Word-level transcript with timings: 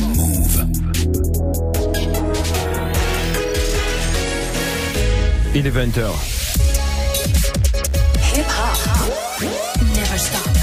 Move. 0.00 0.66
Il 5.54 5.66
est 5.66 5.70
20h. 5.70 6.10
Hip 8.34 8.44
hop. 8.44 9.42
Never 9.94 10.18
stop. 10.18 10.58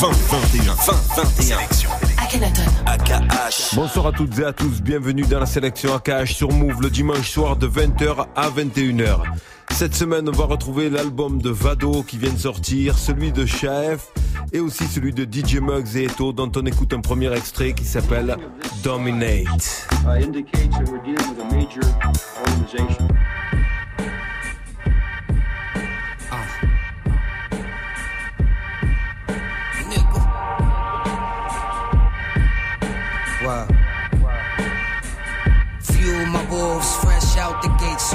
21, 0.00 0.74
20, 0.74 0.92
21. 1.16 1.77
Bonsoir 3.80 4.08
à 4.08 4.12
toutes 4.12 4.36
et 4.40 4.44
à 4.44 4.52
tous, 4.52 4.82
bienvenue 4.82 5.22
dans 5.22 5.38
la 5.38 5.46
sélection 5.46 5.94
AKH 5.94 6.32
sur 6.34 6.50
Move 6.50 6.82
le 6.82 6.90
dimanche 6.90 7.30
soir 7.30 7.56
de 7.56 7.68
20h 7.68 8.26
à 8.34 8.50
21h. 8.50 9.22
Cette 9.70 9.94
semaine, 9.94 10.28
on 10.28 10.32
va 10.32 10.46
retrouver 10.46 10.90
l'album 10.90 11.40
de 11.40 11.50
Vado 11.50 12.02
qui 12.02 12.18
vient 12.18 12.32
de 12.32 12.38
sortir, 12.38 12.98
celui 12.98 13.30
de 13.30 13.46
Shaef 13.46 14.08
et 14.52 14.58
aussi 14.58 14.82
celui 14.86 15.12
de 15.12 15.22
DJ 15.22 15.60
Muggs 15.60 15.94
et 15.94 16.06
Eto 16.06 16.32
dont 16.32 16.50
on 16.56 16.66
écoute 16.66 16.92
un 16.92 17.00
premier 17.00 17.32
extrait 17.32 17.72
qui 17.72 17.84
s'appelle 17.84 18.36
Dominate. 18.82 19.86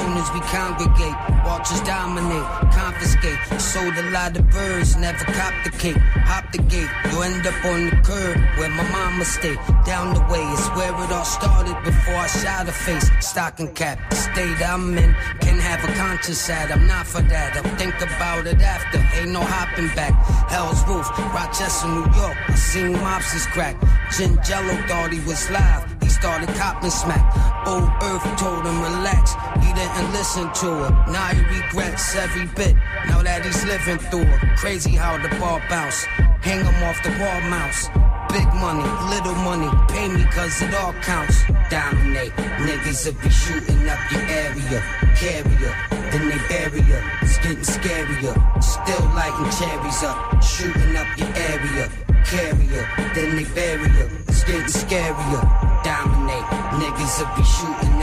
Soon 0.04 0.18
as 0.18 0.30
we 0.34 0.40
congregate, 0.40 1.16
watchers 1.46 1.80
dominate, 1.80 2.44
confiscate. 2.76 3.38
Sold 3.58 3.96
a 3.96 4.10
lot 4.10 4.36
of 4.36 4.50
birds, 4.50 4.96
never 4.98 5.24
cop 5.24 5.54
the 5.64 5.70
cake. 5.70 5.96
Hop 6.28 6.52
the 6.52 6.58
gate, 6.58 6.90
you 7.10 7.22
end 7.22 7.46
up 7.46 7.64
on 7.64 7.88
the 7.88 7.96
curb 8.04 8.36
where 8.58 8.68
my 8.68 8.86
mama 8.90 9.24
stayed. 9.24 9.58
Down 9.86 10.12
the 10.12 10.20
way 10.30 10.42
is 10.52 10.66
where 10.76 10.92
it 10.92 11.10
all 11.10 11.24
started 11.24 11.82
before 11.84 12.16
I 12.16 12.26
shot 12.26 12.68
a 12.68 12.72
face. 12.72 13.08
Stocking 13.20 13.72
cap, 13.72 13.98
the 14.10 14.16
state 14.16 14.60
I'm 14.60 14.92
in. 14.98 15.14
Can 15.40 15.58
have 15.58 15.82
a 15.88 15.92
conscience 15.94 16.50
at, 16.50 16.70
I'm 16.70 16.86
not 16.86 17.06
for 17.06 17.22
that. 17.22 17.56
I'll 17.56 17.76
think 17.76 17.96
about 18.02 18.46
it 18.46 18.60
after, 18.60 18.98
ain't 19.18 19.30
no 19.30 19.40
hopping 19.40 19.88
back. 19.96 20.12
Hell's 20.50 20.86
roof, 20.86 21.08
Rochester, 21.32 21.88
New 21.88 22.04
York. 22.12 22.36
I 22.46 22.54
seen 22.56 22.92
mobsters 22.92 23.46
crack. 23.52 23.80
Jin 24.14 24.38
Jello 24.44 24.76
thought 24.86 25.14
he 25.14 25.20
was 25.20 25.48
live. 25.50 25.88
He 26.02 26.10
started 26.10 26.50
copping 26.60 26.90
smack. 26.90 27.24
Old 27.66 27.88
Earth 28.02 28.24
told 28.36 28.66
him 28.66 28.82
relax. 28.82 29.32
He 29.64 29.72
didn't 29.72 29.93
listen 30.12 30.50
to 30.52 30.66
her. 30.82 31.12
Now 31.12 31.28
he 31.28 31.42
regrets 31.60 32.14
every 32.16 32.46
bit. 32.54 32.74
Now 33.06 33.22
that 33.22 33.44
he's 33.44 33.64
living 33.64 33.98
through 33.98 34.22
it. 34.22 34.40
Crazy 34.56 34.90
how 34.90 35.18
the 35.18 35.28
ball 35.38 35.60
bounce. 35.68 36.04
Hang 36.42 36.64
him 36.64 36.82
off 36.84 37.02
the 37.02 37.10
wall 37.20 37.40
mouse. 37.48 37.88
Big 38.34 38.48
money, 38.54 38.82
little 39.14 39.34
money, 39.46 39.70
pay 39.86 40.08
me 40.08 40.24
cause 40.24 40.60
it 40.60 40.74
all 40.74 40.92
counts. 40.94 41.44
Dominate, 41.70 42.32
niggas 42.66 43.06
will 43.06 43.14
be 43.22 43.30
shooting 43.30 43.88
up 43.88 44.00
your 44.10 44.22
area. 44.22 44.82
Carrier, 45.14 45.74
then 46.10 46.28
they 46.28 46.40
bury. 46.48 46.82
It's 47.22 47.38
getting 47.38 47.62
scarier. 47.62 48.34
Still 48.60 49.06
lighting 49.14 49.50
cherries 49.54 50.02
up, 50.02 50.42
shooting 50.42 50.96
up 50.96 51.06
your 51.16 51.30
area. 51.52 51.88
Carrier, 52.26 52.84
then 53.14 53.36
they 53.36 53.44
bury. 53.54 53.90
It's 54.26 54.42
getting 54.42 54.66
scarier. 54.66 55.44
Dominate, 55.84 56.48
niggas 56.82 57.14
will 57.20 57.36
be 57.36 57.44
shooting 57.44 57.93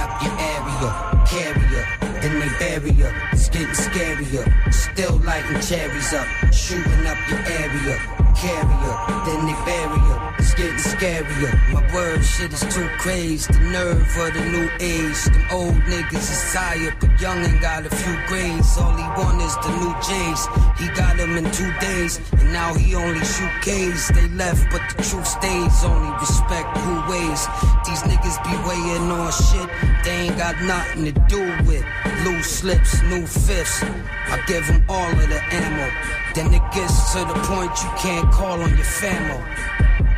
cherries 5.72 6.14
up, 6.14 6.28
shooting 6.52 7.08
up 7.08 7.18
your 7.30 7.40
area. 7.48 8.31
Carrier, 8.36 8.96
then 9.26 9.46
they 9.46 9.56
ya. 9.56 10.34
It's 10.40 10.54
getting 10.56 10.76
scarier. 10.76 11.54
My 11.72 11.82
word 11.94 12.24
shit 12.24 12.52
is 12.54 12.62
too 12.74 12.88
crazy. 12.98 13.52
The 13.54 13.60
nerve 13.60 14.18
of 14.18 14.34
the 14.34 14.46
new 14.46 14.70
age. 14.80 15.24
Them 15.26 15.46
old 15.52 15.76
niggas 15.86 16.28
is 16.32 16.54
tired, 16.54 16.96
but 17.00 17.20
young 17.22 17.44
ain't 17.44 17.62
got 17.62 17.86
a 17.86 17.90
few 17.90 18.18
grades. 18.28 18.78
All 18.78 18.96
he 18.96 19.04
want 19.20 19.42
is 19.42 19.56
the 19.58 19.72
new 19.82 19.94
J's. 20.02 20.42
He 20.80 20.88
got 20.96 21.18
them 21.18 21.38
in 21.38 21.50
two 21.52 21.72
days, 21.80 22.20
and 22.32 22.52
now 22.52 22.74
he 22.74 22.96
only 22.96 23.24
shoot 23.26 23.52
K's. 23.62 24.08
They 24.10 24.28
left, 24.30 24.72
but 24.72 24.82
the 24.90 25.04
truth 25.04 25.28
stays. 25.28 25.84
Only 25.84 26.12
respect 26.20 26.78
who 26.78 26.94
weighs. 27.12 27.46
These 27.86 28.04
niggas 28.04 28.38
be 28.44 28.56
weighing 28.68 29.12
on 29.12 29.32
shit 29.32 29.70
they 30.04 30.12
ain't 30.12 30.38
got 30.38 30.60
nothing 30.64 31.06
to 31.06 31.12
do 31.12 31.42
with. 31.68 31.86
Loose 32.26 32.50
slips, 32.50 33.02
new 33.04 33.26
fifths. 33.26 33.84
I 33.84 34.42
give 34.48 34.66
them 34.66 34.84
all 34.90 35.12
of 35.12 35.30
the 35.30 35.42
ammo. 35.54 35.88
Then 36.34 36.54
it 36.54 36.64
gets 36.72 37.12
to 37.12 37.20
the 37.20 37.34
point 37.44 37.72
you 37.84 37.90
can't 37.98 38.32
call 38.32 38.62
on 38.62 38.70
your 38.70 38.86
family. 38.86 39.44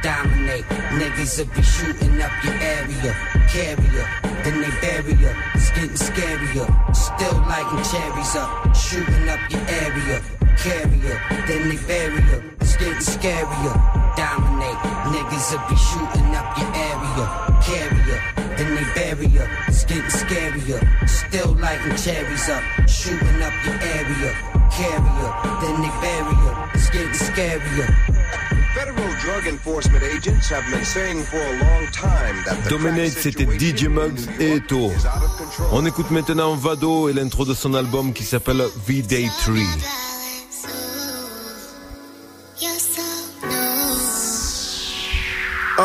Dominate, 0.03 0.65
niggas 0.99 1.39
will 1.39 1.55
be 1.55 1.63
shooting 1.63 2.21
up 2.21 2.31
your 2.43 2.53
area. 2.53 3.13
Carrier, 3.49 4.07
then 4.43 4.61
they 4.61 4.69
bury 4.81 5.13
ya. 5.13 5.33
It's 5.55 5.71
getting 5.71 5.89
scarier. 5.95 6.95
Still 6.95 7.37
lighting 7.49 7.83
cherries 7.89 8.35
up, 8.35 8.75
shooting 8.75 9.27
up 9.27 9.39
your 9.49 9.61
area. 9.67 10.21
Carrier, 10.57 11.19
then 11.47 11.69
they 11.69 11.77
bury 11.87 12.21
ya. 12.29 12.41
It's 12.61 12.77
getting 12.77 12.93
scarier. 12.95 14.02
Dominate, 14.15 14.77
niggas 15.09 15.51
will 15.51 15.65
be 15.69 15.75
shooting 15.75 16.35
up 16.35 16.57
your 16.57 16.69
area. 16.75 17.25
Carrier, 17.63 18.21
then 18.57 18.75
they 18.75 18.85
bury 18.93 19.27
ya. 19.27 19.45
It's 19.67 19.85
getting 19.85 20.03
scarier. 20.03 20.81
Still 21.09 21.53
lighting 21.55 21.95
cherries 21.97 22.49
up, 22.49 22.63
shooting 22.87 23.41
up 23.41 23.53
your 23.65 23.79
area. 23.81 24.31
Carrier, 24.71 25.31
then 25.61 25.81
they 25.81 25.93
bury 26.01 26.35
ya. 26.45 26.69
It's 26.73 26.89
getting 26.89 27.09
scarier. 27.13 27.89
Federal 28.75 29.13
drug 29.21 29.47
enforcement 29.47 30.03
agents 30.03 30.49
have 30.49 30.65
been 30.71 30.83
saying 30.83 31.23
for 31.23 31.37
a 31.37 31.59
long 31.59 31.85
time 31.91 32.35
that 32.45 32.63
the 32.63 32.69
Dominate, 32.69 33.11
c'était 33.11 33.45
DJ 33.45 33.87
Muggs 33.87 34.27
et 34.39 34.57
Eto. 34.57 34.91
On 35.71 35.85
écoute 35.85 36.09
maintenant 36.11 36.55
Vado 36.55 37.07
et 37.09 37.13
l'intro 37.13 37.45
de 37.45 37.53
son 37.53 37.73
album 37.75 38.13
qui 38.13 38.23
s'appelle 38.23 38.63
V-Day 38.87 39.29
3. 39.43 39.55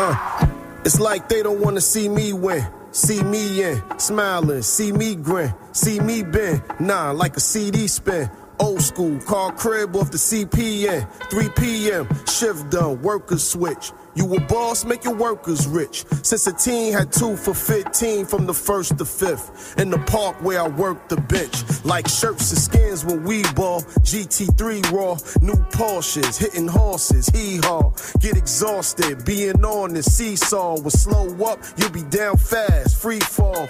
Uh, 0.01 0.47
it's 0.85 0.97
like 0.97 1.27
they 1.27 1.43
don't 1.43 1.59
wanna 1.59 1.81
see 1.81 2.07
me 2.07 2.31
win. 2.31 2.65
See 2.91 3.21
me 3.21 3.63
in, 3.63 3.83
smiling, 3.99 4.61
see 4.61 4.93
me 4.93 5.15
grin, 5.15 5.53
see 5.73 5.99
me 5.99 6.23
bend, 6.23 6.63
nah, 6.79 7.11
like 7.11 7.35
a 7.35 7.41
CD 7.41 7.87
spin. 7.87 8.31
Old 8.61 8.81
school, 8.81 9.19
car 9.19 9.51
crib 9.51 9.95
off 9.97 10.09
the 10.09 10.17
CPN, 10.17 11.05
3 11.29 11.49
p.m., 11.49 12.07
shift 12.25 12.69
done, 12.71 13.01
workers 13.01 13.43
switch. 13.43 13.91
You 14.19 14.35
a 14.35 14.39
boss, 14.41 14.83
make 14.83 15.05
your 15.05 15.15
workers 15.15 15.65
rich. 15.65 16.03
Since 16.23 16.45
a 16.47 16.51
teen 16.51 16.91
had 16.91 17.09
two 17.09 17.37
for 17.37 17.53
15 17.53 18.25
from 18.25 18.45
the 18.47 18.53
first 18.53 18.97
to 18.97 19.05
fifth. 19.05 19.79
In 19.79 19.89
the 19.89 19.97
park 19.97 20.35
where 20.43 20.61
I 20.61 20.67
worked 20.67 21.07
the 21.07 21.15
bench. 21.15 21.63
Like 21.85 22.05
shirts 22.09 22.51
and 22.51 22.59
skins 22.59 23.05
when 23.05 23.23
we 23.23 23.43
ball. 23.53 23.81
GT3 24.03 24.91
raw, 24.91 25.15
new 25.41 25.55
Porsches, 25.71 26.37
hitting 26.37 26.67
horses, 26.67 27.27
hee 27.29 27.59
haw. 27.63 27.93
Get 28.19 28.35
exhausted, 28.35 29.23
being 29.23 29.63
on 29.63 29.93
the 29.93 30.03
seesaw. 30.03 30.81
When 30.81 30.89
slow 30.89 31.29
up, 31.45 31.59
you'll 31.77 31.91
be 31.91 32.03
down 32.03 32.35
fast, 32.35 33.01
free 33.01 33.21
fall. 33.21 33.69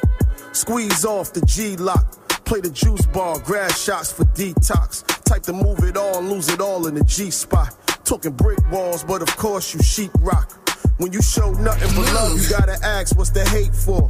Squeeze 0.52 1.06
off 1.06 1.32
the 1.32 1.42
G 1.42 1.78
lock. 1.78 2.26
Play 2.46 2.62
the 2.62 2.72
juice 2.72 3.06
bar, 3.06 3.38
grab 3.38 3.72
shots 3.74 4.12
for 4.12 4.24
detox. 4.34 5.06
Type 5.26 5.44
to 5.44 5.54
move 5.54 5.84
it 5.84 5.96
all, 5.96 6.24
lose 6.24 6.50
it 6.50 6.60
all 6.60 6.88
in 6.88 6.96
the 6.96 7.04
G 7.04 7.30
spot. 7.30 7.89
Talking 8.10 8.32
brick 8.32 8.58
walls, 8.72 9.04
but 9.04 9.22
of 9.22 9.28
course 9.38 9.72
you 9.72 9.84
sheep 9.84 10.10
rock. 10.22 10.68
When 10.98 11.14
you 11.14 11.22
show 11.22 11.52
nothing 11.52 11.96
but 11.96 12.12
love, 12.12 12.42
you 12.42 12.50
gotta 12.50 12.84
ask 12.84 13.16
what's 13.16 13.30
the 13.30 13.46
hate 13.46 13.76
for. 13.76 14.10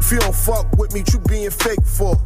If 0.00 0.10
you 0.10 0.18
don't 0.18 0.34
fuck 0.34 0.72
with 0.78 0.94
me, 0.94 1.02
you 1.12 1.18
being 1.28 1.50
fake 1.50 1.84
for. 1.84 2.16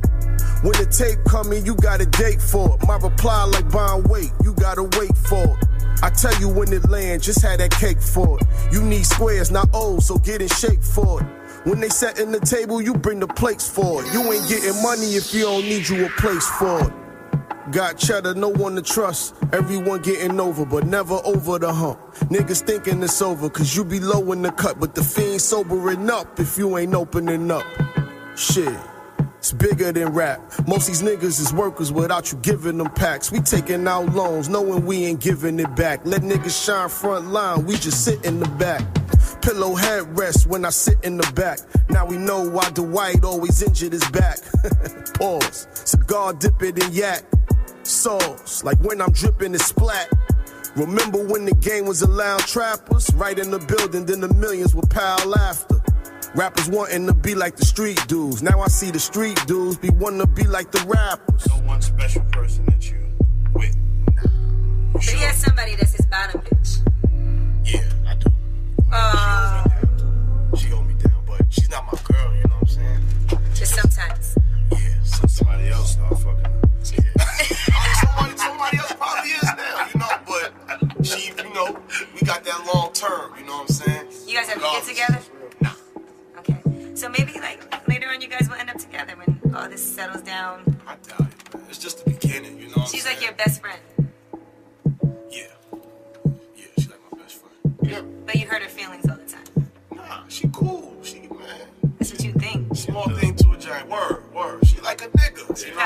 When 0.62 0.78
the 0.78 0.86
tape 0.86 1.18
coming, 1.24 1.66
you 1.66 1.74
got 1.74 2.00
a 2.00 2.06
date 2.06 2.40
for 2.40 2.76
it. 2.76 2.86
My 2.86 2.98
reply 2.98 3.42
like 3.46 3.68
bond 3.68 4.08
wait, 4.08 4.30
you 4.44 4.54
gotta 4.54 4.84
wait 4.84 5.16
for 5.16 5.42
it. 5.42 5.64
I 6.04 6.10
tell 6.10 6.38
you 6.40 6.48
when 6.50 6.72
it 6.72 6.88
land, 6.88 7.24
just 7.24 7.42
had 7.42 7.58
that 7.58 7.72
cake 7.72 8.00
for 8.00 8.38
it. 8.38 8.46
You 8.70 8.80
need 8.80 9.04
squares, 9.04 9.50
not 9.50 9.70
O's, 9.74 10.06
so 10.06 10.18
get 10.18 10.40
in 10.40 10.46
shape 10.46 10.84
for 10.84 11.20
it. 11.20 11.26
When 11.66 11.80
they 11.80 11.88
set 11.88 12.20
in 12.20 12.30
the 12.30 12.38
table, 12.38 12.80
you 12.80 12.94
bring 12.94 13.18
the 13.18 13.26
plates 13.26 13.68
for 13.68 14.04
it. 14.04 14.12
You 14.12 14.22
ain't 14.32 14.48
getting 14.48 14.80
money 14.84 15.16
if 15.16 15.34
you 15.34 15.42
don't 15.42 15.64
need 15.64 15.88
you 15.88 16.06
a 16.06 16.10
place 16.10 16.46
for 16.46 16.80
it. 16.80 17.07
Got 17.72 17.98
cheddar, 17.98 18.34
no 18.34 18.48
one 18.48 18.76
to 18.76 18.82
trust. 18.82 19.34
Everyone 19.52 20.00
getting 20.00 20.40
over, 20.40 20.64
but 20.64 20.86
never 20.86 21.20
over 21.24 21.58
the 21.58 21.70
hump. 21.70 21.98
Niggas 22.30 22.62
thinking 22.62 23.02
it's 23.02 23.20
over, 23.20 23.50
cause 23.50 23.76
you 23.76 23.84
be 23.84 24.00
low 24.00 24.32
in 24.32 24.40
the 24.40 24.50
cut, 24.50 24.80
but 24.80 24.94
the 24.94 25.04
fiend 25.04 25.42
sobering 25.42 26.08
up 26.08 26.40
if 26.40 26.56
you 26.56 26.78
ain't 26.78 26.94
opening 26.94 27.50
up. 27.50 27.64
Shit. 28.36 28.74
It's 29.36 29.52
bigger 29.52 29.92
than 29.92 30.08
rap. 30.14 30.40
Most 30.66 30.86
these 30.86 31.02
niggas 31.02 31.40
is 31.40 31.52
workers 31.52 31.92
without 31.92 32.32
you 32.32 32.38
giving 32.38 32.78
them 32.78 32.90
packs. 32.90 33.30
We 33.30 33.40
taking 33.40 33.86
out 33.86 34.14
loans, 34.14 34.48
knowing 34.48 34.86
we 34.86 35.04
ain't 35.04 35.20
giving 35.20 35.60
it 35.60 35.76
back. 35.76 36.00
Let 36.04 36.22
niggas 36.22 36.64
shine 36.64 36.88
front 36.88 37.32
line, 37.32 37.66
we 37.66 37.74
just 37.74 38.02
sit 38.02 38.24
in 38.24 38.40
the 38.40 38.48
back. 38.48 38.82
Pillow 39.42 39.76
headrest 39.76 40.46
when 40.46 40.64
I 40.64 40.70
sit 40.70 40.96
in 41.04 41.18
the 41.18 41.32
back. 41.34 41.60
Now 41.90 42.06
we 42.06 42.16
know 42.16 42.48
why 42.48 42.70
Dwight 42.70 43.24
always 43.24 43.62
injured 43.62 43.92
his 43.92 44.08
back. 44.10 44.38
Pause. 45.14 45.68
Cigar 45.84 46.32
dip 46.32 46.62
it 46.62 46.82
in 46.82 46.92
yak. 46.92 47.24
Sauce. 47.82 48.64
Like 48.64 48.78
when 48.80 49.00
I'm 49.00 49.12
dripping, 49.12 49.54
it's 49.54 49.66
splat. 49.66 50.08
Remember 50.76 51.18
when 51.24 51.44
the 51.44 51.54
game 51.54 51.86
was 51.86 52.02
allowed 52.02 52.40
trappers? 52.40 53.10
Right 53.14 53.38
in 53.38 53.50
the 53.50 53.58
building, 53.58 54.04
then 54.06 54.20
the 54.20 54.32
millions 54.34 54.74
would 54.74 54.88
pile 54.90 55.34
after. 55.36 55.80
Rappers 56.34 56.68
wanting 56.68 57.06
to 57.06 57.14
be 57.14 57.34
like 57.34 57.56
the 57.56 57.64
street 57.64 58.00
dudes. 58.06 58.42
Now 58.42 58.60
I 58.60 58.68
see 58.68 58.90
the 58.90 58.98
street 59.00 59.42
dudes 59.46 59.76
be 59.78 59.90
wanting 59.90 60.20
to 60.20 60.26
be 60.26 60.44
like 60.44 60.70
the 60.70 60.80
rappers. 60.86 61.48
No 61.48 61.56
one 61.66 61.80
special 61.82 62.22
person 62.30 62.64
that 62.66 62.90
you 62.90 62.98
with. 63.54 63.76
Nah. 64.14 65.00
So 65.00 65.16
he 65.16 65.22
has 65.24 65.36
somebody 65.38 65.74
that's 65.74 65.94
his 65.96 66.06
bottom 66.06 66.40
bitch. 66.42 66.78
Yeah, 67.64 67.90
I 68.06 68.14
do. 68.16 68.30
Uh, 68.92 69.64
She 70.56 70.68
hold 70.68 70.86
me 70.86 70.94
down, 70.94 71.12
but 71.26 71.40
she's 71.50 71.70
not 71.70 71.86
my 71.86 71.98
girl, 72.04 72.34
you 72.36 72.42
know 72.44 72.56
what 72.60 72.62
I'm 72.62 72.66
saying? 72.68 73.00
just 73.54 73.74
sometimes. 73.74 74.36
Yeah, 74.70 75.02
so 75.02 75.26
somebody 75.26 75.68
else 75.68 75.92
start 75.92 76.18
somebody 78.68 78.78
else 78.78 78.92
probably 78.94 79.30
is 79.30 79.42
now, 79.42 79.88
you 79.92 80.00
know, 80.00 80.88
but 80.98 81.06
she, 81.06 81.28
you 81.28 81.54
know, 81.54 81.78
we 82.14 82.20
got 82.26 82.44
that 82.44 82.70
long 82.74 82.92
term, 82.92 83.32
you 83.38 83.44
know 83.46 83.58
what 83.58 83.62
I'm 83.62 83.68
saying? 83.68 84.06
You 84.26 84.34
guys 84.36 84.48
have 84.48 84.62
kids 84.62 84.88
Regardless. 84.88 85.26
together? 85.28 85.52
Nah. 85.60 86.38
Okay. 86.38 86.94
So 86.94 87.08
maybe 87.08 87.34
like 87.40 87.88
later 87.88 88.08
on 88.08 88.20
you 88.20 88.28
guys 88.28 88.48
will 88.48 88.56
end 88.56 88.70
up 88.70 88.78
together 88.78 89.14
when 89.16 89.54
all 89.54 89.68
this 89.68 89.82
settles 89.94 90.22
down. 90.22 90.76
I 90.86 90.96
doubt 90.96 91.28
it, 91.28 91.54
man. 91.54 91.64
It's 91.68 91.78
just 91.78 92.04
the 92.04 92.10
beginning, 92.10 92.58
you 92.58 92.66
know 92.68 92.74
what 92.76 92.88
She's 92.88 93.06
like 93.06 93.22
your 93.22 93.32
best 93.32 93.60
friend. 93.60 93.80
Yeah. 95.30 95.42
Yeah, 96.56 96.64
she's 96.76 96.88
like 96.88 97.00
my 97.12 97.18
best 97.18 97.40
friend. 97.40 97.76
Yeah. 97.82 98.00
But 98.26 98.36
you 98.36 98.46
hurt 98.46 98.62
her 98.62 98.68
feelings 98.68 99.08
all 99.08 99.16
the 99.16 99.24
time. 99.24 99.70
Nah, 99.94 100.22
she 100.28 100.48
cool. 100.52 100.96
She, 101.02 101.20
man, 101.20 101.66
That's 101.98 102.12
what 102.12 102.24
you 102.24 102.32
think. 102.32 102.74
small 102.76 103.08
thing 103.10 103.34
to 103.36 103.52
a 103.52 103.56
giant 103.58 103.88
word, 103.88 104.22
word. 104.34 104.66
She 104.66 104.80
like 104.80 105.02
a 105.02 105.08
nigga, 105.08 105.48
you 105.48 105.56
She's 105.56 105.66
know 105.74 105.80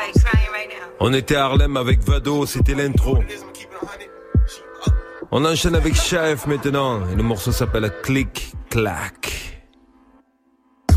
On 1.00 1.12
était 1.12 1.36
à 1.36 1.44
Harlem 1.44 1.76
avec 1.76 2.00
Vado, 2.00 2.46
c'était 2.46 2.74
l'intro. 2.74 3.18
It 3.18 3.30
is, 3.30 3.42
I'm 3.42 3.52
keeping 3.52 3.76
it 3.82 3.82
100. 3.82 4.46
She 4.46 4.60
ugly. 4.86 4.94
On 5.30 5.44
enchaîne 5.44 5.74
avec 5.74 5.94
Shaef 5.94 6.46
maintenant, 6.46 7.00
et 7.10 7.14
le 7.16 7.22
morceau 7.22 7.52
s'appelle 7.52 7.92
Click 8.02 8.52
Clack. 8.70 9.62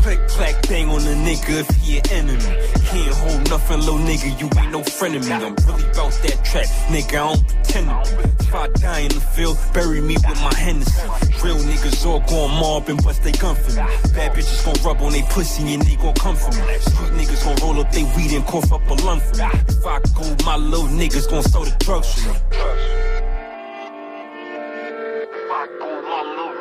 Click, 0.02 0.20
clack, 0.28 0.68
bang 0.68 0.88
on 0.90 0.98
a 0.98 1.14
nigga 1.24 1.60
if 1.60 1.68
an 1.70 2.12
enemy. 2.12 2.75
Can't 2.96 3.14
hold 3.16 3.50
nothing, 3.50 3.80
little 3.80 3.98
nigga, 3.98 4.40
you 4.40 4.48
ain't 4.58 4.72
no 4.72 4.82
friend 4.82 5.16
of 5.16 5.26
me. 5.26 5.32
I'm 5.32 5.54
really 5.66 5.84
about 5.90 6.12
that 6.24 6.40
track, 6.44 6.66
nigga, 6.88 7.12
I 7.12 7.34
don't 7.34 7.46
pretend 7.46 7.88
to 7.88 8.16
be. 8.16 8.22
If 8.46 8.54
I 8.54 8.68
die 8.68 9.00
in 9.00 9.08
the 9.08 9.20
field, 9.20 9.58
bury 9.74 10.00
me 10.00 10.14
with 10.14 10.40
my 10.40 10.54
Hennessy. 10.54 11.02
Real 11.44 11.56
niggas 11.56 12.06
all 12.06 12.20
gon' 12.20 12.50
mob 12.58 12.88
and 12.88 13.02
bust 13.04 13.22
they 13.22 13.32
gun 13.32 13.54
for 13.54 13.72
me. 13.72 13.84
Bad 14.14 14.32
bitches 14.32 14.64
gon' 14.64 14.82
rub 14.82 15.02
on 15.02 15.12
they 15.12 15.20
pussy 15.28 15.74
and 15.74 15.82
they 15.82 15.96
gon' 15.96 16.14
come 16.14 16.36
for 16.36 16.50
me. 16.52 16.78
Street 16.78 17.12
niggas 17.20 17.44
gon' 17.44 17.56
roll 17.60 17.78
up 17.84 17.92
they 17.92 18.04
weed 18.16 18.32
and 18.32 18.46
cough 18.46 18.72
up 18.72 18.88
a 18.88 18.94
lung 19.04 19.20
for 19.20 19.36
me. 19.36 19.44
If 19.68 19.84
I 19.84 20.00
go, 20.16 20.44
my 20.46 20.56
little 20.56 20.88
niggas 20.88 21.28
gon' 21.28 21.42
sell 21.42 21.64
the 21.64 21.76
drugs 21.80 22.14
for 22.14 22.30
me. 22.30 22.36
If 25.20 25.50
I 25.52 25.66
go, 25.78 26.00
my 26.00 26.22
little 26.22 26.56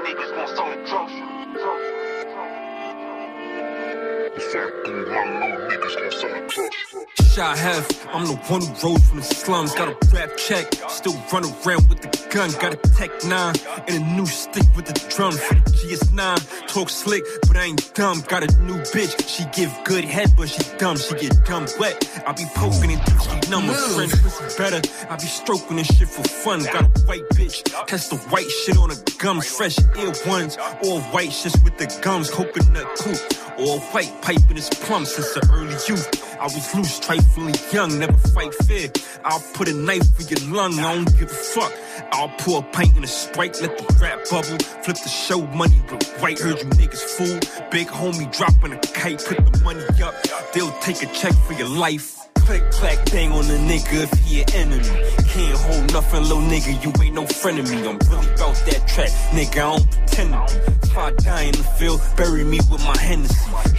Shy 7.34 7.56
have, 7.56 8.08
I'm 8.14 8.26
the 8.26 8.36
one 8.48 8.62
who 8.62 8.68
rose 8.88 9.08
from 9.08 9.18
the 9.18 9.24
slums. 9.24 9.74
Got 9.76 9.90
a 9.90 10.16
rap 10.16 10.38
check, 10.38 10.74
still 10.90 11.16
run 11.32 11.44
around 11.44 11.90
with 11.90 12.02
the 12.02 12.28
gun. 12.30 12.52
Got 12.62 12.74
a 12.74 12.78
tech 12.96 13.12
nine 13.26 13.56
and 13.88 14.04
a 14.04 14.16
new 14.16 14.26
stick 14.26 14.64
with 14.76 14.86
the 14.86 14.94
drum 15.14 15.34
for 15.34 15.56
the 15.56 15.72
GS9. 15.72 16.68
Talk 16.68 16.90
slick, 16.90 17.24
but 17.48 17.58
I 17.58 17.66
ain't 17.66 17.94
dumb. 17.94 18.22
Got 18.28 18.44
a 18.44 18.58
new 18.62 18.78
bitch, 18.94 19.28
she 19.28 19.44
give 19.54 19.72
good 19.84 20.06
head, 20.06 20.34
but 20.38 20.50
she 20.50 20.64
dumb. 20.78 20.98
She 20.98 21.14
get 21.16 21.46
dumb 21.46 21.68
wet. 21.80 21.96
I 22.26 22.32
be 22.32 22.46
poking 22.56 22.92
until 22.92 23.20
she 23.20 23.50
numb. 23.50 23.68
My 23.68 23.74
friend 23.74 24.12
pussy 24.12 24.58
better. 24.58 24.82
I 25.10 25.16
be 25.16 25.28
stroking 25.28 25.78
this 25.78 25.88
shit 25.88 26.08
for 26.08 26.24
fun. 26.24 26.64
Got 26.64 26.86
a 26.86 27.02
white 27.02 27.28
bitch, 27.36 27.64
test 27.88 28.12
the 28.12 28.18
white 28.32 28.50
shit 28.50 28.78
on 28.78 28.90
the 28.90 29.16
gums. 29.20 29.48
Fresh 29.48 29.78
ear 30.00 30.14
ones, 30.26 30.58
all 30.84 31.02
white 31.12 31.30
shits 31.30 31.62
with 31.64 31.78
the 31.78 31.88
gums. 32.02 32.30
Coconut 32.30 32.88
coupe, 32.96 33.60
all 33.60 33.80
white 33.92 34.14
pipe 34.22 34.50
in 34.50 34.56
his 34.56 34.70
plums 34.70 35.14
since 35.14 35.34
the 35.34 35.48
early 35.54 35.76
youth. 35.88 36.24
I 36.40 36.44
was 36.44 36.76
loose, 36.76 36.95
trifling 37.00 37.56
young, 37.72 38.00
never 38.00 38.18
fight 38.30 38.54
fair. 38.66 38.90
I'll 39.24 39.44
put 39.54 39.68
a 39.68 39.74
knife 39.74 40.20
in 40.20 40.28
your 40.28 40.54
lung, 40.54 40.80
I 40.80 40.96
don't 40.96 41.20
give 41.20 41.32
a 41.32 41.34
fuck. 41.34 41.74
I'll 42.12 42.30
pour 42.40 42.60
a 42.60 42.64
pint 42.64 42.98
in 42.98 43.04
a 43.04 43.08
sprite, 43.08 43.62
let 43.62 43.78
the 43.78 44.00
rap 44.02 44.20
bubble. 44.30 44.58
Flip 44.84 44.98
the 44.98 45.10
show 45.10 45.42
money 45.48 45.82
with 45.92 46.08
white, 46.22 46.40
heard 46.40 46.60
you 46.60 46.66
niggas 46.66 47.02
fool. 47.02 47.40
Big 47.70 47.88
homie 47.88 48.32
dropping 48.36 48.74
a 48.74 48.80
kite, 48.80 49.24
put 49.26 49.38
the 49.38 49.64
money 49.64 49.84
up. 50.04 50.16
They'll 50.54 50.78
take 50.80 51.02
a 51.04 51.08
check 51.14 51.34
for 51.48 51.54
your 51.54 51.70
life. 51.70 52.25
Click, 52.46 52.70
clack, 52.70 53.12
bang 53.12 53.32
on 53.32 53.46
a 53.46 53.58
nigga 53.58 54.04
if 54.04 54.12
he 54.20 54.42
an 54.42 54.54
enemy. 54.54 54.84
Can't 55.30 55.58
hold 55.58 55.92
nothing, 55.94 56.22
little 56.24 56.44
nigga, 56.44 56.78
you 56.84 56.94
ain't 57.04 57.16
no 57.16 57.26
friend 57.26 57.58
of 57.58 57.66
me. 57.72 57.78
I'm 57.78 57.98
really 57.98 58.34
about 58.36 58.56
that 58.68 58.88
track, 58.88 59.10
nigga, 59.34 59.58
I 59.58 59.78
don't 59.78 59.90
pretend 59.90 60.34
to 60.34 60.70
be. 60.70 60.88
If 60.88 60.98
I 60.98 61.12
die 61.12 61.42
in 61.42 61.52
the 61.54 61.64
field, 61.64 62.02
bury 62.16 62.44
me 62.44 62.60
with 62.70 62.86
my 62.86 62.96
Hennessy. 63.00 63.36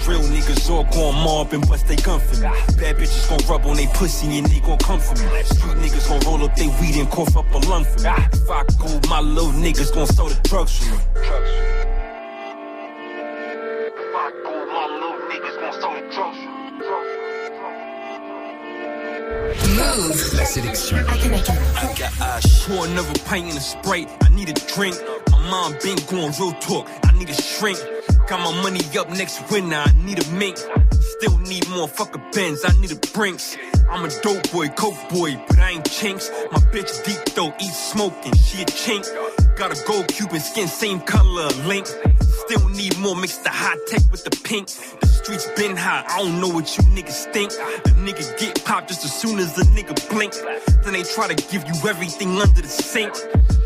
Real 0.09 0.21
niggas 0.21 0.69
all 0.69 0.83
gon' 0.83 1.15
mob 1.15 1.53
and 1.53 1.67
bust 1.69 1.87
they 1.87 1.95
gun 1.95 2.19
for 2.19 2.35
me. 2.35 2.49
Bad 2.77 2.97
bitches 2.97 3.29
gon' 3.29 3.49
rub 3.49 3.67
on 3.67 3.77
they 3.77 3.87
pussy 3.87 4.37
and 4.37 4.47
they 4.47 4.59
gon' 4.59 4.79
come 4.79 4.99
for 4.99 5.15
me. 5.15 5.43
Street 5.45 5.77
niggas 5.77 6.09
gon' 6.09 6.21
roll 6.27 6.45
up 6.45 6.57
they 6.57 6.67
weed 6.67 6.97
and 6.97 7.09
cough 7.09 7.37
up 7.37 7.49
a 7.55 7.59
lung 7.69 7.85
for 7.85 8.01
me. 8.01 8.11
If 8.33 8.51
I 8.51 8.65
go, 8.79 9.09
my 9.09 9.21
little 9.21 9.53
niggas 9.53 9.95
gon' 9.95 10.09
sell 10.09 10.27
the 10.27 10.41
drugs 10.43 10.77
for 10.77 10.93
me. 10.93 11.76
La 19.97 20.45
sélection. 20.45 20.99
I 21.09 21.17
can 21.17 21.31
make 21.31 21.49
it. 21.49 21.57
AKH. 21.77 22.69
Pour 22.69 22.85
another 22.85 23.19
pint 23.25 23.51
in 23.51 23.57
a 23.57 23.61
Sprite. 23.61 24.11
I 24.21 24.29
need 24.29 24.51
a 24.51 24.53
drink. 24.75 24.95
My 25.31 25.39
mom 25.49 25.73
been 25.83 25.97
going 26.11 26.35
real 26.39 26.53
talk. 26.61 26.87
I 27.05 27.13
need 27.13 27.31
a 27.31 27.35
shrink. 27.35 27.79
Got 28.29 28.41
my 28.41 28.63
money 28.63 28.81
up 28.99 29.09
next 29.09 29.51
winter. 29.51 29.77
I 29.77 29.91
need 30.05 30.23
a 30.23 30.31
mink. 30.33 30.59
Still 30.59 31.39
need 31.39 31.67
more 31.71 31.89
fucker 31.89 32.21
Benz. 32.35 32.63
I 32.67 32.79
need 32.79 32.93
a 32.93 32.97
Brinks. 33.15 33.57
I'm 33.91 34.05
a 34.05 34.11
dope 34.21 34.53
boy, 34.53 34.69
coke 34.69 34.99
boy, 35.09 35.43
but 35.49 35.59
I 35.59 35.71
ain't 35.71 35.91
chinks. 35.91 36.31
My 36.53 36.59
bitch 36.59 37.03
deep 37.05 37.35
though, 37.35 37.55
eat 37.59 37.73
smoking. 37.73 38.35
She 38.35 38.63
a 38.63 38.67
chink. 38.67 39.07
Got 39.57 39.73
a 39.73 39.87
gold 39.87 40.09
Cuban 40.09 40.41
skin, 40.41 40.69
same 40.69 41.01
color, 41.01 41.49
link. 41.67 41.87
Still 42.45 42.69
need 42.69 42.97
more, 42.99 43.17
mix 43.17 43.39
the 43.39 43.51
high 43.51 43.77
tech 43.87 44.03
with 44.11 44.25
the 44.25 44.31
pink. 44.45 44.69
The 45.01 45.07
streets 45.07 45.47
been 45.57 45.77
hot, 45.77 46.07
I 46.09 46.19
don't 46.19 46.41
know 46.41 46.49
what 46.49 46.77
you 46.77 46.85
niggas 46.85 47.33
think. 47.33 47.51
The 47.51 47.95
nigga 48.05 48.39
get 48.39 48.65
popped 48.65 48.89
just 48.89 49.05
as 49.05 49.15
soon 49.15 49.39
as 49.39 49.55
the 49.55 49.63
nigga 49.63 49.95
blink. 50.11 50.35
Then 50.85 50.93
they 50.93 51.03
try 51.03 51.29
to 51.29 51.35
give 51.51 51.67
you 51.67 51.89
everything 51.89 52.39
under 52.39 52.61
the 52.61 52.69
sink. 52.69 53.15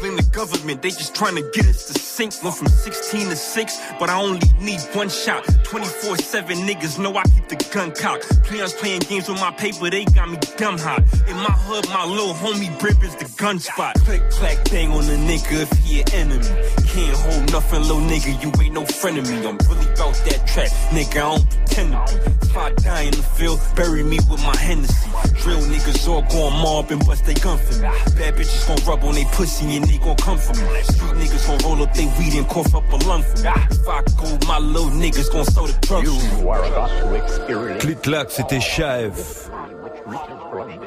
Blame 0.00 0.16
the 0.16 0.28
government, 0.33 0.80
they 0.80 0.90
just 0.90 1.14
trying 1.14 1.37
to 1.37 1.42
get 1.52 1.66
us 1.66 1.87
to 1.88 1.99
sink. 1.99 2.33
Went 2.42 2.56
from 2.56 2.68
16 2.68 3.28
to 3.28 3.37
6, 3.37 3.78
but 3.99 4.09
I 4.09 4.18
only 4.21 4.40
need 4.61 4.80
one 4.95 5.11
shot. 5.11 5.45
24 5.64 6.16
7 6.16 6.56
niggas 6.59 6.99
know 6.99 7.14
I 7.16 7.23
keep 7.25 7.49
the 7.49 7.56
gun 7.73 7.92
cocked. 7.92 8.42
Players 8.45 8.73
playing 8.73 9.00
games 9.00 9.28
with 9.28 9.40
my 9.40 9.50
paper, 9.50 9.90
they 9.90 10.04
got 10.06 10.30
me 10.30 10.38
dumb 10.56 10.78
hot. 10.78 11.00
In 11.28 11.37
my 11.37 11.52
hood, 11.66 11.87
my 11.90 12.04
little 12.06 12.35
homie 12.35 12.73
Brib 12.78 13.02
is 13.02 13.14
the 13.16 13.30
gun 13.37 13.59
spot. 13.59 13.97
Click, 14.06 14.23
clack, 14.30 14.71
bang 14.71 14.90
on 14.92 15.04
a 15.04 15.18
nigga 15.28 15.62
if 15.62 15.73
he 15.85 16.00
an 16.00 16.12
enemy. 16.12 16.49
Can't 16.87 17.16
hold 17.16 17.52
nothing, 17.52 17.83
little 17.83 18.00
nigga, 18.00 18.42
you 18.42 18.50
ain't 18.61 18.75
no 18.75 18.85
friend 18.85 19.19
of 19.19 19.29
me. 19.29 19.37
I'm 19.47 19.59
really 19.69 19.87
about 19.93 20.14
that 20.26 20.47
track, 20.47 20.71
nigga, 20.90 21.17
I 21.17 21.37
don't 21.37 21.50
pretend 21.50 21.93
to 21.93 22.14
be. 22.14 22.47
If 22.47 22.57
I 22.57 22.73
die 22.73 23.02
in 23.02 23.12
the 23.12 23.23
field, 23.23 23.61
bury 23.76 24.02
me 24.02 24.19
with 24.31 24.43
my 24.45 24.57
Hennessy. 24.57 25.11
Real 25.47 25.61
niggas 25.61 26.09
all 26.09 26.23
gon' 26.23 26.52
mob 26.52 26.90
and 26.90 27.05
bust 27.07 27.25
they 27.25 27.35
gun 27.35 27.59
for 27.59 27.75
me. 27.75 27.88
Bad 28.19 28.35
bitches 28.35 28.67
gon' 28.67 28.79
rub 28.87 29.05
on 29.05 29.14
they 29.14 29.25
pussy 29.33 29.76
and 29.76 29.85
they 29.85 29.99
gon' 29.99 30.17
come 30.17 30.38
for 30.38 30.55
me. 30.55 30.83
Street 30.83 31.14
niggas 31.21 31.47
gon' 31.47 31.59
roll 31.64 31.83
up 31.83 31.95
they 31.95 32.07
weed 32.19 32.35
and 32.35 32.49
cough 32.49 32.75
up 32.75 32.90
a 32.93 32.97
lung 33.09 33.23
for 33.23 33.38
me. 33.43 33.50
If 33.71 33.88
I 33.88 34.02
go, 34.19 34.47
my 34.47 34.59
little 34.59 34.90
niggas 34.90 35.31
gon' 35.33 35.45
sell 35.45 35.67
the 35.67 35.79
drugs 35.87 36.11
for 36.11 37.73
me. 37.73 37.79
Click 37.79 38.02
Clack, 38.02 38.31
c'était 38.31 38.61
Shaef. 38.61 39.50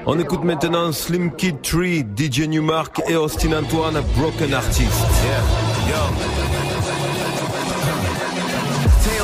On 0.05 0.19
écoute 0.19 0.43
maintenant 0.43 0.91
Slim 0.91 1.31
Kid 1.35 1.61
Tree, 1.61 2.03
DJ 2.03 2.47
Newmark 2.47 3.01
et 3.07 3.15
Austin 3.15 3.53
Antoine, 3.53 4.01
Broken 4.17 4.53
Artist. 4.53 4.91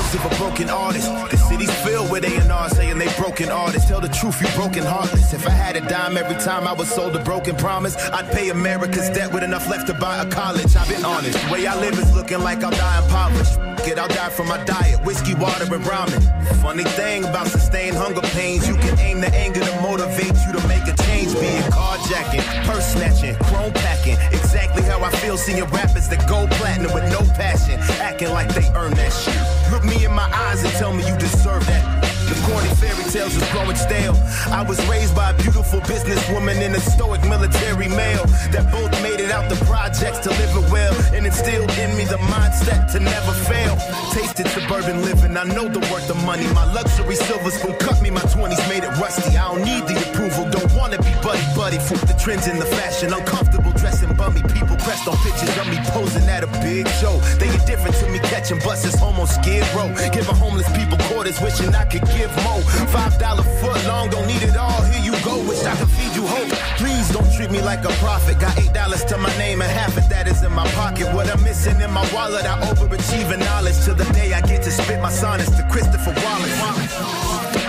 Tales 0.10 0.26
of 0.26 0.32
a 0.32 0.36
broken 0.36 0.70
artist. 0.70 1.08
The 1.30 1.38
city's 1.38 1.74
filled 1.84 2.12
with 2.12 2.24
A&R 2.24 2.70
saying 2.70 2.98
they 2.98 3.14
broken 3.18 3.50
artists. 3.50 3.88
Tell 3.88 4.02
the 4.02 4.08
truth, 4.10 4.42
you 4.42 4.48
broken 4.56 4.84
heartless. 4.84 5.34
If 5.34 5.46
I 5.48 5.52
had 5.52 5.76
a 5.76 5.82
dime 5.82 6.18
every 6.18 6.36
time 6.36 6.68
I 6.68 6.74
was 6.74 6.90
sold 6.90 7.16
a 7.16 7.24
broken 7.24 7.56
promise, 7.56 7.96
I'd 7.96 8.32
pay 8.32 8.50
America's 8.50 9.10
debt 9.10 9.32
with 9.34 9.44
enough 9.44 9.70
left 9.70 9.88
to 9.88 9.94
buy 9.94 10.22
a 10.22 10.30
college. 10.30 10.76
I've 10.76 10.90
been 10.90 11.06
honest. 11.06 11.40
The 11.46 11.54
way 11.54 11.68
I 11.68 11.80
live 11.80 11.98
is 11.98 12.14
looking 12.16 12.40
like 12.40 12.64
I'll 12.64 12.72
die 12.72 13.04
impoverished. 13.04 13.69
It, 13.88 13.98
I'll 13.98 14.08
die 14.08 14.30
for 14.30 14.44
my 14.44 14.64
diet, 14.66 15.04
whiskey, 15.04 15.34
water, 15.36 15.64
and 15.64 15.84
ramen. 15.84 16.22
Funny 16.62 16.84
thing 16.84 17.24
about 17.24 17.48
sustained 17.48 17.96
hunger 17.96 18.22
pains, 18.36 18.68
you 18.68 18.76
can 18.76 19.00
aim 19.00 19.22
the 19.22 19.34
anger 19.34 19.62
to 19.62 19.82
motivate 19.82 20.36
you 20.46 20.54
to 20.54 20.68
make 20.68 20.84
a 20.84 20.96
change. 21.04 21.34
Be 21.34 21.48
it 21.48 21.72
carjacking, 21.72 22.44
purse 22.66 22.94
snatching, 22.94 23.36
chrome 23.46 23.74
packing. 23.74 24.18
Exactly 24.32 24.84
how 24.84 25.02
I 25.02 25.12
feel 25.18 25.38
seeing 25.38 25.64
rappers 25.66 26.08
that 26.10 26.28
go 26.28 26.46
platinum 26.58 26.94
with 26.94 27.10
no 27.10 27.22
passion. 27.34 27.80
Acting 28.02 28.30
like 28.30 28.54
they 28.54 28.68
earn 28.76 28.94
that 28.96 29.12
shit. 29.12 29.72
Look 29.72 29.84
me 29.84 30.06
in 30.06 30.12
my 30.12 30.30
eyes 30.34 30.64
and 30.64 30.74
tell 30.74 30.94
me 30.94 31.08
you 31.08 31.18
deserve 31.18 31.66
that. 31.68 32.09
The 32.30 32.38
corny 32.46 32.70
fairy 32.78 33.06
tales 33.10 33.36
is 33.36 33.42
growing 33.50 33.76
stale. 33.76 34.14
I 34.54 34.62
was 34.62 34.78
raised 34.88 35.16
by 35.16 35.32
a 35.32 35.34
beautiful 35.38 35.82
businesswoman 35.82 36.62
and 36.62 36.76
a 36.76 36.80
stoic 36.80 37.24
military 37.26 37.90
male 37.90 38.26
that 38.54 38.70
both 38.72 38.92
made 39.02 39.20
it 39.20 39.32
out 39.32 39.50
the 39.50 39.58
projects 39.66 40.20
to 40.20 40.30
live 40.30 40.54
it 40.54 40.72
well 40.72 40.94
and 41.14 41.26
instilled 41.26 41.72
in 41.82 41.90
me 41.98 42.06
the 42.06 42.22
mindset 42.30 42.92
to 42.94 43.00
never 43.00 43.34
fail. 43.50 43.76
Tasted 44.14 44.48
suburban 44.50 45.02
living, 45.02 45.36
I 45.38 45.44
know 45.44 45.68
the 45.68 45.80
worth 45.92 46.10
of 46.10 46.24
money. 46.24 46.46
My 46.54 46.66
luxury 46.72 47.16
silver 47.16 47.50
spoon 47.50 47.76
cut 47.78 48.02
me, 48.02 48.12
my 48.12 48.22
20s 48.22 48.62
made 48.70 48.84
it 48.84 48.94
rusty. 49.02 49.36
I 49.36 49.50
don't 49.50 49.66
need 49.66 49.88
the 49.90 49.98
approval, 50.10 50.46
don't 50.50 50.72
wanna 50.78 51.02
be 51.02 51.14
buddy 51.26 51.46
buddy. 51.58 51.80
Fool 51.80 51.98
the 52.06 52.14
trends 52.14 52.48
in 52.48 52.60
the 52.60 52.70
fashion, 52.78 53.12
uncomfortable 53.12 53.72
dressing 53.74 54.14
bummy. 54.14 54.42
People 54.54 54.78
pressed 54.86 55.08
on 55.08 55.18
pictures 55.26 55.58
of 55.58 55.68
me 55.68 55.78
posing 55.98 56.30
at 56.30 56.44
a 56.44 56.52
big 56.62 56.88
show. 57.02 57.18
They 57.42 57.50
get 57.50 57.66
different 57.66 57.96
to 57.98 58.06
me 58.10 58.20
catching 58.30 58.60
buses 58.60 59.02
on 59.02 59.10
Skid 59.28 59.66
Row. 59.76 59.90
Giving 60.14 60.36
homeless 60.36 60.70
people 60.78 60.98
quarters, 61.10 61.40
wishing 61.42 61.74
I 61.76 61.86
could 61.86 62.06
give 62.20 62.36
more. 62.44 62.62
Five 62.92 63.18
dollar 63.18 63.48
foot 63.60 63.80
long, 63.88 64.10
don't 64.10 64.28
need 64.28 64.44
it 64.44 64.58
all. 64.58 64.82
Here 64.92 65.04
you 65.10 65.16
go, 65.24 65.40
wish 65.48 65.64
I 65.64 65.76
could 65.80 65.92
feed 65.98 66.14
you 66.20 66.26
hope. 66.28 66.50
Please 66.82 67.08
don't 67.16 67.32
treat 67.36 67.52
me 67.52 67.62
like 67.62 67.84
a 67.86 67.94
prophet. 68.04 68.40
Got 68.40 68.58
eight 68.60 68.74
dollars 68.74 69.04
to 69.06 69.18
my 69.18 69.32
name 69.38 69.62
and 69.62 69.72
half 69.72 69.96
of 69.98 70.08
that 70.10 70.28
is 70.28 70.44
in 70.44 70.54
my 70.54 70.68
pocket. 70.82 71.08
What 71.16 71.30
I'm 71.34 71.42
missing 71.44 71.80
in 71.80 71.92
my 71.92 72.06
wallet, 72.14 72.46
I 72.46 72.56
overachieve 72.70 73.32
in 73.34 73.40
knowledge. 73.40 73.78
Till 73.86 73.96
the 73.96 74.10
day 74.20 74.34
I 74.34 74.42
get 74.42 74.62
to 74.64 74.72
spit 74.72 75.00
my 75.02 75.12
sonnets 75.12 75.52
to 75.58 75.64
Christopher 75.72 76.14
Wallace. 76.24 77.69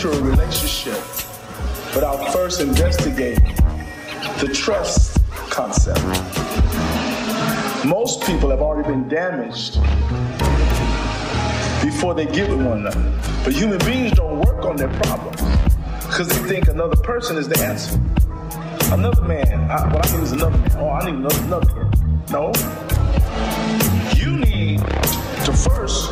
Enter 0.00 0.18
a 0.18 0.22
relationship 0.22 0.94
without 1.94 2.32
first 2.32 2.62
investigating 2.62 3.54
the 4.38 4.50
trust 4.54 5.18
concept. 5.50 6.00
Most 7.84 8.22
people 8.22 8.48
have 8.48 8.62
already 8.62 8.88
been 8.88 9.08
damaged 9.08 9.74
before 11.84 12.14
they 12.14 12.24
get 12.24 12.48
with 12.48 12.64
one 12.66 12.78
another. 12.78 13.12
But 13.44 13.52
human 13.52 13.78
beings 13.80 14.12
don't 14.12 14.40
work 14.40 14.64
on 14.64 14.76
their 14.76 14.88
problems 15.02 15.42
because 16.06 16.28
they 16.28 16.48
think 16.48 16.68
another 16.68 16.96
person 16.96 17.36
is 17.36 17.46
the 17.46 17.58
answer. 17.58 18.00
Another 18.94 19.22
man, 19.22 19.70
I, 19.70 19.92
what 19.92 20.08
I 20.08 20.16
need 20.16 20.22
is 20.22 20.32
another 20.32 20.56
man. 20.56 20.70
Oh, 20.76 20.88
I 20.88 21.04
need 21.04 21.14
another, 21.16 21.44
another 21.44 21.72
girl. 21.74 21.90
No. 22.30 22.52
You 24.16 24.38
need 24.38 24.78
to 25.44 25.52
first 25.52 26.10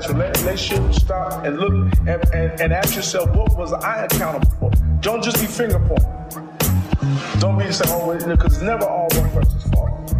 out 0.00 0.08
from 0.08 0.18
that 0.18 0.28
last 0.28 0.44
relationship, 0.44 0.94
stop 0.94 1.44
and 1.44 1.58
look 1.58 1.72
and, 2.06 2.34
and, 2.34 2.60
and 2.60 2.72
ask 2.72 2.96
yourself, 2.96 3.30
what 3.34 3.56
was 3.56 3.72
I 3.72 4.04
accountable 4.04 4.50
for? 4.58 4.70
Don't 5.00 5.22
just 5.22 5.40
be 5.40 5.46
finger 5.46 5.78
pointing. 5.78 6.48
Don't 7.38 7.58
be 7.58 7.70
saying, 7.72 7.90
oh, 7.90 8.12
because 8.26 8.54
it's 8.54 8.62
never 8.62 8.84
all 8.84 9.08
one 9.12 9.30
person's 9.30 9.64
fault. 9.70 10.14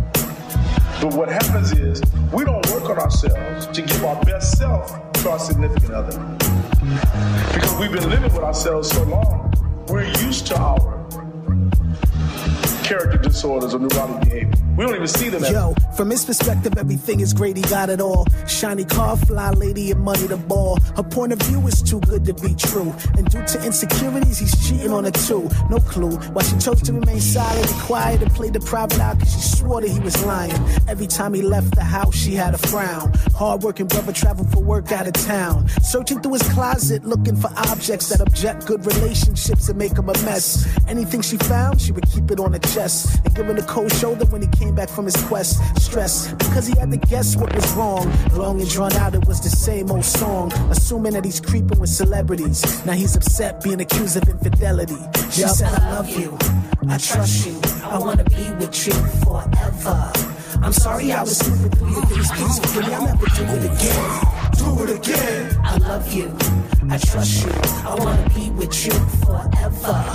But 1.01 1.15
what 1.15 1.29
happens 1.29 1.73
is 1.73 2.03
we 2.33 2.45
don't 2.45 2.67
work 2.71 2.91
on 2.91 2.99
ourselves 2.99 3.67
to 3.69 3.83
give 3.83 4.05
our 4.05 4.23
best 4.25 4.59
self 4.59 5.13
to 5.13 5.31
our 5.31 5.39
significant 5.39 5.93
other. 5.93 6.19
Because 7.55 7.75
we've 7.79 7.93
been 7.93 8.09
living 8.09 8.33
with 8.33 8.43
ourselves 8.43 8.91
so 8.91 9.03
long, 9.05 9.53
we're 9.89 10.05
used 10.05 10.47
to 10.49 10.59
our 10.59 11.07
character 12.85 13.19
disorders 13.19 13.75
or 13.75 13.79
neurotic 13.79 14.21
behavior. 14.25 14.60
We 14.81 14.87
don't 14.87 14.95
even 14.95 15.09
see 15.09 15.29
them 15.29 15.45
Yo, 15.45 15.75
from 15.95 16.09
his 16.09 16.25
perspective, 16.25 16.73
everything 16.79 17.21
is 17.21 17.35
great. 17.35 17.55
He 17.55 17.63
got 17.65 17.91
it 17.91 18.01
all. 18.01 18.25
Shiny 18.47 18.87
car, 18.87 19.15
fly 19.15 19.51
lady, 19.51 19.91
and 19.91 20.01
money 20.01 20.27
to 20.27 20.39
ball. 20.39 20.79
Her 20.97 21.03
point 21.03 21.35
of 21.35 21.43
view 21.43 21.67
is 21.67 21.83
too 21.83 22.01
good 22.01 22.25
to 22.25 22.33
be 22.33 22.55
true. 22.55 22.95
And 23.19 23.29
due 23.29 23.45
to 23.45 23.63
insecurities, 23.63 24.39
he's 24.39 24.67
cheating 24.67 24.91
on 24.91 25.05
her 25.05 25.11
too. 25.11 25.51
No 25.69 25.81
clue 25.81 26.17
why 26.33 26.43
she 26.45 26.57
chose 26.57 26.81
to 26.85 26.95
remain 26.95 27.21
silent 27.21 27.71
and 27.71 27.81
quiet 27.83 28.23
and 28.23 28.33
play 28.33 28.49
the 28.49 28.61
private 28.61 28.99
eye 28.99 29.13
because 29.17 29.35
she 29.35 29.59
swore 29.59 29.83
that 29.83 29.91
he 29.91 30.01
was 30.01 30.25
lying. 30.25 30.53
Every 30.89 31.07
time 31.07 31.35
he 31.35 31.43
left 31.43 31.75
the 31.75 31.85
house, 31.85 32.17
she 32.17 32.33
had 32.33 32.55
a 32.55 32.59
frown. 32.59 33.13
Hardworking 33.35 33.87
brother 33.87 34.15
traveled 34.15 34.51
for 34.51 34.61
work 34.61 34.93
out 34.93 35.07
of 35.07 35.13
town. 35.13 35.69
Searching 35.83 36.23
through 36.23 36.33
his 36.33 36.49
closet, 36.55 37.05
looking 37.05 37.37
for 37.37 37.51
objects 37.69 38.09
that 38.09 38.23
object 38.23 38.65
good 38.65 38.87
relationships 38.87 39.69
and 39.69 39.79
make 39.79 39.93
him 39.93 40.09
a 40.09 40.15
mess. 40.25 40.67
Anything 40.89 41.21
she 41.21 41.37
found, 41.37 41.83
she 41.83 41.93
would 41.93 42.09
keep 42.11 42.31
it 42.31 42.41
on 42.41 42.55
her 42.55 42.59
chest 42.61 43.21
and 43.27 43.35
give 43.35 43.47
him 43.47 43.59
a 43.59 43.63
cold 43.63 43.93
shoulder 43.93 44.25
when 44.25 44.41
he 44.41 44.49
came 44.49 44.70
back 44.71 44.89
from 44.89 45.05
his 45.05 45.17
quest. 45.25 45.61
Stress 45.81 46.33
because 46.35 46.67
he 46.67 46.79
had 46.79 46.91
to 46.91 46.97
guess 46.97 47.37
what 47.37 47.55
was 47.55 47.71
wrong. 47.73 48.11
Long 48.33 48.61
and 48.61 48.69
drawn 48.69 48.93
out, 48.95 49.15
it 49.15 49.27
was 49.27 49.41
the 49.41 49.51
same 49.51 49.91
old 49.91 50.05
song. 50.05 50.53
Assuming 50.71 51.13
that 51.13 51.25
he's 51.25 51.41
creeping 51.41 51.79
with 51.79 51.91
celebrities. 51.91 52.85
Now 52.87 52.93
he's 52.93 53.17
upset 53.17 53.63
being 53.63 53.81
accused 53.81 54.17
of 54.17 54.29
infidelity. 54.29 54.97
She 55.31 55.43
Yup. 55.43 55.51
said, 55.51 55.73
I 55.73 55.93
love 55.93 56.11
you, 56.11 56.37
I 56.89 56.99
trust 56.99 57.47
you, 57.47 57.61
I 57.85 57.99
wanna 57.99 58.25
be 58.25 58.51
with 58.59 58.87
you 58.87 58.93
forever. 59.25 60.13
I'm 60.63 60.73
sorry 60.73 61.13
I 61.13 61.23
was 61.23 61.39
stupid 61.39 61.79
through 61.79 61.91
your 61.91 62.05
things, 62.07 62.31
please 62.33 62.59
forgive 62.59 62.89
me, 62.89 62.95
I'll 62.95 63.05
never 63.05 63.27
do 63.27 63.45
it 63.45 63.65
again. 63.65 64.50
Do 64.61 64.83
it 64.85 64.91
again. 64.91 65.57
I 65.65 65.77
love 65.79 66.13
you, 66.13 66.37
I 66.91 66.99
trust 66.99 67.47
you, 67.47 67.53
I 67.89 67.95
wanna 67.99 68.29
be 68.35 68.51
with 68.51 68.85
you 68.85 68.93
forever. 69.25 70.13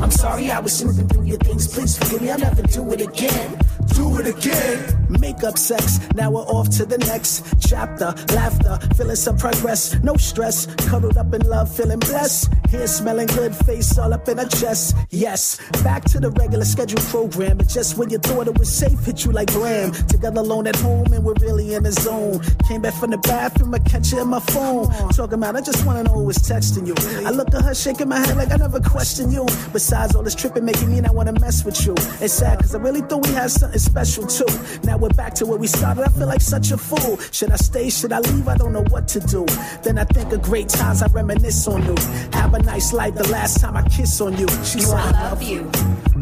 I'm 0.00 0.12
sorry 0.12 0.52
I 0.52 0.60
was 0.60 0.78
snooping 0.78 1.08
through 1.08 1.24
your 1.24 1.38
things, 1.38 1.66
please 1.66 1.98
forgive 1.98 2.22
me, 2.22 2.30
I'll 2.30 2.38
never 2.38 2.62
do 2.62 2.92
it 2.92 3.00
again. 3.00 3.58
Do 3.94 4.16
it 4.18 4.26
again. 4.28 5.06
Make 5.08 5.42
up 5.42 5.58
sex, 5.58 5.98
now 6.14 6.30
we're 6.30 6.42
off 6.42 6.68
to 6.76 6.86
the 6.86 6.98
next 6.98 7.42
chapter. 7.60 8.14
Laughter, 8.32 8.78
feeling 8.94 9.16
some 9.16 9.36
progress, 9.36 9.96
no 10.02 10.14
stress. 10.14 10.66
Cuddled 10.88 11.16
up 11.16 11.34
in 11.34 11.42
love, 11.42 11.74
feeling 11.74 11.98
blessed. 11.98 12.52
Hair 12.70 12.86
smelling 12.86 13.26
good, 13.28 13.56
face 13.56 13.98
all 13.98 14.12
up 14.12 14.28
in 14.28 14.38
her 14.38 14.46
chest. 14.46 14.94
Yes, 15.10 15.58
back 15.82 16.04
to 16.12 16.20
the 16.20 16.30
regular 16.30 16.64
scheduled 16.64 17.02
program. 17.06 17.56
But 17.56 17.68
just 17.68 17.96
when 17.96 18.10
you 18.10 18.18
thought 18.18 18.46
it 18.46 18.58
was 18.58 18.70
safe, 18.70 19.04
hit 19.04 19.24
you 19.24 19.32
like 19.32 19.50
blam. 19.52 19.90
Together 19.92 20.40
alone 20.40 20.66
at 20.68 20.76
home, 20.76 21.12
and 21.12 21.24
we're 21.24 21.40
really 21.40 21.74
in 21.74 21.82
the 21.82 21.92
zone. 21.92 22.40
Came 22.68 22.82
back 22.82 22.94
from 22.94 23.10
the 23.10 23.18
bathroom, 23.18 23.74
I 23.74 23.78
catch 23.88 24.12
you 24.12 24.20
in 24.20 24.28
my 24.28 24.40
phone. 24.40 24.88
Talking 25.10 25.34
about, 25.34 25.56
I 25.56 25.60
just 25.60 25.84
wanna 25.86 26.04
know 26.04 26.12
who 26.12 26.24
was 26.24 26.38
texting 26.38 26.86
you. 26.86 26.94
I 27.26 27.30
look 27.30 27.54
at 27.54 27.62
her, 27.62 27.74
shaking 27.74 28.08
my 28.08 28.18
head 28.18 28.36
like 28.36 28.52
I 28.52 28.56
never 28.56 28.80
questioned 28.80 29.32
you. 29.32 29.46
Besides 29.72 30.14
all 30.14 30.22
this 30.22 30.34
tripping, 30.34 30.64
making 30.64 30.90
me 30.90 31.00
not 31.00 31.14
wanna 31.14 31.32
mess 31.40 31.64
with 31.64 31.84
you. 31.86 31.94
It's 32.20 32.34
sad, 32.34 32.60
cause 32.60 32.74
I 32.74 32.78
really 32.78 33.00
thought 33.02 33.26
we 33.26 33.32
had 33.32 33.50
something 33.50 33.78
special 33.78 34.26
too. 34.26 34.46
Now 34.84 34.96
we're 34.98 35.08
back 35.10 35.34
to 35.34 35.46
where 35.46 35.58
we 35.58 35.66
started, 35.66 36.04
I 36.04 36.08
feel 36.08 36.26
like 36.26 36.40
such 36.40 36.70
a 36.70 36.78
fool. 36.78 37.18
Should 37.32 37.50
I 37.50 37.56
stay, 37.56 37.90
should 37.90 38.12
I 38.12 38.20
leave? 38.20 38.46
I 38.48 38.56
don't 38.56 38.72
know 38.72 38.84
what 38.90 39.08
to 39.08 39.20
do. 39.20 39.46
Then 39.82 39.98
I 39.98 40.04
think 40.04 40.32
of 40.32 40.42
great 40.42 40.68
times, 40.68 41.02
I 41.02 41.06
reminisce 41.08 41.66
on 41.66 41.84
you. 41.84 41.94
Have 42.32 42.54
a 42.54 42.62
nice 42.62 42.92
life, 42.92 43.14
the 43.14 43.28
last 43.28 43.60
time 43.60 43.76
I 43.76 43.82
kiss 43.88 44.20
on 44.20 44.36
you. 44.36 44.48
She 44.64 44.80
said, 44.80 44.98
I 44.98 45.30
love 45.30 45.42
you. 45.42 45.70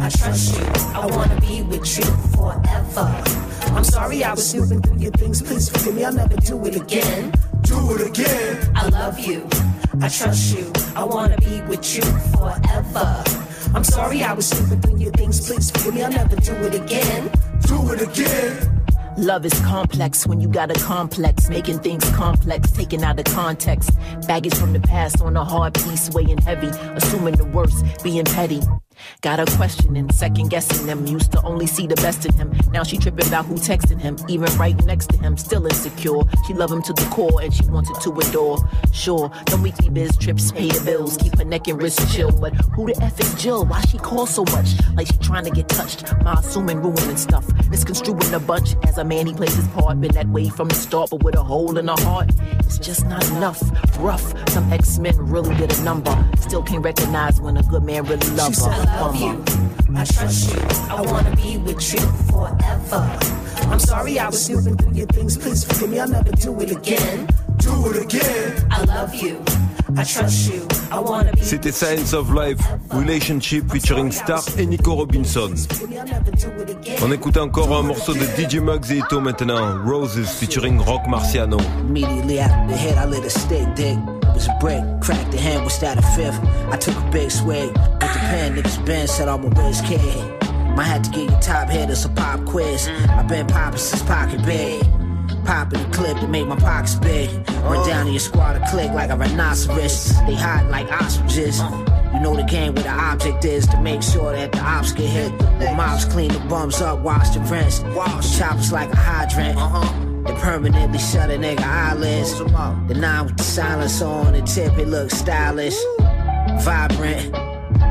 I 0.00 0.08
trust 0.10 0.58
you. 0.58 0.64
I 0.94 1.06
wanna 1.06 1.40
be 1.40 1.62
with 1.62 1.98
you 1.98 2.04
forever. 2.36 3.22
I'm 3.74 3.84
sorry 3.84 4.24
I 4.24 4.32
was 4.32 4.50
snooping 4.50 4.82
through 4.82 4.98
your 4.98 5.10
things, 5.12 5.42
please 5.42 5.68
forgive 5.68 5.94
me, 5.94 6.04
I'll 6.04 6.12
never 6.12 6.36
do 6.36 6.64
it 6.66 6.76
again. 6.76 7.32
Do 7.66 7.94
it 7.94 8.06
again. 8.08 8.72
I 8.74 8.88
love 8.88 9.18
you. 9.18 9.48
I 10.00 10.08
trust 10.08 10.56
you. 10.56 10.72
I 10.94 11.04
wanna 11.04 11.36
be 11.38 11.60
with 11.62 11.96
you 11.96 12.02
forever. 12.36 13.24
I'm 13.74 13.84
sorry 13.84 14.22
I 14.22 14.32
was 14.32 14.48
snooping 14.48 14.80
through 14.80 14.98
your 14.98 15.12
things, 15.12 15.46
please 15.46 15.70
forgive 15.70 15.94
me, 15.94 16.02
I'll 16.02 16.10
never 16.10 16.36
do 16.36 16.54
it 16.54 16.74
again. 16.74 17.30
Do 17.62 17.92
it 17.92 18.02
again. 18.02 18.82
Love 19.18 19.46
is 19.46 19.58
complex 19.60 20.26
when 20.26 20.40
you 20.40 20.48
got 20.48 20.70
a 20.70 20.78
complex, 20.84 21.48
making 21.48 21.80
things 21.80 22.08
complex, 22.10 22.70
taken 22.70 23.02
out 23.02 23.18
of 23.18 23.24
context. 23.24 23.90
Baggage 24.26 24.54
from 24.54 24.72
the 24.72 24.80
past 24.80 25.20
on 25.20 25.36
a 25.36 25.44
hard 25.44 25.74
piece, 25.74 26.10
weighing 26.10 26.38
heavy, 26.38 26.68
assuming 26.94 27.34
the 27.34 27.46
worst, 27.46 27.84
being 28.04 28.24
petty. 28.24 28.60
Got 29.20 29.38
her 29.38 29.56
questioning, 29.56 30.10
second 30.12 30.50
guessing 30.50 30.86
them. 30.86 31.06
Used 31.06 31.32
to 31.32 31.42
only 31.42 31.66
see 31.66 31.86
the 31.86 31.96
best 31.96 32.26
in 32.26 32.32
him. 32.34 32.52
Now 32.72 32.82
she 32.82 32.98
tripping 32.98 33.26
about 33.26 33.46
who 33.46 33.54
texting 33.54 34.00
him, 34.00 34.16
even 34.28 34.52
right 34.56 34.76
next 34.84 35.08
to 35.10 35.18
him. 35.18 35.36
Still 35.36 35.66
insecure. 35.66 36.22
She 36.46 36.54
love 36.54 36.70
him 36.70 36.82
to 36.82 36.92
the 36.92 37.06
core 37.10 37.40
and 37.42 37.52
she 37.52 37.64
wanted 37.66 38.00
to 38.02 38.10
adore. 38.12 38.58
Sure, 38.92 39.30
them 39.46 39.62
weekly 39.62 39.90
biz 39.90 40.16
trips 40.16 40.52
pay 40.52 40.68
the 40.68 40.82
bills, 40.84 41.16
keep 41.16 41.36
her 41.38 41.44
neck 41.44 41.68
and 41.68 41.80
wrist 41.80 42.00
chill. 42.14 42.32
But 42.32 42.54
who 42.74 42.86
the 42.86 43.02
F 43.02 43.20
is 43.20 43.34
Jill? 43.34 43.64
Why 43.64 43.80
she 43.82 43.98
call 43.98 44.26
so 44.26 44.44
much? 44.52 44.70
Like 44.94 45.06
she 45.06 45.16
trying 45.18 45.44
to 45.44 45.50
get 45.50 45.68
touched. 45.68 46.04
My 46.22 46.34
assuming 46.34 46.82
ruining 46.82 47.16
stuff. 47.16 47.46
Misconstruing 47.68 48.32
a 48.34 48.40
bunch 48.40 48.74
as 48.84 48.98
a 48.98 49.04
man 49.04 49.26
he 49.26 49.34
plays 49.34 49.54
his 49.54 49.68
part. 49.68 50.00
Been 50.00 50.12
that 50.12 50.28
way 50.28 50.48
from 50.48 50.68
the 50.68 50.74
start, 50.74 51.10
but 51.10 51.22
with 51.22 51.36
a 51.36 51.42
hole 51.42 51.76
in 51.78 51.88
her 51.88 52.00
heart. 52.00 52.30
It's 52.60 52.78
just 52.78 53.06
not 53.06 53.26
enough. 53.30 53.62
Rough. 53.98 54.34
Some 54.50 54.72
X-Men 54.72 55.16
really 55.18 55.54
did 55.56 55.76
a 55.76 55.82
number. 55.82 56.14
Still 56.38 56.62
can't 56.62 56.84
recognize 56.84 57.40
when 57.40 57.56
a 57.56 57.62
good 57.62 57.82
man 57.82 58.04
really 58.04 58.28
loves 58.30 58.64
her. 58.64 58.85
I 58.86 59.00
love 59.00 59.16
you. 59.16 59.44
I 59.94 60.04
trust 60.04 60.54
you. 60.54 60.60
I 60.90 61.00
wanna 61.02 61.34
be 61.36 61.58
with 61.58 61.92
you 61.92 62.00
forever. 62.30 63.18
I'm 63.70 63.80
sorry 63.80 64.18
I 64.18 64.26
was 64.26 64.44
snooping 64.46 64.76
through 64.76 64.92
your 64.92 65.06
things, 65.06 65.36
please 65.36 65.64
forgive 65.64 65.90
me, 65.90 65.98
I'll 65.98 66.08
never 66.08 66.32
do 66.32 66.60
it 66.60 66.70
again. 66.70 67.26
do 67.58 67.90
it 67.90 68.02
again. 68.02 68.68
I 68.70 68.84
love 68.84 69.14
you. 69.14 69.42
I 69.96 70.04
trust 70.04 70.52
you. 70.52 70.66
I 70.90 70.98
wanna 71.00 71.32
be 71.32 71.42
C'était 71.42 71.72
Science 71.72 72.12
of 72.12 72.32
Life, 72.32 72.58
Relationship 72.92 73.70
featuring 73.70 74.12
Star 74.12 74.42
et 74.58 74.66
Nico 74.66 74.94
Robinson. 74.94 75.54
On 77.02 77.12
écoute 77.12 77.36
encore 77.36 77.74
un 77.76 77.82
morceau 77.82 78.14
de 78.14 78.20
DJ 78.20 78.56
Muggs 78.56 78.90
et 78.90 78.98
Ito 78.98 79.20
maintenant, 79.20 79.82
Roses 79.84 80.26
featuring 80.38 80.80
Rock 80.80 81.06
Marciano. 81.08 81.58
Immediately 81.88 82.40
after 82.40 82.66
the 82.68 82.76
hit, 82.76 82.96
I 82.96 83.06
lit 83.06 83.24
a 83.24 83.30
stick 83.30 83.66
dick. 83.74 83.96
It 84.22 84.34
was 84.34 84.48
a 84.48 84.56
brick, 84.60 84.82
cracked 85.00 85.30
the 85.30 85.38
hand, 85.38 85.64
was 85.64 85.78
that 85.78 85.98
a 85.98 86.02
fifth? 86.02 86.38
I 86.70 86.76
took 86.76 86.96
a 86.96 87.10
big 87.10 87.30
swig 87.30 87.72
pen, 88.26 88.56
niggas 88.56 88.84
been 88.84 89.06
said 89.06 89.28
I'm 89.28 89.44
a 89.44 89.48
whiz 89.48 89.80
kid. 89.82 90.00
Might 90.76 90.84
have 90.84 91.02
to 91.02 91.10
get 91.10 91.30
your 91.30 91.40
top 91.40 91.68
head 91.68 91.90
as 91.90 92.04
a 92.04 92.08
pop 92.10 92.44
quiz. 92.44 92.88
I've 92.88 93.28
been 93.28 93.46
popping 93.46 93.78
since 93.78 94.02
pocket 94.02 94.44
big. 94.44 94.82
Popping 95.44 95.80
the 95.82 95.88
clip 95.96 96.18
to 96.18 96.28
make 96.28 96.46
my 96.46 96.56
pockets 96.56 96.96
big. 96.96 97.30
Run 97.62 97.86
down 97.86 98.06
to 98.06 98.10
your 98.10 98.20
squad 98.20 98.56
a 98.56 98.70
click 98.70 98.90
like 98.92 99.10
a 99.10 99.16
rhinoceros. 99.16 100.12
They 100.26 100.34
hot 100.34 100.68
like 100.70 100.90
ostriches. 100.92 101.60
You 102.12 102.20
know 102.20 102.34
the 102.34 102.44
game 102.44 102.74
where 102.74 102.84
the 102.84 102.90
object 102.90 103.44
is 103.44 103.66
to 103.68 103.80
make 103.80 104.02
sure 104.02 104.32
that 104.32 104.52
the 104.52 104.60
ops 104.60 104.92
get 104.92 105.08
hit. 105.08 105.38
The 105.38 105.72
mobs 105.76 106.04
clean 106.04 106.32
the 106.32 106.40
bums 106.40 106.80
up, 106.80 107.00
wash 107.00 107.30
the 107.30 107.40
rinse. 107.40 107.78
The 107.78 108.36
choppers 108.38 108.72
like 108.72 108.92
a 108.92 108.96
hydrant. 108.96 109.56
They 110.26 110.34
permanently 110.34 110.98
shut 110.98 111.30
a 111.30 111.34
nigga 111.34 111.60
eyelids. 111.60 112.38
The 112.38 112.94
nine 112.94 113.26
with 113.26 113.36
the 113.36 113.44
silence 113.44 114.02
on 114.02 114.32
the 114.32 114.42
tip, 114.42 114.76
it 114.78 114.88
looks 114.88 115.14
stylish, 115.14 115.78
vibrant. 116.60 117.45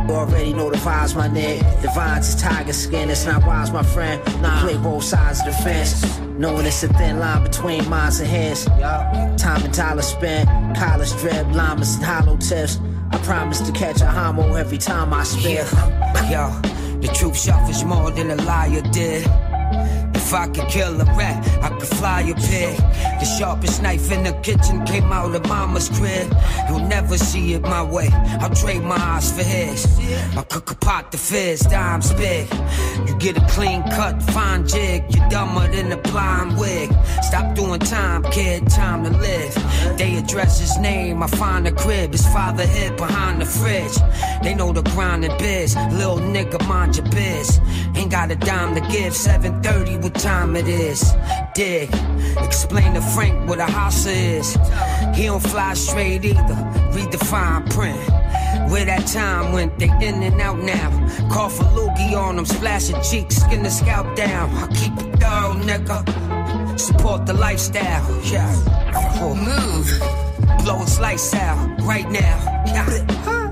Already 0.10 0.54
know 0.54 0.70
the 0.70 0.78
vibes, 0.78 1.16
my 1.16 1.28
nigga. 1.28 1.82
The 1.82 1.90
vines 1.90 2.30
is 2.30 2.36
tiger 2.36 2.74
skin, 2.74 3.10
it's 3.10 3.26
not 3.26 3.46
wise, 3.46 3.72
my 3.72 3.84
friend. 3.84 4.22
Nah, 4.42 4.62
play 4.62 4.78
both 4.78 5.04
sides 5.04 5.40
of 5.40 5.48
the 5.48 5.52
fence. 5.52 6.20
Knowing 6.38 6.66
it's 6.66 6.84
a 6.84 6.88
thin 6.94 7.20
line 7.20 7.44
between 7.44 7.88
minds 7.90 8.20
and 8.20 8.30
heads. 8.30 8.66
Time 8.66 9.64
and 9.64 9.74
dollar 9.74 10.02
spent, 10.02 10.50
college 10.78 11.12
drip, 11.18 11.48
llamas 11.54 11.96
and 11.96 12.06
hollow 12.06 12.38
tips. 12.38 12.80
I 13.12 13.18
promise 13.20 13.62
to 13.62 13.72
catch 13.72 14.02
a 14.02 14.08
homo 14.08 14.56
every 14.56 14.78
time 14.78 15.14
I 15.14 15.24
spit. 15.24 15.66
Yo, 16.30 16.50
the 17.00 17.10
truth 17.14 17.38
suffers 17.38 17.84
more 17.84 18.12
than 18.12 18.32
a 18.32 18.36
liar 18.36 18.82
did. 18.92 19.26
If 20.26 20.34
I 20.34 20.48
could 20.48 20.68
kill 20.70 21.00
a 21.00 21.06
rat, 21.06 21.48
I 21.62 21.70
could 21.70 21.88
fly 21.88 22.22
a 22.22 22.34
pig. 22.34 22.78
The 23.20 23.26
sharpest 23.38 23.84
knife 23.84 24.12
in 24.12 24.24
the 24.24 24.34
kitchen 24.42 24.84
came 24.84 25.12
out 25.12 25.36
of 25.36 25.48
mama's 25.48 25.88
crib. 25.88 26.36
You'll 26.68 26.88
never 26.88 27.16
see 27.16 27.54
it 27.54 27.62
my 27.62 27.84
way. 27.84 28.10
I'll 28.42 28.50
trade 28.56 28.82
my 28.82 28.98
eyes 28.98 29.32
for 29.32 29.44
his. 29.44 29.86
I 30.36 30.42
cook 30.42 30.72
a 30.72 30.76
pot 30.76 31.12
the 31.12 31.20
fizz, 31.20 31.62
dimes 31.68 32.12
big. 32.14 32.48
You 33.08 33.16
get 33.20 33.38
a 33.38 33.46
clean 33.52 33.84
cut, 33.84 34.20
fine 34.24 34.68
jig. 34.68 35.04
You're 35.10 35.30
dumber 35.30 35.68
than 35.68 35.92
a 35.92 35.98
blind 35.98 36.58
wig. 36.58 36.92
Stop 37.22 37.54
doing 37.54 37.80
time, 37.80 38.24
kid, 38.24 38.68
time 38.68 39.04
to 39.04 39.12
live. 39.12 39.54
They 39.98 40.18
address 40.18 40.60
his 40.60 40.76
name, 40.80 41.22
I 41.22 41.28
find 41.28 41.68
a 41.68 41.72
crib. 41.72 42.14
His 42.14 42.26
father 42.34 42.66
hid 42.66 42.98
behind 42.98 43.42
the 43.42 43.46
fridge. 43.46 43.96
They 44.42 44.56
know 44.56 44.74
the 44.74 44.82
grind 44.82 45.24
and 45.24 45.38
biz. 45.38 45.76
Little 45.76 46.18
nigga, 46.18 46.68
mind 46.68 46.98
your 46.98 47.06
biz. 47.10 47.60
Ain't 47.96 48.10
got 48.10 48.32
a 48.32 48.36
dime 48.36 48.74
to 48.74 48.82
give. 48.92 49.16
730, 49.16 49.98
what 50.16 50.24
time 50.24 50.56
it 50.56 50.68
is? 50.68 51.14
Dig. 51.54 51.90
Explain 52.38 52.94
to 52.94 53.02
Frank 53.02 53.50
what 53.50 53.60
a 53.60 53.66
house 53.66 54.06
is. 54.06 54.58
He 55.14 55.26
don't 55.26 55.42
fly 55.42 55.74
straight 55.74 56.24
either. 56.24 56.58
Read 56.94 57.12
the 57.12 57.18
fine 57.18 57.64
print. 57.70 58.00
Where 58.72 58.86
that 58.86 59.08
time 59.08 59.52
went, 59.52 59.78
they 59.78 59.90
in 60.02 60.24
and 60.24 60.42
out 60.42 60.60
now. 60.60 60.90
Call 61.30 61.50
for 61.50 61.66
loogie 61.66 62.16
on 62.16 62.38
them, 62.38 62.46
splashing 62.46 63.02
cheeks, 63.02 63.36
skin 63.36 63.64
the 63.64 63.70
scalp 63.70 64.16
down. 64.16 64.50
I 64.56 64.68
keep 64.68 64.94
it 64.94 65.20
thorough, 65.20 65.54
nigga. 65.70 66.80
Support 66.80 67.26
the 67.26 67.34
lifestyle, 67.34 68.22
yeah. 68.24 68.52
Move. 69.22 69.88
Blow 70.64 70.82
its 70.82 71.00
lights 71.00 71.34
out 71.34 71.82
right 71.82 72.10
now. 72.10 72.64
Yeah. 72.68 73.45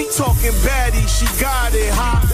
We 0.00 0.08
talking 0.10 0.52
baddie, 0.64 1.06
she 1.08 1.26
got 1.40 1.74
it 1.74 1.92
hot. 1.92 2.26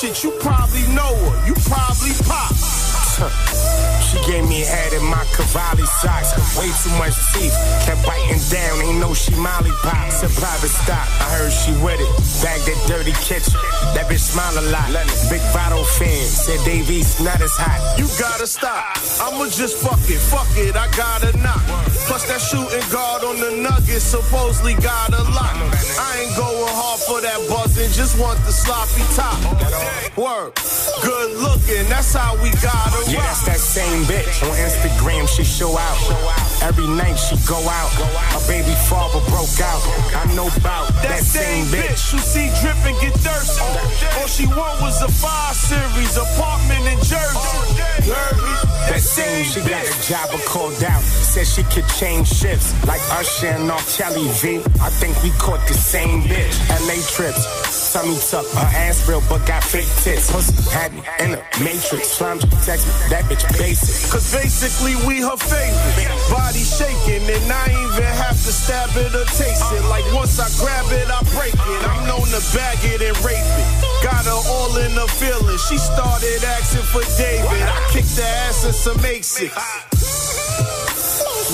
Shit, 0.00 0.24
you 0.24 0.32
probably 0.40 0.82
know 0.92 1.14
her. 1.14 1.46
You 1.46 1.54
probably 1.54 2.12
pop. 2.26 3.98
She 4.12 4.20
gave 4.28 4.44
me 4.44 4.60
a 4.60 4.66
head 4.68 4.92
in 4.92 5.04
my 5.08 5.24
Cavalli 5.32 5.88
socks. 6.04 6.36
Way 6.60 6.68
too 6.84 6.92
much 7.00 7.16
teeth. 7.32 7.56
Kept 7.88 8.04
biting 8.04 8.44
down. 8.52 8.84
Ain't 8.84 9.00
no 9.00 9.14
she 9.14 9.32
Molly 9.40 9.72
pops. 9.80 10.20
A 10.20 10.28
private 10.28 10.68
stock. 10.68 11.08
I 11.24 11.32
heard 11.40 11.52
she 11.52 11.72
with 11.80 11.96
it. 11.96 12.12
Bag 12.44 12.60
that 12.68 12.76
dirty 12.84 13.16
kitchen. 13.24 13.56
That 13.96 14.12
bitch 14.12 14.20
smile 14.20 14.52
a 14.60 14.64
lot. 14.68 14.92
Big 15.32 15.40
Vado 15.56 15.82
fan. 15.96 16.28
Said 16.28 16.60
Dave 16.68 16.90
East 16.90 17.24
not 17.24 17.40
as 17.40 17.56
hot. 17.56 17.80
You 17.96 18.04
gotta 18.20 18.46
stop. 18.46 19.00
I'ma 19.22 19.46
just 19.48 19.78
fuck 19.78 20.02
it, 20.10 20.18
fuck 20.18 20.50
it, 20.58 20.74
I 20.74 20.90
gotta 20.96 21.30
knock. 21.38 21.62
Plus 22.10 22.26
that 22.26 22.40
shooting 22.40 22.82
guard 22.90 23.22
on 23.22 23.38
the 23.38 23.62
nuggets 23.62 24.02
supposedly 24.02 24.74
got 24.82 25.14
a 25.14 25.22
lot. 25.30 25.54
I 25.54 26.26
ain't 26.26 26.34
going 26.34 26.74
hard 26.74 27.00
for 27.06 27.20
that 27.22 27.38
buzzing, 27.46 27.90
just 27.94 28.18
want 28.18 28.38
the 28.42 28.50
sloppy 28.50 29.06
top. 29.14 29.38
Word, 30.18 30.58
good 31.06 31.30
looking, 31.38 31.86
that's 31.86 32.14
how 32.14 32.34
we 32.42 32.50
gotta 32.58 32.98
rock. 32.98 33.14
Yeah, 33.14 33.22
that's 33.22 33.46
that 33.46 33.60
same 33.62 34.01
bitch. 34.04 34.42
On 34.42 34.54
Instagram, 34.56 35.28
she 35.28 35.44
show 35.44 35.76
out. 35.76 35.98
Every 36.62 36.86
night 36.86 37.16
she 37.16 37.36
go 37.46 37.58
out. 37.68 37.90
Her 38.32 38.42
baby 38.48 38.74
father 38.88 39.20
broke 39.30 39.60
out. 39.60 39.82
I 40.14 40.24
know 40.34 40.48
about 40.56 40.88
that, 41.02 41.22
same 41.22 41.66
bitch. 41.66 42.12
you 42.12 42.18
see 42.18 42.50
dripping 42.60 42.98
get 43.00 43.14
thirsty. 43.14 43.60
Oh, 43.62 44.20
All 44.20 44.26
she 44.26 44.46
want 44.46 44.80
was 44.80 45.02
a 45.02 45.08
five 45.08 45.54
series 45.54 46.16
apartment 46.16 46.86
in 46.86 46.98
Jersey. 46.98 47.36
Oh, 47.36 47.74
Heard 48.02 48.36
me? 48.42 48.71
That 48.88 49.00
same 49.00 49.44
she 49.44 49.60
got 49.68 49.84
a 49.84 49.94
job 50.08 50.30
called 50.46 50.82
out. 50.84 51.02
Said 51.02 51.46
she 51.46 51.62
could 51.64 51.88
change 51.98 52.28
shifts 52.28 52.74
like 52.86 53.00
Usher 53.12 53.46
and 53.48 53.70
R. 53.70 53.80
Kelly 53.96 54.28
V. 54.40 54.58
I 54.80 54.90
think 54.90 55.14
we 55.22 55.30
caught 55.38 55.62
the 55.68 55.74
same 55.74 56.22
bitch. 56.22 56.56
LA 56.86 56.98
trips. 57.14 57.72
Tummy 57.92 58.16
tuck, 58.16 58.46
her 58.56 58.72
ass 58.88 59.06
real 59.06 59.20
but 59.28 59.44
got 59.46 59.62
fake 59.62 59.88
tits. 60.00 60.32
Pussy 60.32 60.56
had 60.70 60.94
me 60.94 61.02
in 61.20 61.34
a 61.36 61.40
matrix. 61.62 62.08
Slime 62.08 62.38
text 62.64 62.88
me, 62.88 62.92
that 63.12 63.24
bitch 63.28 63.44
basic. 63.58 64.10
Cause 64.10 64.32
basically 64.32 64.96
we 65.06 65.20
her 65.20 65.36
favorite. 65.36 66.08
Body 66.32 66.64
shaking 66.64 67.20
and 67.28 67.52
I 67.52 67.68
ain't 67.68 67.92
even 67.92 68.12
have 68.16 68.36
to 68.36 68.52
stab 68.52 68.96
it 68.96 69.12
or 69.14 69.28
taste 69.36 69.68
it. 69.72 69.84
Like 69.92 70.04
once 70.14 70.40
I 70.40 70.48
grab 70.56 70.88
it, 70.88 71.08
I 71.12 71.20
break 71.36 71.52
it. 71.52 71.80
I'm 71.84 72.08
known 72.08 72.24
to 72.32 72.40
bag 72.56 72.78
it 72.80 73.02
and 73.02 73.16
rape 73.20 73.44
it. 73.44 73.91
Got 74.02 74.24
her 74.24 74.42
all 74.50 74.76
in 74.78 74.94
the 74.94 75.06
feeling. 75.18 75.58
She 75.58 75.78
started 75.78 76.42
asking 76.44 76.82
for 76.90 77.02
David. 77.16 77.62
I 77.62 77.88
kicked 77.92 78.16
her 78.18 78.24
ass 78.46 78.64
in 78.64 78.72
some 78.72 78.98
A6. 78.98 79.50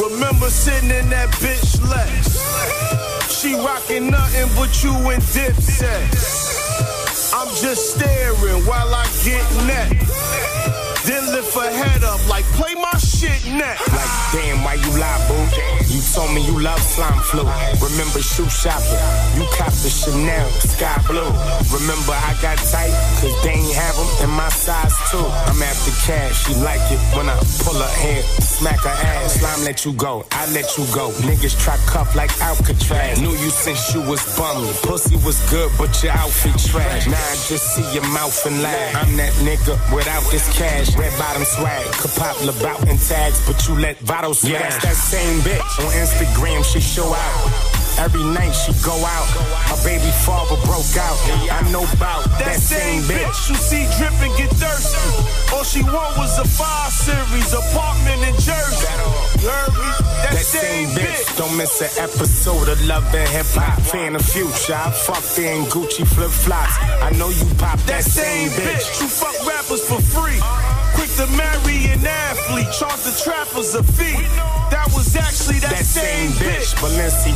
Remember 0.00 0.48
sitting 0.48 0.90
in 0.90 1.10
that 1.10 1.28
bitch 1.42 1.78
Lex. 1.90 2.38
She 3.38 3.54
rocking 3.54 4.10
nothing 4.10 4.48
but 4.56 4.82
you 4.82 4.92
and 5.10 5.22
Dipset. 5.22 6.48
I'm 7.34 7.48
just 7.62 7.94
staring 7.94 8.64
while 8.66 8.94
I 8.94 9.04
get 9.24 9.44
neck. 9.66 9.90
Then 11.04 11.24
lift 11.32 11.54
her 11.54 11.70
head 11.70 12.02
up 12.04 12.20
like 12.28 12.44
play 12.56 12.74
my 12.74 12.97
shit 13.18 13.42
next. 13.50 13.90
Like, 13.90 14.14
damn, 14.30 14.62
why 14.62 14.74
you 14.78 14.90
lie, 14.94 15.18
boo? 15.26 15.42
You 15.90 16.00
told 16.14 16.30
me 16.34 16.40
you 16.46 16.60
love 16.62 16.78
slime 16.78 17.20
flu. 17.26 17.42
Remember 17.82 18.22
shoe 18.22 18.48
shopping. 18.48 19.02
You 19.34 19.44
copped 19.58 19.82
the 19.82 19.90
Chanel, 19.90 20.46
sky 20.62 20.94
blue. 21.10 21.26
Remember 21.74 22.14
I 22.14 22.38
got 22.38 22.58
tight, 22.70 22.94
cause 23.18 23.34
they 23.42 23.58
ain't 23.58 23.74
have 23.74 23.96
them 23.98 24.10
in 24.28 24.30
my 24.36 24.48
size 24.50 24.94
too. 25.10 25.26
I'm 25.50 25.58
after 25.62 25.90
cash, 26.06 26.46
she 26.46 26.54
like 26.62 26.84
it 26.94 27.02
when 27.16 27.26
I 27.28 27.34
pull 27.66 27.74
her 27.74 27.94
hair, 27.98 28.22
smack 28.38 28.80
her 28.86 28.94
ass. 28.94 29.40
Slime 29.40 29.64
let 29.64 29.84
you 29.84 29.92
go, 29.94 30.24
I 30.30 30.46
let 30.52 30.78
you 30.78 30.84
go. 30.94 31.10
Niggas 31.26 31.58
try 31.58 31.76
cuff 31.90 32.14
like 32.14 32.30
Alcatraz. 32.40 33.20
Knew 33.20 33.32
you 33.32 33.50
since 33.50 33.94
you 33.94 34.00
was 34.02 34.22
bummy. 34.38 34.70
Pussy 34.82 35.16
was 35.26 35.38
good, 35.50 35.70
but 35.78 35.90
your 36.02 36.12
outfit 36.12 36.54
trash. 36.70 37.06
Now 37.06 37.18
I 37.18 37.34
just 37.50 37.74
see 37.74 37.86
your 37.94 38.06
mouth 38.14 38.38
and 38.46 38.62
laugh. 38.62 39.02
I'm 39.02 39.16
that 39.16 39.32
nigga 39.42 39.74
without 39.94 40.22
this 40.30 40.46
cash. 40.56 40.94
Red 40.96 41.12
bottom 41.18 41.44
swag, 41.44 41.86
could 41.98 42.14
pop 42.14 42.36
Labout 42.44 42.86
and 42.86 43.00
tags, 43.08 43.44
but 43.46 43.66
you 43.66 43.74
let 43.74 43.98
Vado 43.98 44.32
smash. 44.34 44.52
Yeah, 44.52 44.78
that 44.80 44.96
same 44.96 45.40
bitch. 45.40 45.78
On 45.80 45.90
Instagram, 45.92 46.62
she 46.64 46.80
show 46.80 47.14
out. 47.14 47.77
Every 47.98 48.22
night 48.22 48.52
she 48.52 48.72
go 48.84 48.94
out. 48.94 49.28
Her 49.68 49.80
baby 49.84 50.10
father 50.24 50.56
broke 50.64 50.94
out. 50.96 51.18
I 51.50 51.66
know 51.70 51.84
about 51.98 52.24
That 52.38 52.56
same 52.56 53.02
bitch 53.02 53.50
you 53.50 53.56
see 53.56 53.84
dripping 53.98 54.34
get 54.38 54.50
thirsty. 54.54 55.02
All 55.54 55.64
she 55.64 55.82
want 55.82 56.16
was 56.16 56.38
a 56.38 56.46
five 56.46 56.92
series 56.92 57.52
apartment 57.52 58.22
in 58.22 58.34
Jersey. 58.38 58.86
Me? 59.38 59.92
That, 60.22 60.30
That 60.32 60.44
same 60.44 60.86
same 60.86 60.88
bitch 60.96 61.08
bitch. 61.08 61.36
Don't 61.38 61.56
miss 61.56 61.80
an 61.80 61.90
episode 62.02 62.68
of 62.68 62.78
Love 62.86 63.04
and 63.14 63.28
Hip 63.30 63.46
Hop. 63.54 63.80
Fan 63.80 64.14
of 64.14 64.24
future, 64.24 64.74
I 64.74 64.90
fucked 64.90 65.38
in 65.38 65.64
Gucci 65.66 66.06
flip 66.06 66.30
flops. 66.30 66.76
I 67.02 67.10
know 67.18 67.30
you 67.30 67.44
pop 67.56 67.78
that, 67.90 68.04
same 68.04 68.48
bitch. 68.50 69.00
You 69.00 69.08
fuck 69.08 69.36
rappers 69.46 69.82
for 69.86 70.00
free. 70.00 70.40
Quick 70.94 71.10
to 71.16 71.26
marry 71.36 71.92
an 71.92 72.06
athlete. 72.06 72.70
Charge 72.72 73.02
the 73.02 73.14
trappers 73.22 73.74
a 73.74 73.82
fee. 73.82 74.18
That 74.70 74.86
was 74.94 75.16
actually 75.16 75.58
that, 75.60 75.70
That 75.70 75.84
same 75.84 76.30
bitch, 76.32 76.74
Balenci 76.82 77.32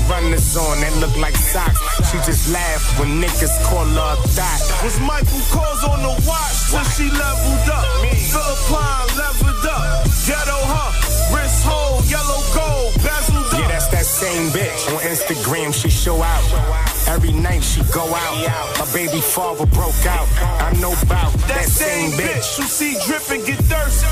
runners 0.54 0.56
on 0.56 0.80
that 0.80 0.96
look 1.00 1.16
like 1.16 1.36
socks. 1.36 1.80
She 2.10 2.18
just 2.18 2.52
laughed 2.52 2.98
when 2.98 3.20
niggas 3.20 3.62
call 3.64 3.84
her 3.84 4.14
a 4.14 4.28
thot. 4.28 4.84
Was 4.84 4.98
Michael 5.00 5.40
Kors 5.52 5.82
on 5.88 6.02
the 6.02 6.14
watch 6.26 6.72
when 6.72 6.84
she 6.96 7.10
leveled 7.10 7.68
up? 7.68 7.84
Philippine 8.32 9.16
leveled 9.16 9.66
up. 9.66 10.04
Ghetto 10.26 10.58
huh? 10.68 11.34
Wrist 11.34 11.64
hole, 11.64 12.02
yellow 12.04 12.40
gold, 12.54 12.94
bezeled 13.00 13.52
up. 13.52 13.58
Yeah, 13.58 13.68
that's 13.68 13.88
that 13.88 14.04
same 14.04 14.48
bitch. 14.50 14.94
On 14.94 15.00
Instagram, 15.02 15.72
she 15.74 15.90
show 15.90 16.22
out. 16.22 16.91
Every 17.08 17.32
night 17.32 17.62
she 17.62 17.82
go 17.92 18.02
out. 18.02 18.36
Her 18.78 18.92
baby 18.92 19.20
father 19.20 19.66
broke 19.66 20.06
out. 20.06 20.28
I 20.60 20.72
know 20.80 20.92
about 21.02 21.32
that, 21.48 21.66
same 21.68 22.10
bitch. 22.12 22.58
you 22.58 22.64
see 22.64 22.96
drip 23.06 23.28
and 23.30 23.44
get 23.44 23.58
thirsty. 23.64 24.06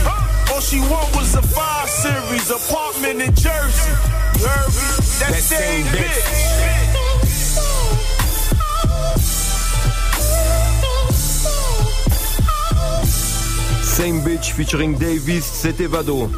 All 0.52 0.60
she 0.60 0.80
want 0.80 1.14
was 1.14 1.34
a 1.34 1.42
five 1.42 1.88
series 1.88 2.50
apartment 2.50 3.22
in 3.22 3.34
Jersey. 3.34 3.90
You? 4.38 4.46
That, 5.20 5.30
That 5.30 5.42
same, 5.42 5.84
same 5.84 5.86
bitch. 5.94 6.60
Same 14.00 14.22
Bitch 14.22 14.52
featuring 14.52 14.96
Dave 14.96 15.28
East, 15.28 15.54
c'était 15.56 15.86
Vado. 15.86 16.30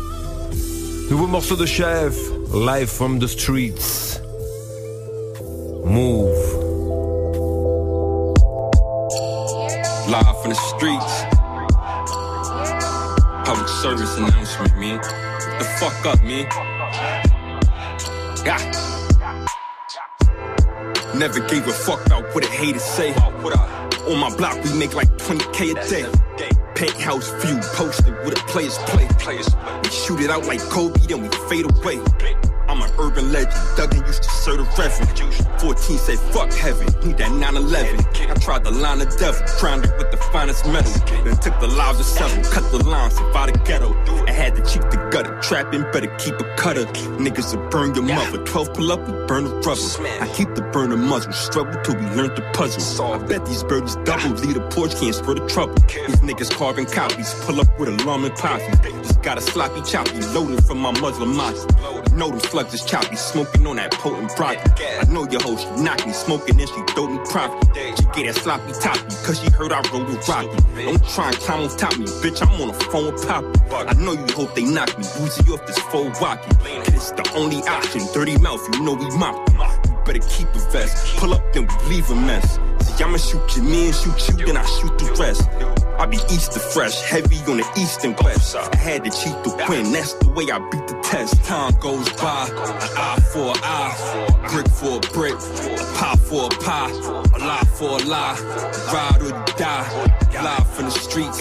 Nouveau 1.09 1.29
morceau 1.29 1.55
de 1.55 1.65
$ha 1.65 2.07
Hef, 2.07 2.17
Live 2.53 2.91
from 2.91 3.21
the 3.21 3.29
Streets. 3.29 4.21
From 10.43 10.51
the 10.51 10.57
streets. 10.57 11.25
Public 13.47 13.69
service 13.69 14.19
announcement, 14.19 14.77
man. 14.77 14.99
The 15.59 15.65
fuck 15.79 16.07
up, 16.07 16.23
man. 16.25 16.47
Yeah. 18.45 18.59
Never 21.15 21.41
gave 21.41 21.67
a 21.69 21.73
fuck 21.73 22.05
about 22.07 22.35
what 22.35 22.45
a 22.45 22.51
hater 22.51 22.81
say. 22.81 23.15
On 23.15 24.19
my 24.19 24.35
block, 24.37 24.63
we 24.65 24.73
make 24.77 24.95
like 24.95 25.09
20k 25.19 25.71
a 25.71 25.89
day. 25.89 26.07
Penthouse 26.75 27.31
view 27.43 27.61
posted 27.75 28.17
with 28.25 28.37
a 28.37 28.43
players 28.47 28.79
play. 28.79 29.07
We 29.83 29.91
shoot 29.91 30.21
it 30.21 30.31
out 30.31 30.47
like 30.47 30.61
Kobe, 30.71 30.99
then 31.07 31.23
we 31.23 31.29
fade 31.49 31.67
away. 31.71 32.01
I'm 32.69 32.83
an 32.83 32.91
urban 32.99 33.31
legend. 33.31 33.55
Duggan 33.77 34.05
used 34.07 34.25
to 34.25 34.31
serve 34.31 34.59
the 34.59 34.65
reverend. 34.77 35.52
14 35.63 35.97
say 35.97 36.17
fuck 36.35 36.53
heaven. 36.53 36.87
Need 37.07 37.19
that 37.19 37.31
9-11. 37.31 38.31
I 38.31 38.35
tried 38.35 38.65
to 38.65 38.71
line 38.71 38.99
the 38.99 39.07
devil. 39.07 39.41
Crowned 39.61 39.85
it 39.85 39.97
with 39.97 40.11
the 40.11 40.17
finest 40.33 40.67
metal. 40.67 40.93
Then 41.23 41.37
took 41.37 41.57
the 41.61 41.69
lives 41.69 42.01
of 42.01 42.07
seven, 42.07 42.43
Cut 42.43 42.69
the 42.73 42.83
lines, 42.83 43.15
survived 43.15 43.55
the 43.55 43.59
ghetto. 43.61 43.95
I 44.27 44.33
had 44.33 44.57
to 44.57 44.63
cheat 44.63 44.83
the 44.91 44.97
gutter. 45.13 45.41
Trapping, 45.41 45.83
better 45.93 46.13
keep 46.17 46.35
a 46.35 46.55
cutter. 46.57 46.85
Niggas 47.23 47.55
will 47.55 47.69
burn 47.69 47.95
your 47.95 48.03
mother. 48.03 48.45
12 48.45 48.75
pull 48.75 48.91
up, 48.91 49.07
we 49.07 49.13
burn 49.27 49.45
the 49.45 49.55
rubber. 49.63 50.25
I 50.25 50.27
keep 50.35 50.53
the 50.57 50.63
burner 50.73 50.97
muzzle. 50.97 51.33
Struggle 51.33 51.81
till 51.83 51.95
we 51.95 52.07
learn 52.17 52.35
the 52.35 52.43
puzzle. 52.55 53.13
I 53.13 53.19
bet 53.19 53.47
these 53.47 53.63
birdies 53.63 53.95
double. 54.03 54.31
Lead 54.31 54.57
a 54.57 54.69
porch, 54.69 54.97
can't 54.97 55.15
spur 55.15 55.35
the 55.35 55.47
trouble. 55.47 55.75
These 55.87 56.23
niggas 56.27 56.51
carving 56.51 56.87
copies. 56.87 57.33
Pull 57.45 57.61
up 57.61 57.79
with 57.79 57.89
alarm 57.89 58.25
and 58.25 58.35
posse. 58.35 58.67
Just 59.05 59.23
got 59.23 59.39
a 59.39 59.41
sloppy 59.41 59.83
choppy. 59.83 60.19
loaded 60.35 60.65
from 60.65 60.79
my 60.79 60.91
Muslim 60.99 61.37
mosque. 61.37 61.69
Know 62.15 62.29
them 62.29 62.41
slugs 62.41 62.75
is 62.75 62.85
choppy. 62.85 63.17
Smoking 63.17 63.67
on 63.67 63.77
that 63.77 63.93
potent 63.93 64.37
broccoli. 64.37 64.73
I 65.01 65.05
know 65.11 65.27
your 65.29 65.41
hoe, 65.43 65.57
she 65.57 65.83
knock 65.83 66.07
me. 66.07 66.13
Smoking 66.13 66.61
and 66.61 66.69
she 66.69 66.83
throw 66.95 67.09
me 67.09 67.19
profit. 67.31 67.65
She 67.75 68.05
get 68.13 68.35
that 68.35 68.43
sloppy 68.43 68.73
toppy. 68.81 69.15
Cause 69.25 69.41
she 69.41 69.51
heard 69.51 69.73
I 69.73 69.81
rolled 69.91 70.09
with 70.09 70.29
Rocky. 70.29 70.49
Don't 70.77 71.09
try 71.09 71.29
and 71.29 71.37
climb 71.37 71.63
on 71.63 71.77
top 71.77 71.97
me. 71.99 72.07
Bitch, 72.21 72.43
I'm 72.43 72.61
on 72.61 72.69
the 72.69 72.75
phone 72.75 73.13
with 73.13 73.27
Poppy. 73.27 73.61
I 73.75 73.95
know 73.95 74.13
you 74.13 74.27
hope 74.35 74.55
they 74.55 74.65
knock 74.65 74.97
me. 74.99 75.05
Woozy 75.19 75.51
off 75.53 75.67
this 75.67 75.79
full 75.79 76.13
walkie. 76.21 76.57
It's 76.93 77.13
the 77.13 77.31
only 77.35 77.59
option. 77.65 78.03
Dirty 78.13 78.37
mouth, 78.39 78.61
you 78.73 78.85
know 78.85 78.95
we 78.95 79.09
mop. 79.17 79.37
You 79.87 79.97
better 80.05 80.29
keep 80.29 80.49
a 80.49 80.71
vest. 80.71 81.17
Pull 81.17 81.33
up, 81.33 81.53
then 81.53 81.67
we 81.67 81.97
leave 81.97 82.11
a 82.11 82.15
mess. 82.15 82.59
See, 82.81 83.05
I'ma 83.05 83.17
shoot 83.17 83.57
you, 83.57 83.63
me 83.63 83.87
and 83.87 83.95
shoot 83.95 84.29
you, 84.29 84.47
then 84.47 84.57
I 84.57 84.65
shoot 84.65 84.99
the 84.99 85.17
rest. 85.19 85.49
I 85.99 86.07
be 86.07 86.17
Easter 86.31 86.59
fresh, 86.59 87.01
heavy 87.03 87.37
on 87.51 87.59
the 87.59 87.67
east 87.77 88.05
and 88.05 88.19
west. 88.21 88.57
I 88.57 88.77
had 88.77 89.05
to 89.05 89.11
cheat 89.11 89.37
the 89.45 89.55
win, 89.69 89.93
that's 89.93 90.15
the 90.15 90.29
way 90.31 90.51
I 90.51 90.59
beat 90.71 90.89
the 90.89 91.02
test. 91.13 91.45
Time 91.45 91.75
goes 91.79 92.09
by, 92.15 92.49
an 92.49 92.97
eye 92.97 93.21
for 93.33 93.51
an 93.53 93.61
eye, 93.63 94.49
brick 94.51 94.69
for 94.69 94.97
a 94.97 95.01
brick, 95.13 95.35
a 95.35 95.85
pie 95.99 96.17
for 96.17 96.47
a 96.47 96.55
pie, 96.65 96.91
a 96.91 97.39
lie 97.39 97.69
for 97.77 98.01
a 98.01 98.05
lie, 98.05 98.39
ride 98.93 99.23
or 99.23 99.33
die. 99.57 99.87
Live 100.33 100.67
from 100.75 100.87
the 100.87 100.91
streets, 100.91 101.39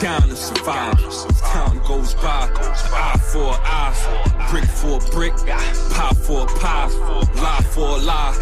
down 0.00 0.28
to 0.28 0.36
survive. 0.36 0.98
Time 1.40 1.80
goes 1.88 2.14
by, 2.14 2.48
an 2.48 2.56
eye 2.60 3.18
for 3.32 3.54
an 3.54 3.60
eye, 3.64 4.48
brick 4.50 4.66
for 4.66 4.98
a 4.98 5.10
brick, 5.10 5.34
pie 5.94 6.14
for 6.26 6.42
a 6.42 6.58
pie, 6.60 6.88
lie 7.42 7.66
for 7.72 7.96
a 7.96 8.02
lie, 8.02 8.36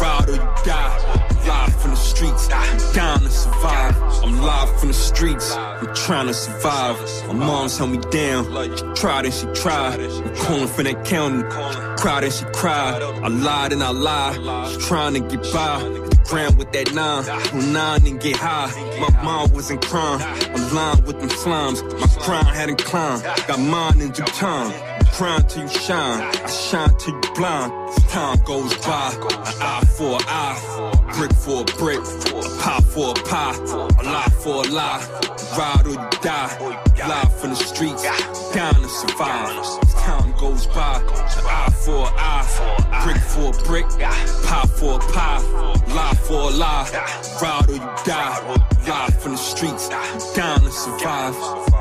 ride 0.00 0.28
or 0.28 0.64
die. 0.64 1.25
Live 1.46 1.80
from 1.80 1.90
the 1.92 1.96
streets, 1.96 2.48
down 2.48 3.20
to 3.20 3.30
survive. 3.30 3.96
I'm 4.24 4.40
live 4.40 4.80
from 4.80 4.88
the 4.88 4.94
streets, 4.94 5.52
I'm 5.54 5.94
trying 5.94 6.26
to 6.26 6.34
survive. 6.34 6.98
My 7.28 7.34
mom's 7.34 7.78
held 7.78 7.90
me 7.90 7.98
down, 8.10 8.46
she 8.76 8.84
tried 9.00 9.26
and 9.26 9.34
she 9.34 9.46
tried. 9.54 10.00
I'm 10.00 10.34
calling 10.36 10.66
for 10.66 10.82
that 10.82 11.04
county, 11.04 11.42
she 11.42 12.02
cried 12.02 12.24
and 12.24 12.32
she 12.32 12.44
cried. 12.46 13.00
I 13.02 13.28
lied 13.28 13.72
and 13.72 13.82
I 13.82 13.90
lied, 13.90 14.38
was 14.38 14.86
trying 14.86 15.14
to 15.14 15.20
get 15.20 15.42
by. 15.52 15.80
Ground 16.26 16.58
with 16.58 16.72
that 16.72 16.92
nine, 16.92 17.28
on 17.54 17.72
nine 17.72 18.04
and 18.04 18.20
get 18.20 18.36
high. 18.36 18.68
My 18.98 19.22
mom 19.22 19.52
wasn't 19.52 19.80
crying, 19.82 20.20
aligned 20.54 21.06
with 21.06 21.20
them 21.20 21.28
slimes. 21.28 21.82
My 22.00 22.08
crown 22.20 22.46
hadn't 22.46 22.82
climbed, 22.84 23.22
got 23.46 23.60
mine 23.60 24.00
in 24.00 24.10
due 24.10 24.24
time. 24.24 24.72
Grind 25.16 25.48
till 25.48 25.62
you 25.62 25.68
shine, 25.68 26.20
I 26.22 26.48
shine 26.48 26.96
till 26.98 27.14
you 27.14 27.20
blind. 27.36 27.72
As 27.88 28.04
time 28.08 28.38
goes 28.44 28.74
by, 28.84 29.14
an 29.14 29.62
eye 29.62 29.84
for 29.96 30.16
an 30.16 30.24
eye, 30.26 30.95
brick 31.14 31.32
for 31.32 31.62
a 31.62 31.64
brick, 31.78 32.00
a 32.00 32.42
pie 32.60 32.80
for 32.80 33.10
a 33.10 33.14
pie, 33.14 33.54
a 33.54 34.02
lie 34.02 34.28
for 34.42 34.64
a 34.64 34.68
lie. 34.68 35.02
Ride 35.56 35.86
or 35.86 35.94
die, 36.20 36.58
live 37.08 37.40
from 37.40 37.50
the 37.50 37.56
streets, 37.56 38.02
down 38.52 38.74
to 38.74 38.88
survive. 38.88 39.80
Time 39.94 40.32
goes 40.38 40.66
by, 40.66 41.02
eye 41.04 41.70
for 41.84 42.06
an 42.06 42.12
eye, 42.16 43.02
brick 43.04 43.16
for 43.18 43.50
a 43.50 43.64
brick, 43.64 43.86
pie 44.44 44.66
for 44.66 44.96
a 44.96 44.98
pie, 45.12 45.40
lie 45.94 46.14
for 46.14 46.50
a 46.50 46.54
lie. 46.54 46.90
Ride 47.40 47.68
or 47.68 47.72
you 47.72 47.78
die, 48.04 48.64
live 48.86 49.22
from 49.22 49.32
the 49.32 49.38
streets, 49.38 49.88
down 50.34 50.60
to 50.60 50.70
survive. 50.70 51.75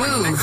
Move. 0.00 0.40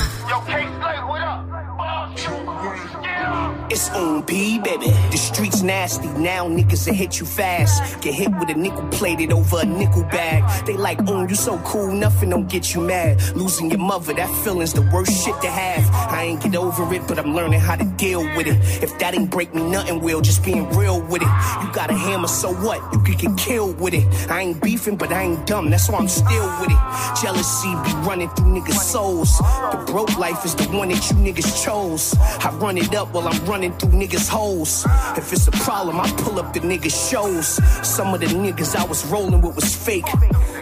It's 3.72 3.90
on 3.90 4.22
P, 4.22 4.60
baby. 4.60 5.07
Streets 5.38 5.62
nasty. 5.62 6.08
Now 6.08 6.48
niggas 6.48 6.88
will 6.88 6.96
hit 6.96 7.20
you 7.20 7.26
fast. 7.28 8.02
Get 8.02 8.16
hit 8.16 8.32
with 8.40 8.50
a 8.50 8.56
nickel 8.56 8.88
plated 8.88 9.32
over 9.32 9.60
a 9.60 9.66
nickel 9.66 10.02
bag. 10.06 10.66
They 10.66 10.74
like, 10.74 10.98
oh, 11.06 11.28
you 11.28 11.36
so 11.36 11.60
cool, 11.60 11.92
nothing 11.92 12.32
don't 12.32 12.50
get 12.50 12.74
you 12.74 12.82
mad. 12.82 13.22
Losing 13.36 13.70
your 13.70 13.78
mother, 13.78 14.16
that 14.16 14.30
feeling's 14.44 14.74
the 14.74 14.82
worst 14.92 15.24
shit 15.24 15.40
to 15.42 15.48
have. 15.48 15.88
I 16.12 16.24
ain't 16.24 16.42
get 16.42 16.56
over 16.56 16.92
it, 16.92 17.08
but 17.08 17.20
I'm 17.20 17.36
learning 17.36 17.60
how 17.60 17.76
to 17.76 17.86
deal 17.86 18.24
with 18.36 18.48
it. 18.48 18.58
If 18.82 18.98
that 18.98 19.14
ain't 19.14 19.30
break 19.30 19.54
me, 19.54 19.62
nothing 19.62 20.02
will. 20.02 20.22
Just 20.22 20.44
being 20.44 20.68
real 20.72 21.02
with 21.04 21.22
it. 21.22 21.30
You 21.62 21.72
got 21.72 21.92
a 21.92 21.94
hammer, 21.94 22.28
so 22.28 22.52
what? 22.54 22.82
You 22.92 23.00
could 23.02 23.20
get 23.20 23.38
killed 23.38 23.80
with 23.80 23.94
it. 23.94 24.08
I 24.32 24.42
ain't 24.42 24.60
beefing, 24.64 24.98
but 24.98 25.12
I 25.12 25.22
ain't 25.22 25.46
dumb. 25.46 25.70
That's 25.70 25.88
why 25.88 26.00
I'm 26.00 26.08
still 26.08 26.48
with 26.60 26.72
it. 26.72 27.22
Jealousy 27.22 27.70
be 27.86 27.94
running 28.08 28.30
through 28.30 28.60
niggas' 28.60 28.80
souls. 28.80 29.38
The 29.38 29.84
broke 29.86 30.18
life 30.18 30.44
is 30.46 30.56
the 30.56 30.64
one 30.76 30.90
that 30.90 31.12
you 31.12 31.18
niggas 31.18 31.64
chose. 31.64 32.16
I 32.20 32.50
run 32.56 32.80
it 32.80 32.96
up 32.96 33.14
while 33.14 33.28
I'm 33.28 33.46
running 33.46 33.78
through 33.78 33.92
niggas' 33.92 34.28
holes. 34.28 34.84
If 35.16 35.27
it's 35.34 35.48
a 35.48 35.52
problem, 35.52 36.00
I 36.00 36.10
pull 36.18 36.40
up 36.40 36.54
the 36.54 36.60
niggas' 36.60 37.10
shows. 37.10 37.60
Some 37.88 38.14
of 38.14 38.20
the 38.20 38.28
niggas 38.28 38.76
I 38.76 38.86
was 38.86 39.06
rolling 39.06 39.42
with 39.42 39.56
was 39.56 39.76
fake. 39.76 40.06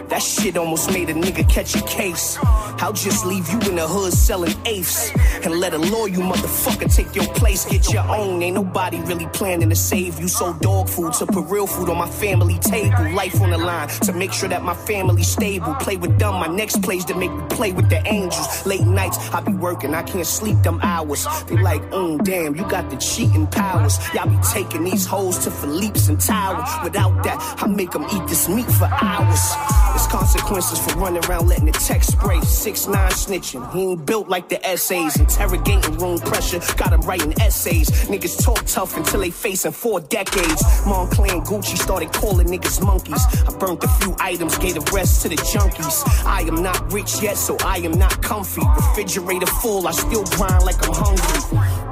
That 0.08 0.22
shit 0.22 0.56
almost 0.56 0.92
made 0.92 1.10
a 1.10 1.14
nigga 1.14 1.48
catch 1.48 1.74
a 1.74 1.82
case. 1.82 2.38
I'll 2.78 2.92
just 2.92 3.26
leave 3.26 3.48
you 3.48 3.58
in 3.68 3.76
the 3.76 3.86
hood 3.86 4.12
selling 4.12 4.54
eighths 4.64 5.10
and 5.44 5.58
let 5.60 5.74
a 5.74 5.78
loyal 5.78 6.22
motherfucker 6.22 6.94
take 6.94 7.14
your 7.14 7.26
place. 7.34 7.64
Get 7.64 7.92
your 7.92 8.04
own. 8.04 8.42
Ain't 8.42 8.54
nobody 8.54 9.00
really 9.00 9.26
planning 9.28 9.68
to 9.70 9.76
save 9.76 10.20
you. 10.20 10.28
So 10.28 10.52
dog 10.54 10.88
food 10.88 11.12
to 11.14 11.26
put 11.26 11.46
real 11.50 11.66
food 11.66 11.88
on 11.88 11.98
my 11.98 12.08
family 12.08 12.58
table. 12.58 13.10
Life 13.12 13.40
on 13.40 13.50
the 13.50 13.58
line 13.58 13.88
to 13.88 14.12
make 14.12 14.32
sure 14.32 14.48
that 14.48 14.62
my 14.62 14.74
family's 14.74 15.28
stable. 15.28 15.74
Play 15.74 15.96
with 15.96 16.18
them. 16.18 16.34
My 16.34 16.46
next 16.46 16.82
plays 16.82 17.04
to 17.06 17.14
make 17.14 17.32
me 17.32 17.42
play 17.50 17.72
with 17.72 17.88
the 17.88 18.06
angels. 18.06 18.64
Late 18.66 18.86
nights 18.86 19.18
I 19.32 19.40
be 19.40 19.52
working. 19.52 19.94
I 19.94 20.02
can't 20.02 20.26
sleep 20.26 20.62
them 20.62 20.78
hours. 20.82 21.26
They 21.46 21.56
like, 21.56 21.82
oh 21.92 22.18
damn, 22.18 22.54
you 22.54 22.62
got 22.68 22.90
the 22.90 22.96
cheating 22.96 23.46
powers. 23.48 23.98
Y'all 24.14 24.28
be 24.28 24.36
taking 24.56 24.84
these 24.84 25.04
hoes 25.04 25.36
to 25.36 25.50
Philippe's 25.50 26.08
and 26.08 26.18
Towers. 26.18 26.70
Without 26.82 27.22
that, 27.24 27.38
I 27.62 27.66
make 27.66 27.90
them 27.90 28.04
eat 28.04 28.26
this 28.26 28.48
meat 28.48 28.64
for 28.64 28.88
hours. 29.02 29.42
There's 29.90 30.06
consequences 30.06 30.78
for 30.78 30.98
running 30.98 31.22
around 31.26 31.48
letting 31.48 31.66
the 31.66 31.72
text 31.72 32.12
spray. 32.12 32.40
Six 32.40 32.86
nine 32.86 33.10
snitching. 33.10 33.70
He 33.74 33.82
ain't 33.82 34.06
built 34.06 34.28
like 34.28 34.48
the 34.48 34.58
essays. 34.66 35.20
Interrogating 35.20 35.98
room 35.98 36.18
pressure. 36.20 36.60
Got 36.78 36.94
him 36.94 37.02
writing 37.02 37.34
essays. 37.38 37.90
Niggas 38.08 38.42
talk 38.42 38.64
tough 38.64 38.96
until 38.96 39.20
they 39.20 39.30
facing 39.30 39.72
four 39.72 40.00
decades. 40.00 40.62
Moncler 40.90 41.32
and 41.32 41.42
Gucci 41.42 41.76
started 41.76 42.10
calling 42.14 42.46
niggas 42.46 42.82
monkeys. 42.82 43.22
I 43.46 43.54
burnt 43.58 43.84
a 43.84 43.88
few 44.00 44.16
items, 44.20 44.56
gave 44.56 44.76
the 44.76 44.90
rest 44.90 45.20
to 45.22 45.28
the 45.28 45.36
junkies. 45.36 46.02
I 46.24 46.40
am 46.50 46.62
not 46.62 46.80
rich 46.90 47.22
yet, 47.22 47.36
so 47.36 47.58
I 47.60 47.76
am 47.88 47.92
not 47.92 48.22
comfy. 48.22 48.62
Refrigerator 48.76 49.50
full, 49.60 49.86
I 49.86 49.92
still 49.92 50.24
grind 50.24 50.64
like 50.64 50.80
I'm 50.88 50.94
hungry. 50.94 51.85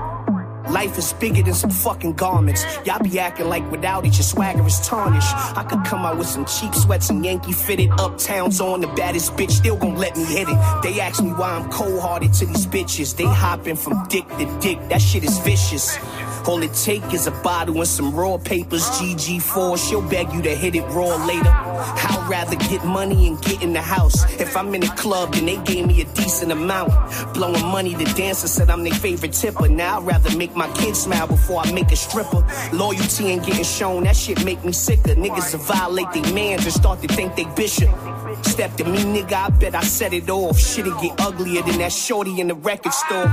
Life 0.74 0.98
is 0.98 1.12
bigger 1.12 1.40
than 1.40 1.54
some 1.54 1.70
fucking 1.70 2.14
garments. 2.14 2.64
Y'all 2.84 2.98
be 2.98 3.20
acting 3.20 3.48
like 3.48 3.70
without 3.70 4.04
it, 4.04 4.14
your 4.14 4.24
swagger 4.24 4.66
is 4.66 4.80
tarnished. 4.80 5.32
I 5.56 5.62
could 5.62 5.84
come 5.84 6.04
out 6.04 6.18
with 6.18 6.26
some 6.26 6.44
cheap 6.46 6.74
sweats 6.74 7.10
and 7.10 7.24
Yankee 7.24 7.52
fitted 7.52 7.90
uptowns 7.90 8.60
on 8.60 8.80
the 8.80 8.88
baddest 8.88 9.36
bitch, 9.36 9.52
still 9.52 9.76
gon' 9.76 9.94
let 9.94 10.16
me 10.16 10.24
hit 10.24 10.48
it. 10.48 10.58
They 10.82 10.98
ask 10.98 11.22
me 11.22 11.30
why 11.30 11.50
I'm 11.50 11.70
cold 11.70 12.00
hearted 12.00 12.32
to 12.34 12.46
these 12.46 12.66
bitches. 12.66 13.16
They 13.16 13.22
hopping 13.22 13.76
from 13.76 14.04
dick 14.08 14.26
to 14.30 14.58
dick, 14.60 14.80
that 14.88 15.00
shit 15.00 15.22
is 15.22 15.38
vicious. 15.38 15.96
All 16.46 16.62
it 16.62 16.74
take 16.74 17.14
is 17.14 17.26
a 17.26 17.30
bottle 17.30 17.78
and 17.78 17.88
some 17.88 18.14
raw 18.14 18.36
papers. 18.36 18.82
GG4, 18.90 19.78
she'll 19.78 20.02
beg 20.02 20.30
you 20.32 20.42
to 20.42 20.54
hit 20.54 20.74
it 20.74 20.82
raw 20.90 21.16
later. 21.24 21.48
I'd 21.48 22.26
rather 22.28 22.56
get 22.56 22.84
money 22.84 23.28
and 23.28 23.40
get 23.40 23.62
in 23.62 23.72
the 23.72 23.80
house. 23.80 24.24
If 24.38 24.54
I'm 24.54 24.74
in 24.74 24.82
a 24.82 24.94
club, 24.94 25.32
then 25.32 25.46
they 25.46 25.56
gave 25.56 25.86
me 25.86 26.02
a 26.02 26.04
decent 26.04 26.52
amount. 26.52 26.92
Blowing 27.32 27.64
money, 27.64 27.94
the 27.94 28.04
dancer 28.16 28.46
said 28.46 28.68
I'm 28.68 28.84
their 28.84 28.92
favorite 28.92 29.32
tipper. 29.32 29.68
Now 29.68 30.00
I'd 30.00 30.06
rather 30.06 30.36
make 30.36 30.54
my 30.54 30.70
kids 30.74 31.02
smile 31.02 31.26
before 31.26 31.62
I 31.62 31.72
make 31.72 31.90
a 31.92 31.96
stripper. 31.96 32.46
Loyalty 32.72 33.28
ain't 33.28 33.46
getting 33.46 33.64
shown, 33.64 34.04
that 34.04 34.16
shit 34.16 34.44
make 34.44 34.62
me 34.64 34.72
sicker. 34.72 35.14
Niggas 35.14 35.52
to 35.52 35.56
violate 35.56 36.12
their 36.12 36.30
mans 36.34 36.64
and 36.64 36.74
start 36.74 37.00
to 37.02 37.08
think 37.08 37.36
they 37.36 37.44
bishop. 37.56 37.88
Step 38.42 38.74
to 38.76 38.84
me, 38.84 38.98
nigga, 38.98 39.32
I 39.32 39.48
bet 39.48 39.74
I 39.74 39.82
set 39.82 40.12
it 40.12 40.28
off. 40.28 40.58
Shit'll 40.58 41.00
get 41.00 41.18
uglier 41.20 41.62
than 41.62 41.78
that 41.78 41.92
shorty 41.92 42.40
in 42.40 42.48
the 42.48 42.54
record 42.54 42.92
store. 42.92 43.28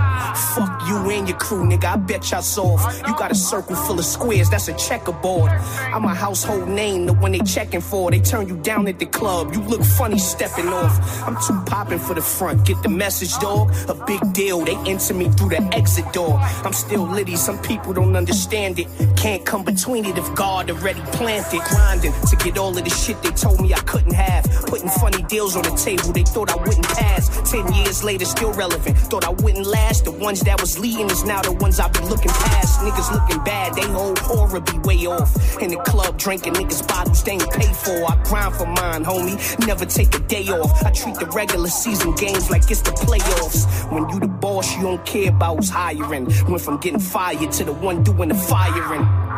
Fuck 0.55 0.87
you 0.87 1.09
and 1.09 1.27
your 1.27 1.37
crew, 1.37 1.63
nigga, 1.65 1.85
I 1.85 1.95
bet 1.97 2.31
y'all 2.31 2.41
soft. 2.41 3.00
You 3.07 3.15
got 3.15 3.31
a 3.31 3.35
circle 3.35 3.75
full 3.75 3.99
of 3.99 4.05
squares, 4.05 4.49
that's 4.49 4.67
a 4.67 4.73
checkerboard. 4.73 5.51
I'm 5.51 6.05
a 6.05 6.13
household 6.13 6.69
name 6.69 7.05
the 7.05 7.13
one 7.13 7.31
they 7.31 7.39
checking 7.39 7.81
for, 7.81 8.11
they 8.11 8.19
turn 8.19 8.47
you 8.47 8.57
down 8.57 8.87
at 8.87 8.99
the 8.99 9.05
club. 9.05 9.53
You 9.53 9.61
look 9.61 9.83
funny 9.83 10.17
stepping 10.17 10.67
off. 10.67 11.27
I'm 11.27 11.35
too 11.47 11.59
popping 11.65 11.99
for 11.99 12.13
the 12.13 12.21
front, 12.21 12.65
get 12.65 12.81
the 12.83 12.89
message, 12.89 13.37
dog. 13.39 13.73
A 13.87 13.93
big 14.05 14.21
deal, 14.33 14.63
they 14.63 14.75
enter 14.89 15.13
me 15.13 15.29
through 15.29 15.49
the 15.49 15.61
exit 15.73 16.11
door. 16.13 16.37
I'm 16.63 16.73
still 16.73 17.03
litty, 17.07 17.35
some 17.35 17.59
people 17.61 17.93
don't 17.93 18.15
understand 18.15 18.79
it. 18.79 18.87
Can't 19.17 19.45
come 19.45 19.63
between 19.63 20.05
it 20.05 20.17
if 20.17 20.33
God 20.35 20.69
already 20.69 21.01
planted. 21.13 21.61
Grinding 21.61 22.13
to 22.29 22.35
get 22.37 22.57
all 22.57 22.77
of 22.77 22.83
the 22.83 22.89
shit 22.89 23.21
they 23.23 23.31
told 23.31 23.61
me 23.61 23.73
I 23.73 23.79
couldn't 23.79 24.13
have. 24.13 24.43
Putting 24.67 24.89
funny 24.89 25.23
deals 25.23 25.55
on 25.55 25.63
the 25.63 25.75
table 25.75 26.11
they 26.11 26.23
thought 26.23 26.51
I 26.51 26.55
wouldn't 26.55 26.87
pass. 26.87 27.29
Ten 27.49 27.71
years 27.73 28.03
later, 28.03 28.25
still 28.25 28.53
relevant. 28.53 28.97
Thought 28.97 29.25
I 29.25 29.29
wouldn't 29.29 29.65
last. 29.65 30.05
The 30.05 30.11
ones 30.11 30.41
that 30.41 30.59
was 30.59 30.77
leading 30.79 31.09
is 31.09 31.23
now 31.23 31.41
the 31.41 31.51
ones 31.51 31.79
I've 31.79 31.93
been 31.93 32.07
looking 32.07 32.31
past. 32.31 32.81
Niggas 32.91 33.13
looking 33.13 33.43
bad, 33.45 33.73
they 33.73 33.83
whole 33.83 34.15
aura 34.37 34.59
be 34.59 34.77
way 34.79 35.05
off. 35.07 35.57
In 35.61 35.71
the 35.71 35.77
club 35.77 36.17
drinking 36.17 36.55
niggas 36.55 36.85
bottles 36.85 37.23
they 37.23 37.33
ain't 37.33 37.49
pay 37.51 37.71
for. 37.71 38.03
I 38.11 38.21
grind 38.25 38.53
for 38.55 38.65
mine, 38.65 39.05
homie. 39.05 39.37
Never 39.65 39.85
take 39.85 40.13
a 40.13 40.19
day 40.19 40.45
off. 40.49 40.83
I 40.83 40.91
treat 40.91 41.15
the 41.15 41.25
regular 41.27 41.69
season 41.69 42.13
games 42.15 42.49
like 42.49 42.69
it's 42.69 42.81
the 42.81 42.91
playoffs. 42.91 43.63
When 43.93 44.09
you 44.09 44.19
the 44.19 44.27
boss, 44.27 44.75
you 44.75 44.81
don't 44.81 45.05
care 45.05 45.29
about 45.29 45.55
who's 45.55 45.69
hiring. 45.69 46.25
Went 46.49 46.61
from 46.61 46.79
getting 46.79 46.99
fired 46.99 47.53
to 47.53 47.63
the 47.63 47.71
one 47.71 48.03
doing 48.03 48.27
the 48.27 48.35
firing. 48.35 49.30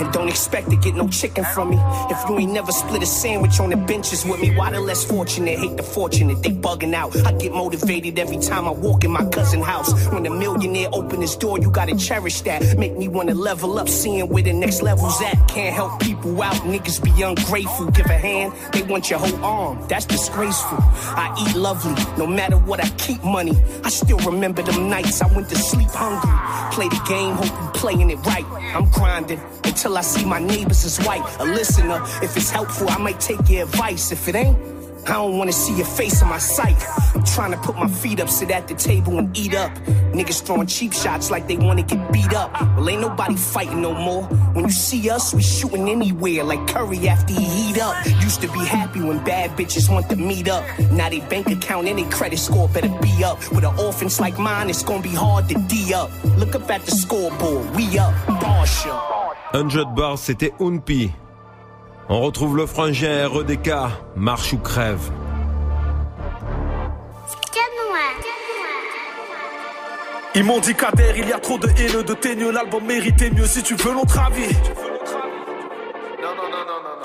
And 0.00 0.12
don't 0.12 0.28
expect 0.28 0.70
to 0.70 0.76
get 0.76 0.94
no 0.94 1.08
chicken 1.08 1.44
from 1.44 1.70
me. 1.70 1.78
If 2.10 2.28
you 2.28 2.38
ain't 2.38 2.52
never 2.52 2.72
split 2.72 3.02
a 3.02 3.06
sandwich 3.06 3.58
on 3.60 3.70
the 3.70 3.76
benches 3.76 4.24
with 4.24 4.40
me, 4.40 4.54
why 4.56 4.70
the 4.70 4.80
less 4.80 5.04
fortunate 5.04 5.58
hate 5.58 5.76
the 5.76 5.82
fortunate? 5.82 6.42
They 6.42 6.50
bugging 6.50 6.94
out. 6.94 7.16
I 7.26 7.32
get 7.32 7.52
motivated 7.52 8.18
every 8.18 8.38
time 8.38 8.66
I 8.66 8.70
walk 8.70 9.04
in 9.04 9.10
my 9.10 9.24
cousin 9.30 9.60
house. 9.60 9.92
When 10.12 10.22
the 10.22 10.30
millionaire 10.30 10.88
open 10.92 11.20
his 11.20 11.36
door, 11.36 11.58
you 11.58 11.70
gotta 11.70 11.96
cherish 11.96 12.40
that. 12.42 12.78
Make 12.78 12.96
me 12.96 13.08
wanna 13.08 13.34
level 13.34 13.78
up, 13.78 13.88
seeing 13.88 14.28
where 14.28 14.42
the 14.42 14.52
next 14.52 14.82
level's 14.82 15.20
at. 15.22 15.36
Can't 15.48 15.74
help 15.74 16.00
people 16.00 16.40
out, 16.42 16.56
niggas 16.56 17.02
be 17.02 17.22
ungrateful. 17.22 17.90
Give 17.90 18.06
a 18.06 18.18
hand, 18.18 18.52
they 18.72 18.82
want 18.82 19.10
your 19.10 19.18
whole 19.18 19.44
arm. 19.44 19.84
That's 19.88 20.04
disgraceful. 20.04 20.78
I 20.80 21.34
eat 21.40 21.56
lovely, 21.56 21.94
no 22.16 22.26
matter 22.26 22.56
what 22.56 22.82
I 22.82 22.88
keep 22.90 23.22
money. 23.24 23.56
I 23.84 23.90
still 23.90 24.18
remember 24.18 24.62
them 24.62 24.88
nights 24.88 25.20
I 25.22 25.26
went 25.34 25.48
to 25.48 25.56
sleep 25.56 25.90
hungry. 25.90 26.30
Play 26.72 26.88
the 26.88 27.02
game, 27.08 27.34
hope 27.34 27.67
playing 27.78 28.10
it 28.10 28.18
right. 28.26 28.44
I'm 28.74 28.90
grinding 28.90 29.40
until 29.62 29.96
I 29.96 30.00
see 30.00 30.24
my 30.24 30.40
neighbors 30.40 30.84
as 30.84 30.98
white. 31.06 31.24
A 31.38 31.44
listener, 31.44 32.02
if 32.22 32.36
it's 32.36 32.50
helpful, 32.50 32.90
I 32.90 32.98
might 32.98 33.20
take 33.20 33.48
your 33.48 33.62
advice. 33.62 34.10
If 34.10 34.26
it 34.28 34.34
ain't, 34.34 34.58
I 35.08 35.14
don't 35.14 35.38
wanna 35.38 35.52
see 35.52 35.74
your 35.74 35.86
face 35.86 36.20
in 36.20 36.28
my 36.28 36.36
sight. 36.36 36.76
I'm 37.14 37.24
trying 37.24 37.52
to 37.52 37.56
put 37.56 37.76
my 37.76 37.88
feet 37.88 38.20
up, 38.20 38.28
sit 38.28 38.50
at 38.50 38.68
the 38.68 38.74
table 38.74 39.18
and 39.18 39.34
eat 39.34 39.54
up. 39.54 39.74
Niggas 40.12 40.42
throwing 40.42 40.66
cheap 40.66 40.92
shots 40.92 41.30
like 41.30 41.48
they 41.48 41.56
wanna 41.56 41.82
get 41.82 42.12
beat 42.12 42.34
up. 42.34 42.52
Well, 42.76 42.90
ain't 42.90 43.00
nobody 43.00 43.34
fighting 43.34 43.80
no 43.80 43.94
more. 43.94 44.24
When 44.52 44.66
you 44.66 44.70
see 44.70 45.08
us, 45.08 45.32
we 45.32 45.42
shooting 45.42 45.88
anywhere 45.88 46.44
like 46.44 46.66
Curry 46.66 47.08
after 47.08 47.32
he 47.32 47.42
heat 47.42 47.80
up. 47.80 47.96
Used 48.22 48.42
to 48.42 48.48
be 48.48 48.62
happy 48.66 49.00
when 49.00 49.24
bad 49.24 49.56
bitches 49.56 49.90
want 49.90 50.10
to 50.10 50.16
meet 50.16 50.46
up. 50.46 50.62
Now 50.92 51.08
they 51.08 51.20
bank 51.20 51.48
account 51.48 51.88
and 51.88 51.98
they 51.98 52.04
credit 52.10 52.38
score 52.38 52.68
better 52.68 52.90
be 53.00 53.24
up. 53.24 53.38
With 53.50 53.64
an 53.64 53.78
orphans 53.78 54.20
like 54.20 54.38
mine, 54.38 54.68
it's 54.68 54.82
gonna 54.82 55.00
be 55.00 55.14
hard 55.14 55.48
to 55.48 55.54
D 55.54 55.94
up. 55.94 56.10
Look 56.36 56.54
up 56.54 56.70
at 56.70 56.84
the 56.84 56.90
scoreboard, 56.90 57.74
we 57.74 57.98
up, 57.98 58.12
Barsha. 58.42 58.94
100 59.52 59.94
bars, 59.94 60.20
c'était 60.20 60.52
Oun-P. 60.58 61.14
On 62.10 62.20
retrouve 62.20 62.56
le 62.56 62.64
frangin 62.64 63.28
REDK, 63.28 63.70
marche 64.16 64.54
ou 64.54 64.58
crève. 64.58 65.10
Ils 70.34 70.44
m'ont 70.44 70.60
dit 70.60 70.74
Kader, 70.74 71.14
il 71.16 71.28
y 71.28 71.32
a 71.32 71.38
trop 71.38 71.58
de 71.58 71.68
haine, 71.68 72.02
de 72.02 72.14
teigneux, 72.14 72.50
l'album 72.50 72.84
méritait 72.86 73.30
mieux 73.30 73.46
si 73.46 73.62
tu 73.62 73.74
veux 73.74 73.92
notre 73.92 74.18
avis. 74.20 74.56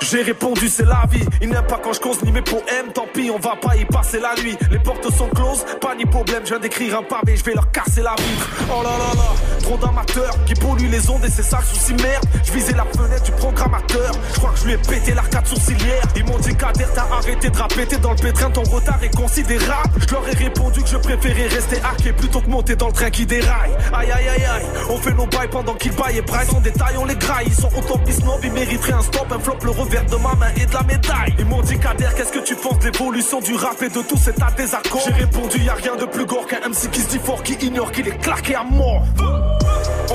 J'ai 0.00 0.22
répondu 0.22 0.68
c'est 0.68 0.84
la 0.84 1.04
vie, 1.10 1.24
il 1.40 1.48
n'aime 1.48 1.66
pas 1.66 1.78
quand 1.82 1.92
je 1.92 2.00
cause 2.00 2.22
ni 2.22 2.32
mes 2.32 2.42
poèmes, 2.42 2.92
tant 2.94 3.06
pis 3.12 3.30
on 3.30 3.38
va 3.38 3.56
pas 3.56 3.76
y 3.76 3.84
passer 3.84 4.20
la 4.20 4.34
nuit. 4.42 4.56
Les 4.70 4.78
portes 4.78 5.10
sont 5.10 5.28
closes, 5.28 5.64
pas 5.80 5.94
ni 5.94 6.04
problème, 6.04 6.42
je 6.44 6.50
viens 6.50 6.58
d'écrire 6.58 6.98
un 6.98 7.02
pavé, 7.02 7.36
je 7.36 7.44
vais 7.44 7.54
leur 7.54 7.70
casser 7.70 8.02
la 8.02 8.14
vitre. 8.16 8.48
Oh 8.70 8.82
là 8.82 8.90
là 8.90 9.14
là, 9.14 9.34
trop 9.62 9.76
d'amateurs 9.78 10.36
qui 10.44 10.54
polluent 10.54 10.90
les 10.90 11.08
ondes 11.10 11.24
et 11.24 11.30
c'est 11.30 11.42
ça 11.42 11.58
le 11.60 11.66
souci 11.66 11.94
merde. 11.94 12.24
Je 12.44 12.52
visais 12.52 12.74
la 12.74 12.84
fenêtre 12.84 13.22
du 13.22 13.32
programmateur, 13.32 14.12
je 14.32 14.38
crois 14.38 14.50
que 14.50 14.58
je 14.58 14.64
lui 14.66 14.72
ai 14.74 14.78
pété 14.78 15.14
l'arcade 15.14 15.46
sourcilière. 15.46 16.02
Ils 16.16 16.24
m'ont 16.24 16.38
dit 16.38 16.54
Kader 16.54 16.84
t'as 16.94 17.06
arrêté 17.16 17.50
de 17.50 17.56
rapper, 17.56 17.86
t'es 17.86 17.96
dans 17.98 18.10
le 18.12 18.16
pétrin, 18.16 18.50
ton 18.50 18.62
retard 18.62 19.02
est 19.02 19.16
considérable. 19.16 19.90
Je 20.06 20.12
leur 20.12 20.28
ai 20.28 20.34
répondu 20.34 20.82
que 20.82 20.88
je 20.88 20.96
préférais 20.98 21.46
rester 21.48 21.76
hacké 21.78 22.12
plutôt 22.12 22.40
que 22.40 22.50
monter 22.50 22.76
dans 22.76 22.88
le 22.88 22.92
train 22.92 23.10
qui 23.10 23.26
déraille. 23.26 23.72
Aïe 23.92 24.10
aïe 24.10 24.28
aïe 24.28 24.44
aïe, 24.44 24.64
on 24.90 24.98
fait 24.98 25.14
nos 25.14 25.26
bails 25.26 25.48
pendant 25.48 25.74
qu'ils 25.74 25.94
baillent 25.94 26.18
et 26.18 26.22
braillent, 26.22 26.50
en 26.54 26.60
détail 26.60 26.96
on 26.98 27.04
les 27.04 27.16
graille. 27.16 27.46
Ils 27.46 27.54
sont 27.54 27.70
autant 27.76 27.98
pis 27.98 28.12
snob, 28.12 28.40
ils 28.42 28.52
mériteraient 28.52 28.92
un 28.92 29.02
stop, 29.02 29.26
un 29.30 29.38
flop, 29.38 29.58
le 29.64 29.70
revers 29.70 30.04
de 30.06 30.16
ma 30.16 30.34
main 30.34 30.52
et 30.56 30.66
de 30.66 30.72
la 30.72 30.82
médaille. 30.82 31.34
Ils 31.38 31.46
m'ont 31.46 31.62
dit 31.62 31.78
Kader, 31.78 32.08
qu'est-ce 32.16 32.32
que 32.32 32.44
tu 32.44 32.54
penses 32.54 32.82
l'évolution 32.84 33.40
du 33.40 33.54
rap 33.54 33.80
et 33.82 33.88
de 33.88 34.02
tout 34.02 34.16
cet 34.16 34.40
à 34.42 34.50
désaccord 34.56 35.02
J'ai 35.06 35.12
répondu, 35.12 35.58
y 35.58 35.68
a 35.68 35.74
rien 35.74 35.96
de 35.96 36.04
plus 36.04 36.26
gore 36.26 36.46
qu'un 36.46 36.68
MC 36.68 36.90
qui 36.90 37.00
se 37.00 37.08
dit 37.08 37.18
fort, 37.18 37.42
qui 37.42 37.54
ignore 37.54 37.90
qu'il 37.90 38.06
est 38.06 38.18
claqué 38.18 38.54
à 38.54 38.64
mort. 38.64 39.02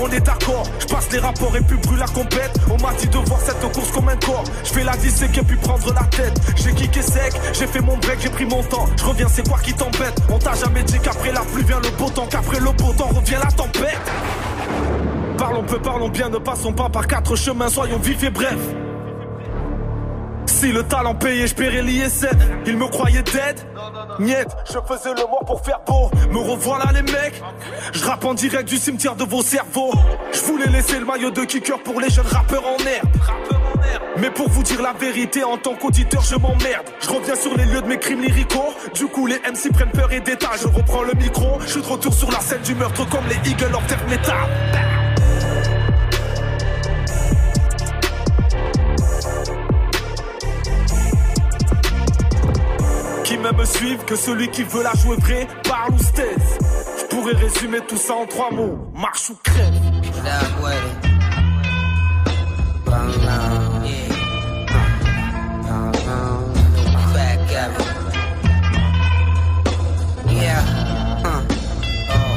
On 0.02 0.08
est 0.12 0.20
d'accord, 0.20 0.64
je 0.80 0.86
passe 0.86 1.12
les 1.12 1.20
rapports 1.20 1.56
et 1.58 1.62
puis 1.62 1.78
brûle 1.78 2.00
la 2.00 2.08
compète. 2.08 2.52
On 2.70 2.78
m'a 2.82 2.94
dit 2.94 3.08
de 3.08 3.18
voir 3.18 3.40
cette 3.42 3.60
course 3.74 3.92
comme 3.92 4.08
un 4.08 4.16
corps. 4.18 4.44
Je 4.64 4.70
fais 4.70 4.84
la 4.84 4.96
disséquer 4.98 5.42
puis 5.42 5.58
prendre 5.58 5.94
la 5.94 6.04
tête. 6.04 6.40
J'ai 6.56 6.74
kické 6.74 7.02
sec, 7.02 7.34
j'ai 7.54 7.68
fait 7.68 7.82
mon 7.82 7.98
break, 7.98 8.20
j'ai 8.22 8.30
pris 8.30 8.46
mon 8.46 8.62
temps. 8.64 8.86
Je 8.98 9.04
reviens, 9.04 9.28
c'est 9.28 9.48
quoi 9.48 9.58
qui 9.60 9.74
t'embête? 9.74 10.22
On 10.30 10.38
t'a 10.38 10.54
jamais 10.54 10.84
dit 10.84 11.00
qu'après 11.00 11.32
la 11.32 11.42
pluie 11.42 11.64
vient 11.64 11.80
le 11.80 11.90
beau 11.98 12.10
temps, 12.10 12.28
qu'après 12.28 12.60
le 12.60 12.72
beau 12.72 12.94
temps 12.94 13.08
revient 13.08 13.38
la 13.44 13.52
tempête. 13.52 14.00
Parlons 15.38 15.64
peu, 15.64 15.80
parlons 15.80 16.10
bien, 16.10 16.30
ne 16.30 16.38
passons 16.38 16.74
pas 16.74 16.90
par 16.90 17.08
quatre 17.08 17.36
chemins, 17.36 17.70
soyons 17.70 17.98
vifs 17.98 18.24
et 18.24 18.30
brefs. 18.30 18.89
Si 20.60 20.74
le 20.74 20.84
talent 20.84 21.16
payait, 21.16 21.48
je 21.48 21.56
paierais 21.56 21.82
l'ISF. 21.82 22.26
Ils 22.66 22.76
me 22.76 22.86
croyaient 22.88 23.24
dead. 23.24 23.66
Niet, 24.20 24.46
je 24.66 24.78
faisais 24.86 25.14
le 25.16 25.26
mort 25.30 25.46
pour 25.46 25.62
faire 25.62 25.80
beau. 25.88 26.12
Me 26.32 26.38
revoilà 26.38 26.92
les 26.94 27.02
mecs. 27.02 27.42
Je 27.94 28.04
rappe 28.04 28.26
en 28.26 28.34
direct 28.34 28.68
du 28.68 28.76
cimetière 28.76 29.16
de 29.16 29.24
vos 29.24 29.42
cerveaux. 29.42 29.94
Je 30.34 30.42
voulais 30.42 30.68
laisser 30.68 31.00
le 31.00 31.06
maillot 31.06 31.32
de 31.32 31.46
kicker 31.46 31.80
pour 31.82 32.02
les 32.02 32.10
jeunes 32.10 32.28
rappeurs 32.28 32.66
en 32.68 32.76
herbe. 32.86 33.08
Mais 34.18 34.30
pour 34.32 34.50
vous 34.50 34.64
dire 34.64 34.82
la 34.82 34.92
vérité, 34.92 35.46
en 35.46 35.58
tant 35.58 35.76
qu'auditeur, 35.76 36.24
je 36.24 36.36
m'emmerde. 36.36 36.88
Je 37.00 37.10
reviens 37.10 37.36
sur 37.36 37.56
les 37.56 37.64
lieux 37.64 37.82
de 37.82 37.88
mes 37.88 37.98
crimes 37.98 38.22
lyricaux. 38.22 38.74
Du 38.94 39.06
coup, 39.06 39.28
les 39.28 39.40
MC 39.40 39.72
prennent 39.72 39.92
peur 39.92 40.12
et 40.12 40.20
d'état. 40.20 40.52
Je 40.62 40.68
reprends 40.68 41.04
le 41.04 41.14
micro. 41.14 41.58
Je 41.62 41.72
suis 41.72 41.82
de 41.82 41.88
retour 41.88 42.14
sur 42.14 42.30
la 42.32 42.42
scène 42.42 42.64
du 42.64 42.76
meurtre 42.76 43.08
comme 43.08 43.24
les 43.30 43.50
Eagles 43.50 43.74
of 43.74 43.88
Death 43.88 44.10
Metal. 44.10 44.99
Qui 53.40 53.46
m'aime 53.46 53.66
suivre 53.66 54.06
que 54.06 54.18
celui 54.18 54.50
qui 54.50 54.64
veut 54.64 54.84
la 54.84 54.94
jouer 54.96 55.16
vrai 55.18 55.48
parle 55.64 55.94
ou 55.94 56.00
staise. 56.00 56.58
Je 57.00 57.06
pourrais 57.06 57.36
résumer 57.36 57.80
tout 57.88 57.96
ça 57.96 58.16
en 58.16 58.26
trois 58.26 58.52
mots 58.52 58.92
marche 58.94 59.30
ou 59.30 59.38
crève. 59.42 59.74
Oh. 72.12 72.36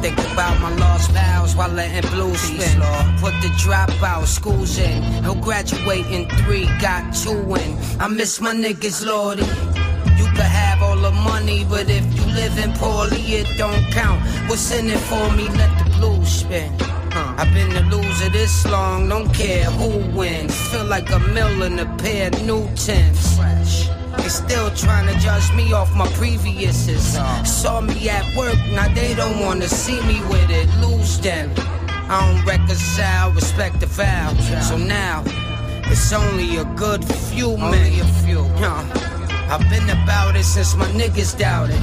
Think 0.00 0.18
about 0.32 0.58
my 0.60 0.70
lost 0.78 1.12
pals 1.12 1.54
while 1.54 1.68
letting 1.68 2.10
blue 2.12 2.34
spin. 2.34 2.80
Put 3.20 3.34
the 3.42 3.48
dropout 3.58 4.26
schools 4.26 4.78
in. 4.78 5.02
He'll 5.22 5.34
graduate 5.34 6.06
in 6.06 6.26
three, 6.44 6.66
got 6.80 7.14
two 7.14 7.56
in. 7.56 7.76
I 8.00 8.08
miss 8.08 8.40
my 8.40 8.54
niggas, 8.54 9.04
Lordy. 9.04 9.44
Could 10.34 10.44
have 10.44 10.82
all 10.82 10.96
the 10.96 11.12
money, 11.12 11.64
but 11.64 11.88
if 11.88 12.04
you 12.14 12.24
living 12.34 12.72
poorly, 12.74 13.22
it 13.38 13.56
don't 13.56 13.84
count. 13.92 14.20
What's 14.48 14.70
in 14.72 14.90
it 14.90 14.98
for 14.98 15.30
me? 15.36 15.48
Let 15.48 15.72
the 15.78 15.90
blues 15.96 16.28
spin. 16.28 16.72
Huh. 17.14 17.34
I've 17.38 17.54
been 17.54 17.72
the 17.72 17.82
loser 17.82 18.28
this 18.30 18.66
long, 18.66 19.08
don't 19.08 19.32
care 19.32 19.66
who 19.66 19.90
wins. 20.16 20.54
Feel 20.70 20.86
like 20.86 21.08
a 21.12 21.20
mill 21.20 21.62
in 21.62 21.78
a 21.78 21.86
pair 21.98 22.28
of 22.28 22.42
new 22.44 22.68
Timbs. 22.74 23.38
They 24.18 24.28
still 24.28 24.70
trying 24.74 25.06
to 25.12 25.16
judge 25.20 25.52
me 25.54 25.72
off 25.72 25.94
my 25.94 26.08
previously. 26.14 26.96
Saw 27.44 27.80
me 27.80 28.08
at 28.08 28.26
work, 28.34 28.58
now 28.72 28.92
they 28.92 29.14
don't 29.14 29.38
wanna 29.38 29.68
see 29.68 30.00
me 30.02 30.20
with 30.30 30.50
it. 30.50 30.68
Lose 30.80 31.20
them. 31.20 31.52
I 32.08 32.34
don't 32.34 32.44
reconcile, 32.44 33.30
respect 33.32 33.78
the 33.80 33.86
vow. 33.86 34.34
So 34.68 34.76
now, 34.76 35.22
it's 35.86 36.12
only 36.12 36.56
a 36.56 36.64
good 36.76 37.04
few 37.04 37.56
men. 37.56 38.00
a 38.00 38.04
few. 38.24 39.13
I've 39.48 39.68
been 39.70 39.88
about 39.90 40.36
it 40.36 40.44
since 40.44 40.74
my 40.74 40.86
niggas 40.86 41.38
doubted. 41.38 41.80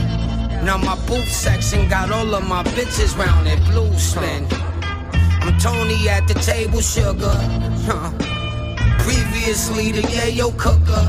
Now 0.65 0.78
my 0.78 0.95
booth 1.08 1.32
section 1.32 1.88
got 1.89 2.12
all 2.12 2.36
of 2.36 2.47
my 2.47 2.63
bitches 2.63 3.17
round 3.17 3.47
it. 3.47 3.60
Blue 3.71 3.91
spin. 3.97 4.47
I'm 5.41 5.58
Tony 5.58 6.10
at 6.10 6.28
the 6.28 6.36
table, 6.36 6.82
sugar. 6.82 7.34
Huh. 7.88 8.12
Previously 9.00 9.91
the 9.91 10.02
yayo 10.02 10.56
cooker. 10.58 11.06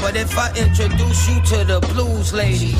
But 0.00 0.16
if 0.16 0.36
I 0.38 0.48
introduce 0.56 1.28
you 1.28 1.40
to 1.52 1.64
the 1.64 1.80
blues 1.92 2.32
lady, 2.32 2.74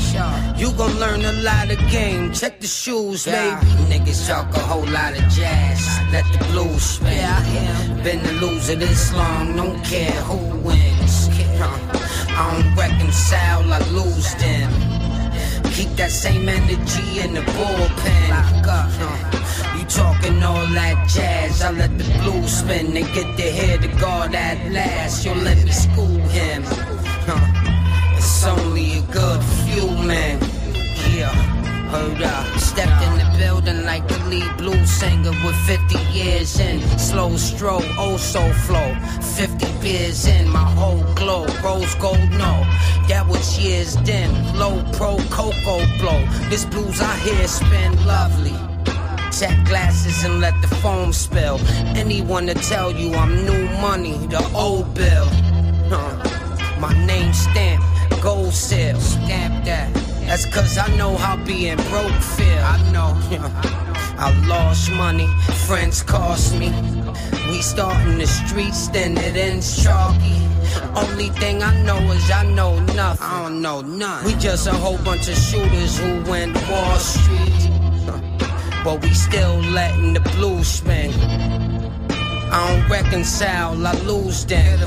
you 0.57 0.71
gon' 0.73 0.99
learn 0.99 1.23
a 1.23 1.33
lot 1.43 1.69
of 1.69 1.77
game. 1.91 2.33
Check 2.33 2.59
the 2.59 2.67
shoes, 2.67 3.25
baby. 3.25 3.55
Niggas 3.89 4.27
talk 4.27 4.55
a 4.55 4.59
whole 4.59 4.87
lot 4.87 5.13
of 5.13 5.23
jazz. 5.29 5.87
Let 6.11 6.25
the 6.33 6.43
blues 6.51 6.81
spin. 6.81 8.03
Been 8.03 8.23
the 8.23 8.33
loser 8.33 8.75
this 8.75 9.13
long, 9.13 9.55
don't 9.55 9.83
care 9.83 10.21
who 10.23 10.57
wins. 10.59 11.28
I 12.39 12.53
don't 12.53 12.73
reconcile, 12.73 13.73
I 13.73 13.79
lose 13.89 14.33
them. 14.35 14.71
Keep 15.73 15.89
that 15.97 16.09
same 16.09 16.47
energy 16.47 17.19
in 17.19 17.33
the 17.33 17.41
bullpen. 17.41 18.29
You 19.77 19.85
talking 19.85 20.41
all 20.41 20.65
that 20.67 21.09
jazz, 21.09 21.61
I 21.61 21.71
let 21.71 21.97
the 21.97 22.05
blues 22.23 22.59
spin 22.59 22.95
and 22.95 23.13
get 23.13 23.35
to 23.35 23.43
hear 23.43 23.77
the 23.77 23.89
God 23.99 24.33
at 24.33 24.71
last. 24.71 25.25
You'll 25.25 25.35
let 25.35 25.57
me 25.65 25.71
school 25.71 26.19
him. 26.29 26.63
It's 28.15 28.45
only 28.45 28.99
a 28.99 29.01
good 29.01 29.43
few 29.43 29.89
men. 30.07 30.39
Yeah. 31.13 31.58
Heard 31.89 32.21
up, 32.21 32.45
stepped 32.59 33.01
in 33.01 33.17
the 33.17 33.37
building 33.39 33.83
like 33.83 34.07
the 34.07 34.19
lead 34.25 34.57
blues 34.57 34.91
singer 34.91 35.31
with 35.43 35.55
50 35.65 35.97
years 36.13 36.59
in. 36.59 36.81
Slow 36.99 37.35
stroll, 37.35 37.81
oh 37.97 38.15
so 38.15 38.41
flow. 38.67 38.95
50 39.35 39.65
beers 39.81 40.27
in, 40.27 40.47
my 40.49 40.59
whole 40.59 41.01
glow. 41.15 41.47
Rose 41.63 41.95
gold, 41.95 42.29
no, 42.29 42.53
that 43.07 43.25
was 43.27 43.57
years 43.57 43.95
then. 44.03 44.29
Low 44.55 44.83
pro 44.93 45.17
cocoa 45.31 45.83
blow. 45.97 46.21
This 46.49 46.63
blues 46.65 47.01
I 47.01 47.15
hear 47.17 47.47
spin 47.47 47.95
lovely. 48.05 48.53
Check 49.31 49.65
glasses 49.65 50.23
and 50.23 50.41
let 50.41 50.53
the 50.61 50.67
foam 50.67 51.11
spill. 51.11 51.59
Anyone 51.97 52.45
to 52.47 52.53
tell 52.53 52.91
you 52.91 53.15
I'm 53.15 53.33
new 53.45 53.65
money, 53.81 54.17
the 54.27 54.47
old 54.53 54.93
bill. 54.93 55.25
Huh. 55.89 56.79
My 56.79 56.93
name 57.07 57.33
stamp, 57.33 57.83
gold 58.21 58.53
seal, 58.53 58.99
stamp 58.99 59.65
that. 59.65 60.08
That's 60.29 60.45
cause 60.45 60.77
I 60.77 60.95
know 60.95 61.17
how 61.17 61.37
being 61.43 61.77
broke 61.89 62.21
feel. 62.21 62.59
I 62.59 62.77
know. 62.91 63.17
I 64.21 64.29
lost 64.45 64.91
money, 64.91 65.25
friends 65.65 66.03
cost 66.03 66.55
me. 66.55 66.69
We 67.49 67.63
start 67.63 67.97
in 68.07 68.19
the 68.19 68.27
streets, 68.27 68.89
then 68.89 69.17
it 69.17 69.35
ends 69.35 69.83
chalky. 69.83 70.37
Only 70.93 71.29
thing 71.29 71.63
I 71.63 71.73
know 71.81 71.97
is 72.11 72.29
I 72.29 72.45
know 72.45 72.79
nothing. 72.93 73.25
I 73.25 73.41
don't 73.41 73.59
know 73.59 73.81
none. 73.81 74.23
We 74.23 74.35
just 74.35 74.67
a 74.67 74.71
whole 74.71 74.99
bunch 74.99 75.29
of 75.29 75.35
shooters 75.35 75.97
who 75.97 76.21
went 76.29 76.53
Wall 76.69 76.97
Street. 76.97 77.71
But 78.83 79.01
we 79.01 79.09
still 79.15 79.57
letting 79.73 80.13
the 80.13 80.19
blues 80.37 80.67
spin. 80.67 81.11
I 82.51 82.67
don't 82.69 82.87
reconcile, 82.87 83.87
I 83.87 83.93
lose 84.03 84.45
them. 84.45 84.77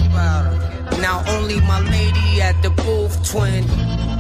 Now 1.01 1.25
only 1.27 1.61
my 1.63 1.81
lady 1.81 2.41
at 2.41 2.63
the 2.63 2.71
booth 2.71 3.29
twin. 3.29 3.65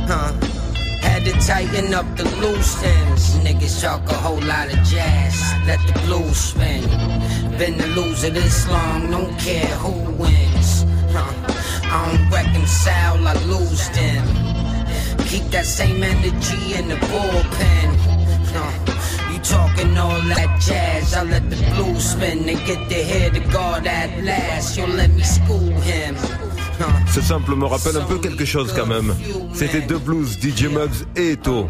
Huh. 0.09 0.62
Had 1.03 1.25
to 1.27 1.33
tighten 1.47 1.93
up 1.95 2.07
the 2.17 2.25
loose 2.41 2.83
ends. 2.83 3.35
Niggas 3.45 3.83
talk 3.83 4.09
a 4.11 4.15
whole 4.15 4.41
lot 4.41 4.73
of 4.73 4.83
jazz. 4.85 5.37
Let 5.67 5.81
the 5.87 5.93
blues 6.07 6.37
spin. 6.37 6.83
Been 7.59 7.77
the 7.77 7.87
loser 7.89 8.31
this 8.31 8.69
long, 8.69 9.11
don't 9.11 9.39
care 9.39 9.75
who 9.83 9.93
wins. 10.13 10.85
Huh. 11.15 11.33
I 11.85 12.17
don't 12.17 12.31
reconcile, 12.31 13.29
I 13.29 13.35
lose 13.45 13.89
them. 13.91 14.25
Keep 15.27 15.51
that 15.51 15.67
same 15.67 16.03
energy 16.03 16.75
in 16.75 16.89
the 16.89 16.97
bullpen. 17.11 17.89
Huh. 18.55 19.33
You 19.33 19.39
talking 19.41 19.97
all 19.99 20.21
that 20.33 20.61
jazz, 20.61 21.15
I 21.15 21.23
let 21.25 21.49
the 21.51 21.57
blues 21.75 22.11
spin 22.11 22.49
and 22.49 22.67
get 22.67 22.89
to 22.89 22.95
hear 22.95 23.31
the 23.31 23.41
God 23.53 23.87
at 23.87 24.25
last. 24.25 24.77
You'll 24.77 24.89
let 24.89 25.11
me 25.11 25.23
school 25.23 25.71
him. 25.81 26.17
Ce 27.07 27.21
sample 27.21 27.55
me 27.55 27.67
rappelle 27.67 27.97
un 27.97 28.05
peu 28.05 28.19
quelque 28.19 28.45
chose 28.45 28.73
quand 28.75 28.87
même. 28.87 29.15
C'était 29.55 29.83
deux 29.83 29.99
blues, 29.99 30.39
DJ 30.41 30.65
Muggs 30.65 31.07
et 31.17 31.33
Eto. 31.33 31.69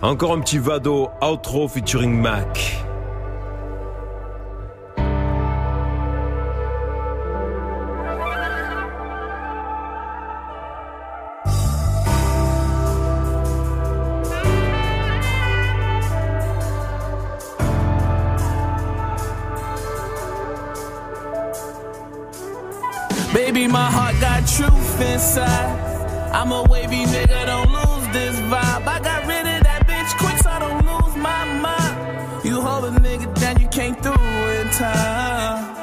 Encore 0.00 0.32
un 0.32 0.40
petit 0.40 0.58
Vado, 0.58 1.10
outro 1.22 1.68
featuring 1.68 2.20
Mac. 2.20 2.82
Truth 24.46 25.00
inside. 25.00 25.90
I'm 26.32 26.50
a 26.52 26.62
wavy 26.64 27.04
nigga, 27.04 27.46
don't 27.46 27.70
lose 27.70 28.12
this 28.12 28.36
vibe. 28.50 28.86
I 28.86 29.00
got 29.00 29.26
rid 29.26 29.46
of 29.46 29.62
that 29.64 29.86
bitch 29.86 30.18
quick, 30.18 30.38
so 30.38 30.50
I 30.50 30.58
don't 30.58 30.84
lose 30.84 31.16
my 31.16 31.44
mind. 31.60 32.44
You 32.44 32.60
hold 32.60 32.84
a 32.84 32.90
nigga 32.98 33.32
down, 33.38 33.60
you 33.60 33.68
came 33.68 33.94
through 33.96 34.12
in 34.12 34.68
time. 34.70 35.76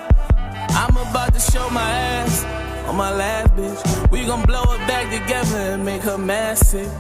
I'm 0.72 0.98
about 0.98 1.34
to 1.34 1.40
show 1.40 1.70
my 1.70 1.90
ass 1.90 2.44
on 2.88 2.96
my 2.96 3.12
last 3.12 3.56
bitch. 3.56 4.12
We 4.12 4.26
gon' 4.26 4.44
blow 4.44 4.64
it 4.74 4.80
back 4.88 5.06
together 5.12 5.58
and 5.74 5.86
make 5.86 6.02
her 6.02 6.18
massive. 6.18 6.92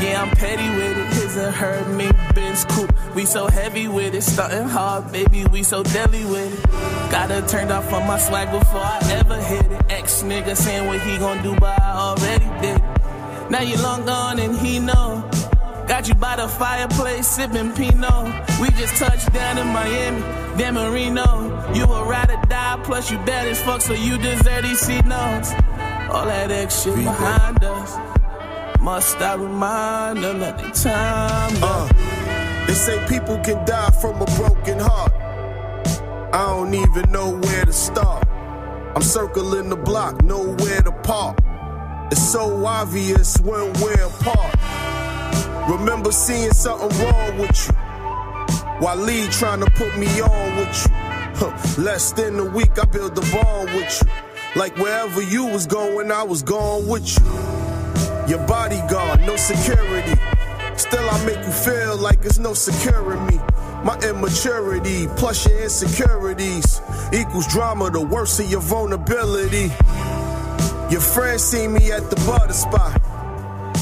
Yeah, 0.00 0.22
I'm 0.22 0.30
petty 0.30 0.68
with 0.76 0.96
it. 0.96 1.06
His 1.14 1.36
and 1.36 1.54
her, 1.54 1.84
me, 1.94 2.10
Benz 2.34 2.64
coupe. 2.64 2.91
We 3.14 3.26
so 3.26 3.46
heavy 3.46 3.88
with 3.88 4.14
it, 4.14 4.22
starting 4.22 4.68
hard, 4.68 5.12
baby. 5.12 5.44
We 5.44 5.62
so 5.62 5.82
deadly 5.82 6.24
with 6.24 6.64
it. 6.64 6.70
Got 7.10 7.30
her 7.30 7.46
turned 7.46 7.70
off 7.70 7.92
on 7.92 8.06
my 8.06 8.18
swag 8.18 8.50
before 8.50 8.80
I 8.80 9.00
ever 9.12 9.36
hit 9.36 9.70
it. 9.70 9.82
Ex 9.90 10.22
nigga 10.22 10.56
saying 10.56 10.86
what 10.86 11.00
he 11.00 11.18
gon' 11.18 11.42
do, 11.42 11.54
but 11.56 11.78
I 11.78 11.92
already 11.92 12.46
did 12.62 12.76
it. 12.78 13.50
Now 13.50 13.60
you 13.60 13.76
long 13.82 14.06
gone 14.06 14.38
and 14.38 14.56
he 14.56 14.78
know. 14.78 15.28
Got 15.86 16.08
you 16.08 16.14
by 16.14 16.36
the 16.36 16.48
fireplace, 16.48 17.28
sipping 17.28 17.72
Pinot. 17.72 18.32
We 18.58 18.70
just 18.70 18.96
touched 18.96 19.30
down 19.34 19.58
in 19.58 19.66
Miami, 19.66 20.20
Dan 20.56 20.74
Marino. 20.74 21.72
You 21.74 21.84
a 21.84 22.04
ride 22.04 22.30
or 22.30 22.40
die, 22.46 22.80
plus 22.82 23.10
you 23.10 23.18
bad 23.18 23.46
as 23.46 23.60
fuck, 23.60 23.82
so 23.82 23.92
you 23.92 24.16
deserve 24.16 24.62
these 24.62 24.80
C 24.80 25.02
notes. 25.02 25.52
All 26.10 26.24
that 26.24 26.50
X 26.50 26.82
shit 26.84 26.94
behind 26.94 27.62
us. 27.62 27.98
Must 28.80 29.20
I 29.20 29.34
remind 29.34 30.24
them 30.24 30.40
that 30.40 30.56
they 30.56 30.70
time 30.70 31.52
Uh, 31.62 31.88
they 32.66 32.74
say 32.74 33.04
people 33.08 33.38
can 33.38 33.64
die 33.64 33.90
from 34.00 34.20
a 34.22 34.26
broken 34.36 34.78
heart. 34.78 35.12
I 36.34 36.46
don't 36.46 36.74
even 36.74 37.10
know 37.10 37.36
where 37.38 37.64
to 37.64 37.72
start. 37.72 38.26
I'm 38.94 39.02
circling 39.02 39.68
the 39.68 39.76
block, 39.76 40.22
nowhere 40.22 40.82
to 40.82 40.92
park. 41.02 41.38
It's 42.10 42.22
so 42.30 42.64
obvious 42.64 43.38
when 43.40 43.72
we're 43.74 44.06
apart. 44.06 44.54
Remember 45.70 46.12
seeing 46.12 46.52
something 46.52 46.88
wrong 47.00 47.38
with 47.38 47.68
you. 47.68 47.74
While 48.80 48.96
Lee 48.96 49.28
trying 49.28 49.60
to 49.60 49.70
put 49.72 49.96
me 49.96 50.20
on 50.20 50.56
with 50.56 50.86
you. 50.86 50.92
Huh, 51.36 51.82
Less 51.82 52.12
than 52.12 52.38
a 52.38 52.44
week, 52.44 52.78
I 52.78 52.84
built 52.84 53.16
a 53.16 53.32
bond 53.32 53.70
with 53.74 54.02
you. 54.02 54.60
Like 54.60 54.76
wherever 54.76 55.22
you 55.22 55.46
was 55.46 55.66
going, 55.66 56.10
I 56.10 56.22
was 56.22 56.42
going 56.42 56.86
with 56.88 57.08
you. 57.18 57.26
Your 58.28 58.46
bodyguard, 58.46 59.20
no 59.20 59.36
security. 59.36 60.20
Still, 60.76 61.08
I 61.08 61.24
make 61.24 61.44
you 61.44 61.52
feel 61.52 61.96
like 61.96 62.24
it's 62.24 62.38
no 62.38 62.54
securing 62.54 63.26
me. 63.26 63.38
My 63.84 63.98
immaturity 64.08 65.06
plus 65.16 65.46
your 65.46 65.62
insecurities 65.62 66.80
equals 67.12 67.46
drama, 67.48 67.90
the 67.90 68.00
worst 68.00 68.40
of 68.40 68.50
your 68.50 68.60
vulnerability. 68.60 69.70
Your 70.90 71.00
friends 71.00 71.42
see 71.42 71.66
me 71.68 71.90
at 71.90 72.10
the 72.10 72.16
butter 72.26 72.52
spot. 72.52 73.00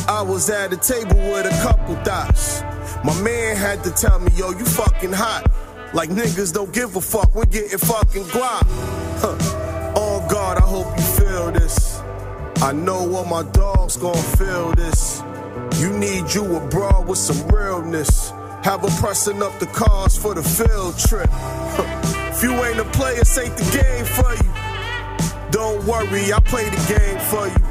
I 0.09 0.23
was 0.23 0.49
at 0.51 0.73
a 0.73 0.77
table 0.77 1.17
with 1.17 1.47
a 1.47 1.63
couple 1.63 1.95
thoughts. 1.97 2.63
My 3.05 3.19
man 3.23 3.57
had 3.57 3.83
to 3.85 3.91
tell 3.91 4.19
me, 4.19 4.31
yo, 4.37 4.51
you 4.51 4.65
fucking 4.65 5.13
hot. 5.13 5.51
Like 5.93 6.11
niggas 6.11 6.53
don't 6.53 6.73
give 6.73 6.97
a 6.97 7.01
fuck, 7.01 7.35
we're 7.35 7.45
getting 7.45 7.79
fucking 7.79 8.25
guap. 8.25 8.65
Huh. 9.21 9.37
Oh 9.97 10.27
God, 10.31 10.59
I 10.59 10.63
hope 10.63 10.97
you 10.97 11.05
feel 11.05 11.53
this. 11.53 12.01
I 12.63 12.73
know 12.73 13.03
what 13.05 13.27
my 13.27 13.43
dog's 13.53 13.97
gonna 13.97 14.23
feel 14.23 14.73
this. 14.73 15.23
You 15.81 15.91
need 15.97 16.35
you 16.35 16.57
a 16.57 16.61
broad 16.69 17.09
with 17.09 17.19
some 17.19 17.49
realness. 17.49 18.33
Have 18.63 18.83
her 18.83 19.01
pressing 19.01 19.43
up 19.43 19.59
the 19.59 19.67
cars 19.67 20.15
for 20.15 20.35
the 20.35 20.43
field 20.43 20.99
trip. 20.99 21.31
If 22.31 22.45
you 22.45 22.53
ain't 22.65 22.79
a 22.79 22.85
player, 22.85 23.17
this 23.17 23.37
ain't 23.37 23.55
the 23.57 23.65
game 23.65 24.05
for 24.05 24.33
you. 24.33 24.51
Don't 25.51 25.85
worry, 25.85 26.33
I 26.33 26.41
play 26.41 26.71
the 26.71 26.95
game 26.95 27.19
for 27.29 27.49
you. 27.49 27.70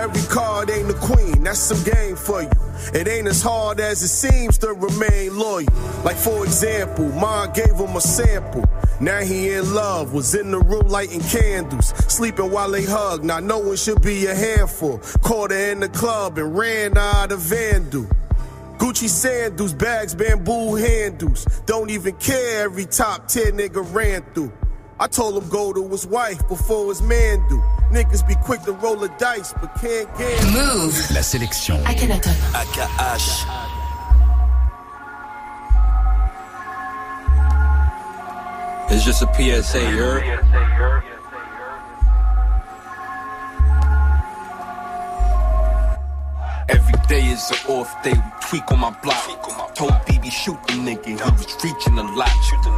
Every 0.00 0.22
card 0.34 0.70
ain't 0.70 0.88
the 0.88 0.94
queen, 0.94 1.42
that's 1.44 1.58
some 1.58 1.82
game 1.84 2.16
for 2.16 2.40
you. 2.40 2.48
It 2.94 3.06
ain't 3.06 3.28
as 3.28 3.42
hard 3.42 3.80
as 3.80 4.02
it 4.02 4.08
seems 4.08 4.56
to 4.58 4.72
remain 4.72 5.38
loyal. 5.38 5.68
Like, 6.04 6.16
for 6.16 6.42
example, 6.42 7.10
Ma 7.10 7.46
gave 7.48 7.74
him 7.74 7.94
a 7.94 8.00
sample. 8.00 8.64
Now 8.98 9.20
he 9.20 9.50
in 9.50 9.74
love, 9.74 10.14
was 10.14 10.34
in 10.34 10.52
the 10.52 10.58
room 10.58 10.88
lighting 10.88 11.20
candles, 11.20 11.88
sleeping 12.08 12.50
while 12.50 12.70
they 12.70 12.82
hug. 12.82 13.24
Now 13.24 13.40
no 13.40 13.58
one 13.58 13.76
should 13.76 14.00
be 14.00 14.24
a 14.24 14.34
handful. 14.34 15.00
Caught 15.20 15.50
her 15.50 15.72
in 15.72 15.80
the 15.80 15.90
club 15.90 16.38
and 16.38 16.56
ran 16.56 16.96
out 16.96 17.30
of 17.30 17.40
Vandal. 17.40 18.06
Gucci 18.78 19.06
sandals, 19.06 19.74
bags, 19.74 20.14
bamboo 20.14 20.76
handles. 20.76 21.44
Don't 21.66 21.90
even 21.90 22.16
care 22.16 22.64
every 22.64 22.86
top 22.86 23.28
10 23.28 23.52
nigga 23.52 23.84
ran 23.94 24.22
through. 24.32 24.50
I 25.00 25.06
told 25.06 25.42
him 25.42 25.48
go 25.48 25.72
to 25.72 25.88
his 25.88 26.06
wife 26.06 26.46
before 26.46 26.88
his 26.90 27.00
man 27.00 27.42
do. 27.48 27.56
Niggas 27.90 28.28
be 28.28 28.34
quick 28.34 28.60
to 28.64 28.72
roll 28.72 28.96
the 28.96 29.08
dice, 29.16 29.54
but 29.54 29.74
can't 29.80 30.06
get 30.18 30.38
Mouv'. 30.52 31.10
La 31.14 31.22
sélection. 31.22 31.82
Akhenaton. 31.84 32.34
AKH. 32.52 33.46
It's 38.90 39.04
just 39.06 39.22
a 39.22 39.32
PSA, 39.34 39.80
you 39.80 39.96
heard? 39.96 40.22
Every 46.68 47.00
day 47.08 47.24
is 47.24 47.50
an 47.50 47.56
off 47.68 48.02
day, 48.02 48.20
we 48.52 48.58
tweak 48.58 48.72
on 48.72 48.80
my 48.80 48.90
block. 49.02 49.74
Told 49.74 49.92
BB 50.06 50.30
shoot 50.30 50.58
the 50.66 50.74
nigga, 50.74 51.06
he 51.06 51.14
was 51.14 51.64
reaching 51.64 51.98
a 51.98 52.02
lot. 52.02 52.30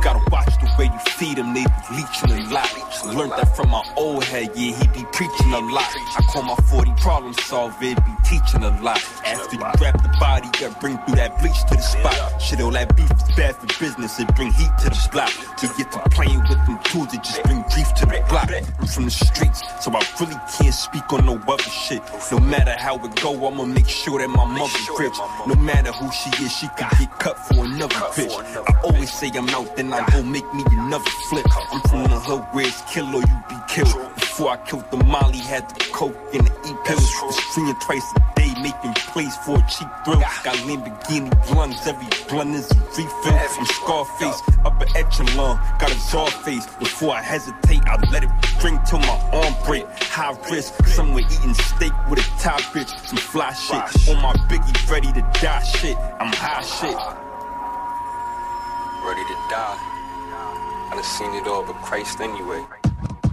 Gotta 0.02 0.20
watch 0.30 0.46
the 0.60 0.68
way 0.78 0.84
you 0.86 0.98
feed 1.16 1.38
him, 1.38 1.54
they 1.54 1.64
be 1.64 1.96
leeching 1.96 2.30
a 2.30 2.52
lot. 2.52 2.68
Learned 3.06 3.32
that 3.32 3.56
from 3.56 3.70
my 3.70 3.82
old 3.96 4.24
head, 4.24 4.50
yeah, 4.54 4.76
he 4.76 4.86
be 4.88 5.04
preaching 5.12 5.52
a 5.52 5.60
lot. 5.60 5.88
I 6.16 6.22
call 6.30 6.42
my 6.42 6.56
40 6.70 6.92
problem 7.00 7.34
solver, 7.34 7.78
be 7.80 7.94
teaching 8.24 8.62
a 8.62 8.80
lot. 8.82 9.02
After 9.24 9.56
you 9.56 9.66
grab 9.78 10.02
the 10.02 10.14
body, 10.20 10.48
gotta 10.60 10.78
bring 10.80 10.98
through 10.98 11.16
that 11.16 11.38
bleach 11.40 11.58
to 11.68 11.74
the 11.74 11.82
spot. 11.82 12.40
Shit, 12.40 12.60
all 12.60 12.70
that 12.72 12.94
beef 12.94 13.10
is 13.10 13.36
bad 13.36 13.56
for 13.56 13.66
business, 13.80 14.20
it 14.20 14.34
bring 14.36 14.52
heat 14.52 14.70
to 14.80 14.90
the 14.90 15.08
block. 15.10 15.32
To 15.58 15.66
get 15.76 15.90
to 15.92 15.98
playing 16.10 16.40
with 16.48 16.60
them 16.66 16.78
tools, 16.84 17.12
it 17.14 17.22
just 17.24 17.42
bring 17.44 17.62
grief 17.72 17.92
to 17.94 18.06
the 18.06 18.24
block. 18.28 18.50
I'm 18.78 18.86
from 18.86 19.04
the 19.06 19.10
streets, 19.10 19.62
so 19.80 19.90
I 19.92 20.02
really 20.20 20.36
can't 20.58 20.74
speak 20.74 21.12
on 21.12 21.26
no 21.26 21.40
other 21.48 21.62
shit. 21.62 22.02
No 22.30 22.38
matter 22.38 22.74
how 22.78 22.96
it 23.04 23.14
go, 23.20 23.32
I'ma 23.46 23.64
make 23.64 23.88
sure 23.88 24.20
that 24.20 24.28
my 24.28 24.44
mother's 24.44 24.88
rich. 24.98 25.16
No 25.46 25.54
matter 25.62 25.92
who 25.92 26.10
she 26.12 26.30
is, 26.44 26.52
she 26.52 26.68
can 26.76 26.90
get 26.98 27.10
cut 27.18 27.38
for 27.38 27.64
another 27.64 27.94
bitch. 28.16 28.34
I 28.68 28.80
always 28.82 29.12
say 29.12 29.30
I'm 29.34 29.48
out, 29.50 29.76
then 29.76 29.92
I 29.92 30.04
go 30.10 30.22
make 30.22 30.52
me 30.54 30.64
another 30.70 31.10
flip. 31.28 31.46
I'm 31.72 31.80
from 31.82 32.04
the 32.04 32.18
hood 32.18 32.42
where 32.52 32.66
it's 32.66 32.82
kill 32.92 33.06
or 33.06 33.20
you 33.20 33.42
be 33.48 33.56
killed. 33.68 34.12
Before 34.32 34.52
I 34.52 34.56
killed 34.64 34.90
the 34.90 34.96
Molly, 34.96 35.36
had 35.36 35.68
the 35.68 35.84
coke 35.92 36.16
and 36.32 36.46
the 36.46 36.52
E 36.64 36.72
pills. 36.86 37.04
Was 37.22 37.36
streaming 37.36 37.74
twice 37.84 38.02
a 38.16 38.20
day, 38.34 38.54
making 38.62 38.94
plays 39.12 39.36
for 39.44 39.58
a 39.58 39.66
cheap 39.68 39.88
thrill. 40.06 40.20
Got 40.42 40.56
Lamborghini 40.64 41.28
blunts, 41.48 41.86
every 41.86 42.08
blunt 42.30 42.56
is 42.56 42.70
a 42.72 42.74
refill. 42.96 43.36
I'm 43.60 43.66
Scarface, 43.66 44.40
upper 44.64 44.86
echelon, 44.96 45.60
got 45.78 45.92
a 45.92 46.10
jaw 46.10 46.24
face. 46.48 46.64
Before 46.80 47.12
I 47.12 47.20
hesitate, 47.20 47.82
I 47.84 48.00
let 48.10 48.24
it 48.24 48.30
drink 48.58 48.82
till 48.88 49.00
my 49.00 49.20
arm 49.34 49.54
break. 49.66 49.84
High 50.08 50.34
risk, 50.50 50.82
somewhere 50.86 51.24
eating 51.30 51.52
steak 51.52 51.92
with 52.08 52.20
a 52.20 52.40
top 52.40 52.62
bitch. 52.72 52.88
Some 53.06 53.18
fly 53.18 53.52
shit 53.52 54.08
on 54.08 54.22
my 54.22 54.32
biggie, 54.48 54.90
ready 54.90 55.12
to 55.12 55.20
die 55.42 55.62
shit. 55.62 55.98
I'm 56.20 56.32
high 56.32 56.64
shit. 56.64 56.96
Ready 59.04 59.24
to 59.28 59.36
die. 59.52 59.76
I 60.88 60.92
done 60.94 61.04
seen 61.04 61.34
it 61.34 61.46
all 61.46 61.64
but 61.66 61.76
Christ 61.82 62.18
anyway. 62.22 62.64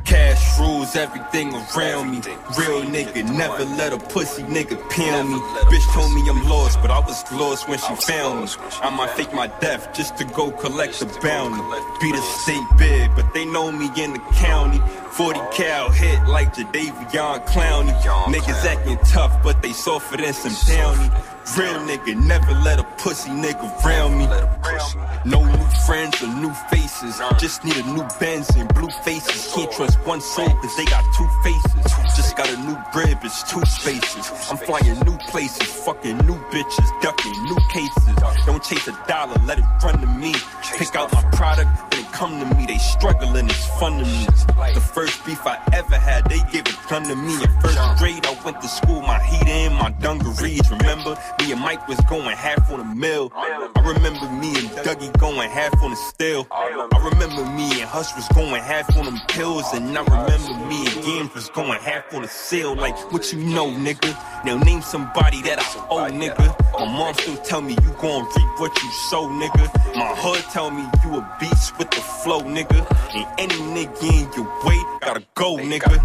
Cash 0.09 0.57
rules 0.57 0.95
everything 0.95 1.53
around 1.53 2.09
me. 2.09 2.17
Real 2.57 2.81
nigga, 2.81 3.23
never 3.37 3.63
let 3.63 3.93
a 3.93 3.99
pussy 3.99 4.41
nigga 4.41 4.75
pound 4.89 5.29
me. 5.29 5.37
Bitch 5.69 5.85
told 5.93 6.11
me 6.15 6.27
I'm 6.27 6.49
lost, 6.49 6.81
but 6.81 6.89
I 6.89 6.97
was 6.97 7.31
lost 7.31 7.69
when 7.69 7.77
she 7.77 7.93
found 8.11 8.41
me. 8.41 8.47
I 8.81 8.89
might 8.89 9.11
fake 9.11 9.31
my 9.35 9.45
death 9.61 9.93
just 9.93 10.17
to 10.17 10.25
go 10.25 10.49
collect 10.49 10.99
the 10.99 11.05
bounty. 11.21 11.61
Be 12.01 12.11
the 12.11 12.21
state 12.41 12.65
big, 12.79 13.11
but 13.15 13.31
they 13.35 13.45
know 13.45 13.71
me 13.71 13.85
in 14.01 14.13
the 14.13 14.19
county. 14.33 14.79
40 15.11 15.39
cal 15.53 15.91
hit 15.91 16.25
like 16.27 16.55
Jadeveon 16.55 17.45
Clowney. 17.45 17.93
Niggas 18.33 18.65
acting 18.65 18.97
tough, 19.05 19.43
but 19.43 19.61
they 19.61 19.73
softer 19.73 20.17
than 20.17 20.33
some 20.33 20.75
downy. 20.75 21.07
Real 21.57 21.79
nigga, 21.81 22.15
never 22.15 22.53
let 22.61 22.79
a 22.79 22.83
pussy 22.99 23.29
nigga 23.31 23.83
round 23.83 24.17
me. 24.19 24.25
No 25.25 25.43
new 25.43 25.65
friends 25.85 26.21
or 26.21 26.27
new 26.27 26.53
faces. 26.69 27.19
Just 27.39 27.65
need 27.65 27.75
a 27.77 27.83
new 27.83 28.05
Benz 28.19 28.49
and 28.55 28.71
blue 28.75 28.89
faces. 29.03 29.51
Can't 29.53 29.71
trust 29.71 29.97
one 30.05 30.21
soul 30.21 30.49
cause 30.61 30.77
they 30.77 30.85
got 30.85 31.03
two 31.17 31.27
faces. 31.43 31.91
Just 32.15 32.28
got 32.39 32.53
a 32.53 32.57
new 32.61 32.77
crib, 32.93 33.17
it's 33.21 33.43
two 33.51 33.61
spaces. 33.65 34.31
I'm 34.49 34.55
flying 34.55 34.97
new 35.01 35.17
places, 35.27 35.67
fucking 35.83 36.19
new 36.19 36.39
bitches, 36.55 37.01
ducking 37.01 37.33
new 37.43 37.57
cases. 37.69 38.15
Don't 38.45 38.63
chase 38.63 38.87
a 38.87 38.97
dollar, 39.09 39.35
let 39.43 39.59
it 39.59 39.65
run 39.83 39.99
to 39.99 40.07
me. 40.07 40.33
Pick 40.77 40.95
out 40.95 41.11
my 41.11 41.21
product, 41.31 41.69
then 41.91 42.05
come 42.13 42.39
to 42.39 42.55
me. 42.55 42.65
They 42.65 42.77
struggling, 42.77 43.47
it's 43.47 43.67
fun 43.77 43.99
to 43.99 44.05
me. 44.05 44.25
The 44.73 44.79
first 44.79 45.25
beef 45.25 45.45
I 45.45 45.59
ever 45.73 45.97
had, 45.97 46.29
they 46.29 46.39
gave 46.49 46.65
a 46.67 46.89
gun 46.89 47.03
to 47.03 47.15
me. 47.15 47.33
In 47.43 47.51
first 47.59 47.77
grade, 47.97 48.25
I 48.25 48.39
went 48.45 48.61
to 48.61 48.69
school, 48.69 49.01
my 49.01 49.19
heat 49.21 49.47
in, 49.47 49.73
my 49.73 49.91
dungarees. 49.99 50.71
Remember, 50.71 51.17
me 51.41 51.51
and 51.51 51.59
Mike 51.59 51.89
was 51.89 51.99
going 52.07 52.37
half 52.37 52.71
on 52.71 52.79
a 52.79 52.95
mill. 52.95 53.33
I 53.35 53.69
remember 53.85 54.29
me 54.31 54.49
and 54.59 54.69
Dougie 54.87 55.11
going 55.19 55.49
half 55.49 55.75
on 55.83 55.89
the 55.91 55.97
still. 55.97 56.47
I 56.51 57.09
remember 57.11 57.43
me 57.51 57.81
and 57.81 57.89
Hush 57.89 58.15
was 58.15 58.29
going 58.29 58.61
half 58.61 58.95
on 58.95 59.05
them 59.05 59.19
pills. 59.27 59.65
And 59.73 59.97
I 59.97 60.03
remember 60.03 60.53
me 60.67 60.87
and 60.87 61.03
Games 61.03 61.33
was 61.33 61.49
going 61.49 61.79
half 61.81 62.13
on 62.13 62.21
the 62.21 62.28
sale. 62.29 62.75
Like, 62.75 62.95
what 63.11 63.31
you 63.33 63.39
know, 63.39 63.67
nigga? 63.67 64.15
Now 64.45 64.57
name 64.57 64.81
somebody 64.81 65.41
that 65.43 65.59
I 65.59 65.87
owe, 65.89 66.09
nigga. 66.11 66.55
My 66.73 66.85
mom 66.85 67.13
still 67.15 67.37
tell 67.37 67.61
me 67.61 67.73
you 67.73 67.91
gon' 67.99 68.23
reap 68.23 68.59
what 68.59 68.81
you 68.81 68.91
sow, 69.09 69.27
nigga. 69.27 69.95
My 69.95 70.13
hood 70.15 70.43
tell 70.51 70.71
me 70.71 70.83
you 71.03 71.17
a 71.17 71.37
beast 71.39 71.77
with 71.77 71.89
the 71.91 72.01
flow, 72.01 72.41
nigga. 72.41 72.79
And 73.13 73.25
any 73.37 73.55
nigga 73.75 74.03
in 74.03 74.31
your 74.33 74.47
way 74.65 74.79
gotta 75.01 75.23
go, 75.35 75.57
nigga. 75.57 75.99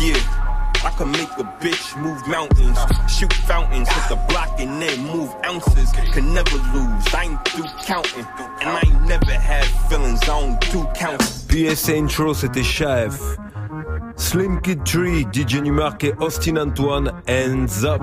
Yeah. 0.00 0.44
I 0.84 0.90
can 0.90 1.10
make 1.10 1.30
a 1.38 1.44
bitch 1.60 2.00
move 2.00 2.24
mountains, 2.28 2.78
shoot 3.10 3.32
fountains, 3.32 3.88
hit 3.88 4.08
the 4.08 4.16
block 4.28 4.60
and 4.60 4.80
then 4.80 5.00
move 5.06 5.34
ounces. 5.44 5.90
Can 6.12 6.32
never 6.32 6.56
lose, 6.72 7.14
I 7.14 7.24
ain't 7.24 7.48
through 7.48 7.66
counting. 7.82 8.24
And 8.60 8.68
I 8.70 8.82
ain't 8.86 9.02
never 9.02 9.32
had 9.32 9.64
feelings, 9.88 10.22
I 10.22 10.26
don't 10.26 10.60
do 10.70 10.86
counts. 10.94 11.46
PSA 11.48 11.96
Intro, 11.96 12.32
c'était 12.32 12.62
Chef. 12.62 13.18
Slimkid3, 14.18 15.30
DJ 15.30 15.60
Nu-Mark 15.62 16.04
et 16.04 16.14
Austin 16.18 16.58
Antoine, 16.58 17.12
Hands 17.26 17.84
Up. 17.84 18.02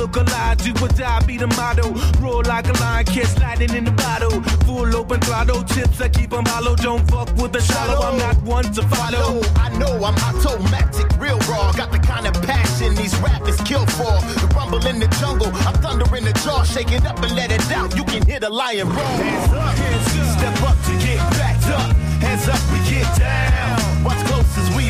Look 0.00 0.16
alive, 0.16 0.56
do 0.64 0.72
or 0.82 0.88
die, 0.88 1.20
be 1.26 1.36
the 1.36 1.46
motto. 1.58 1.92
Roll 2.20 2.42
like 2.46 2.66
a 2.68 2.72
lion, 2.80 3.04
catch 3.04 3.38
lightning 3.38 3.74
in 3.74 3.84
the 3.84 3.90
bottle. 3.90 4.40
Full 4.66 4.96
open 4.96 5.20
throttle, 5.20 5.62
tips 5.62 6.00
I 6.00 6.08
keep 6.08 6.32
'em 6.32 6.46
hollow. 6.46 6.74
Don't 6.74 7.04
fuck 7.10 7.28
with 7.36 7.52
the 7.52 7.60
shallow, 7.60 8.00
I'm 8.08 8.16
not 8.18 8.36
one 8.42 8.66
to 8.76 8.82
follow. 8.96 9.42
I 9.64 9.68
know 9.80 9.92
I'm 10.08 10.16
automatic, 10.28 11.08
real 11.18 11.38
raw. 11.50 11.72
Got 11.72 11.92
the 11.92 11.98
kind 11.98 12.26
of 12.26 12.34
passion 12.42 12.94
these 12.94 13.14
rappers 13.26 13.60
kill 13.68 13.86
for. 13.98 14.16
The 14.42 14.48
rumble 14.56 14.84
in 14.86 14.98
the 15.00 15.08
jungle, 15.20 15.52
I'm 15.66 15.76
thunder 15.84 16.08
in 16.16 16.24
the 16.24 16.34
jaw. 16.44 16.62
Shake 16.64 16.92
it 16.92 17.04
up 17.04 17.22
and 17.22 17.32
let 17.36 17.50
it 17.52 17.70
out. 17.70 17.94
You 17.94 18.04
can 18.04 18.22
hear 18.28 18.40
the 18.40 18.50
lion 18.50 18.88
roar. 18.88 19.16
Hands 19.28 19.52
up, 19.52 19.74
hands 19.82 20.12
up. 20.20 20.38
Step 20.38 20.56
up 20.68 20.76
to 20.86 20.92
get 21.04 21.20
backed 21.38 21.68
up. 21.78 21.90
Hands 22.24 22.48
up, 22.54 22.62
we 22.72 22.78
get 22.88 23.08
down. 23.18 24.04
Watch 24.04 24.22
close 24.28 24.52
as 24.62 24.68
we 24.76 24.86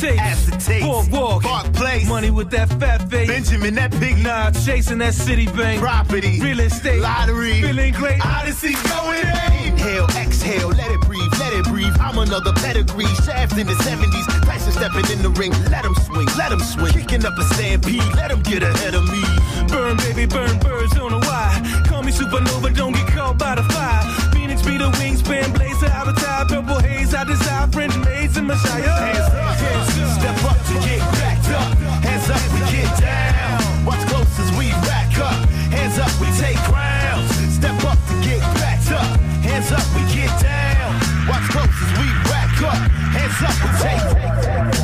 Master 0.00 0.10
tape, 0.10 0.16
Master 0.16 0.72
tape. 0.72 0.82
boardwalk, 0.84 1.42
Park 1.42 1.72
Place. 1.72 2.08
money 2.08 2.30
with 2.30 2.50
that 2.50 2.68
fat 2.78 3.10
face. 3.10 3.26
Benjamin, 3.26 3.74
that 3.74 3.90
big 3.98 4.18
Nah, 4.22 4.50
chasing 4.52 4.98
that 4.98 5.12
city 5.14 5.46
bank, 5.46 5.80
property. 5.80 6.38
real 6.40 6.60
estate, 6.60 7.00
Lottery. 7.00 7.60
feeling 7.62 7.92
great. 7.94 8.24
Odyssey 8.24 8.74
going 8.88 9.26
in. 9.26 9.72
Inhale, 9.72 10.06
exhale, 10.16 10.68
let 10.68 10.90
it 10.92 11.00
breathe, 11.00 11.32
let 11.40 11.52
it 11.52 11.64
breathe. 11.64 11.94
I'm 12.00 12.16
another 12.18 12.52
pedigree. 12.52 13.06
Shaft 13.26 13.58
in 13.58 13.66
the 13.66 13.74
70s. 13.82 14.24
Tyson 14.46 14.72
stepping 14.72 15.10
in 15.10 15.20
the 15.22 15.30
ring. 15.30 15.52
Let 15.70 15.84
him 15.84 15.94
swing, 16.06 16.28
let 16.38 16.52
him 16.52 16.60
swing. 16.60 16.92
Kicking 16.92 17.24
up 17.26 17.36
a 17.36 17.42
stampede. 17.54 18.02
Let 18.14 18.30
him 18.30 18.42
get 18.42 18.62
ahead 18.62 18.94
of 18.94 19.02
me. 19.10 19.22
Burn, 19.68 19.96
baby, 19.98 20.26
burn 20.26 20.58
birds 20.58 20.96
on 20.98 21.12
the 21.12 21.20
wire. 21.28 21.84
Call 21.84 22.02
me 22.02 22.10
supernova, 22.10 22.74
don't 22.74 22.92
get 22.92 23.06
caught 23.08 23.38
by 23.38 23.54
the 23.54 23.62
fire. 23.74 24.04
Phoenix 24.32 24.62
be 24.62 24.78
the 24.78 24.90
wingspan, 24.96 25.52
blaze 25.54 25.80
the 25.80 25.88
avatar, 25.92 26.46
purple 26.46 26.80
haze. 26.80 27.14
I 27.14 27.24
desire 27.24 27.66
French 27.68 27.96
maids 27.98 28.36
and 28.36 28.46
Messiah. 28.46 28.82
Hands 28.82 29.18
up, 29.18 29.56
hands 29.60 29.98
up. 30.00 30.20
Step 30.20 30.38
up 30.50 30.58
to 30.68 30.74
get 30.86 31.00
backed 31.20 31.50
up. 31.52 31.76
Hands 32.00 32.30
up, 32.30 32.42
we 32.52 32.60
get 32.72 32.90
down. 32.98 33.84
Watch 33.84 34.02
close 34.08 34.38
as 34.40 34.50
we 34.56 34.72
rack 34.88 35.12
up. 35.20 35.36
Hands 35.68 35.98
up, 35.98 36.12
we 36.20 36.28
take 36.40 36.60
grounds. 36.64 37.28
Step 37.52 37.78
up 37.84 37.98
to 38.08 38.14
get 38.24 38.40
backed 38.56 38.90
up. 38.92 39.20
Hands 39.44 39.70
up, 39.72 39.84
we 39.94 40.02
get 40.16 40.32
down. 40.40 40.96
Watch 41.28 41.46
close 41.52 41.68
as 41.68 41.92
we 42.00 42.08
rack 42.32 42.56
up. 42.64 42.80
Hands 43.12 43.38
up, 43.44 43.56
we 43.60 43.70
take. 43.84 44.77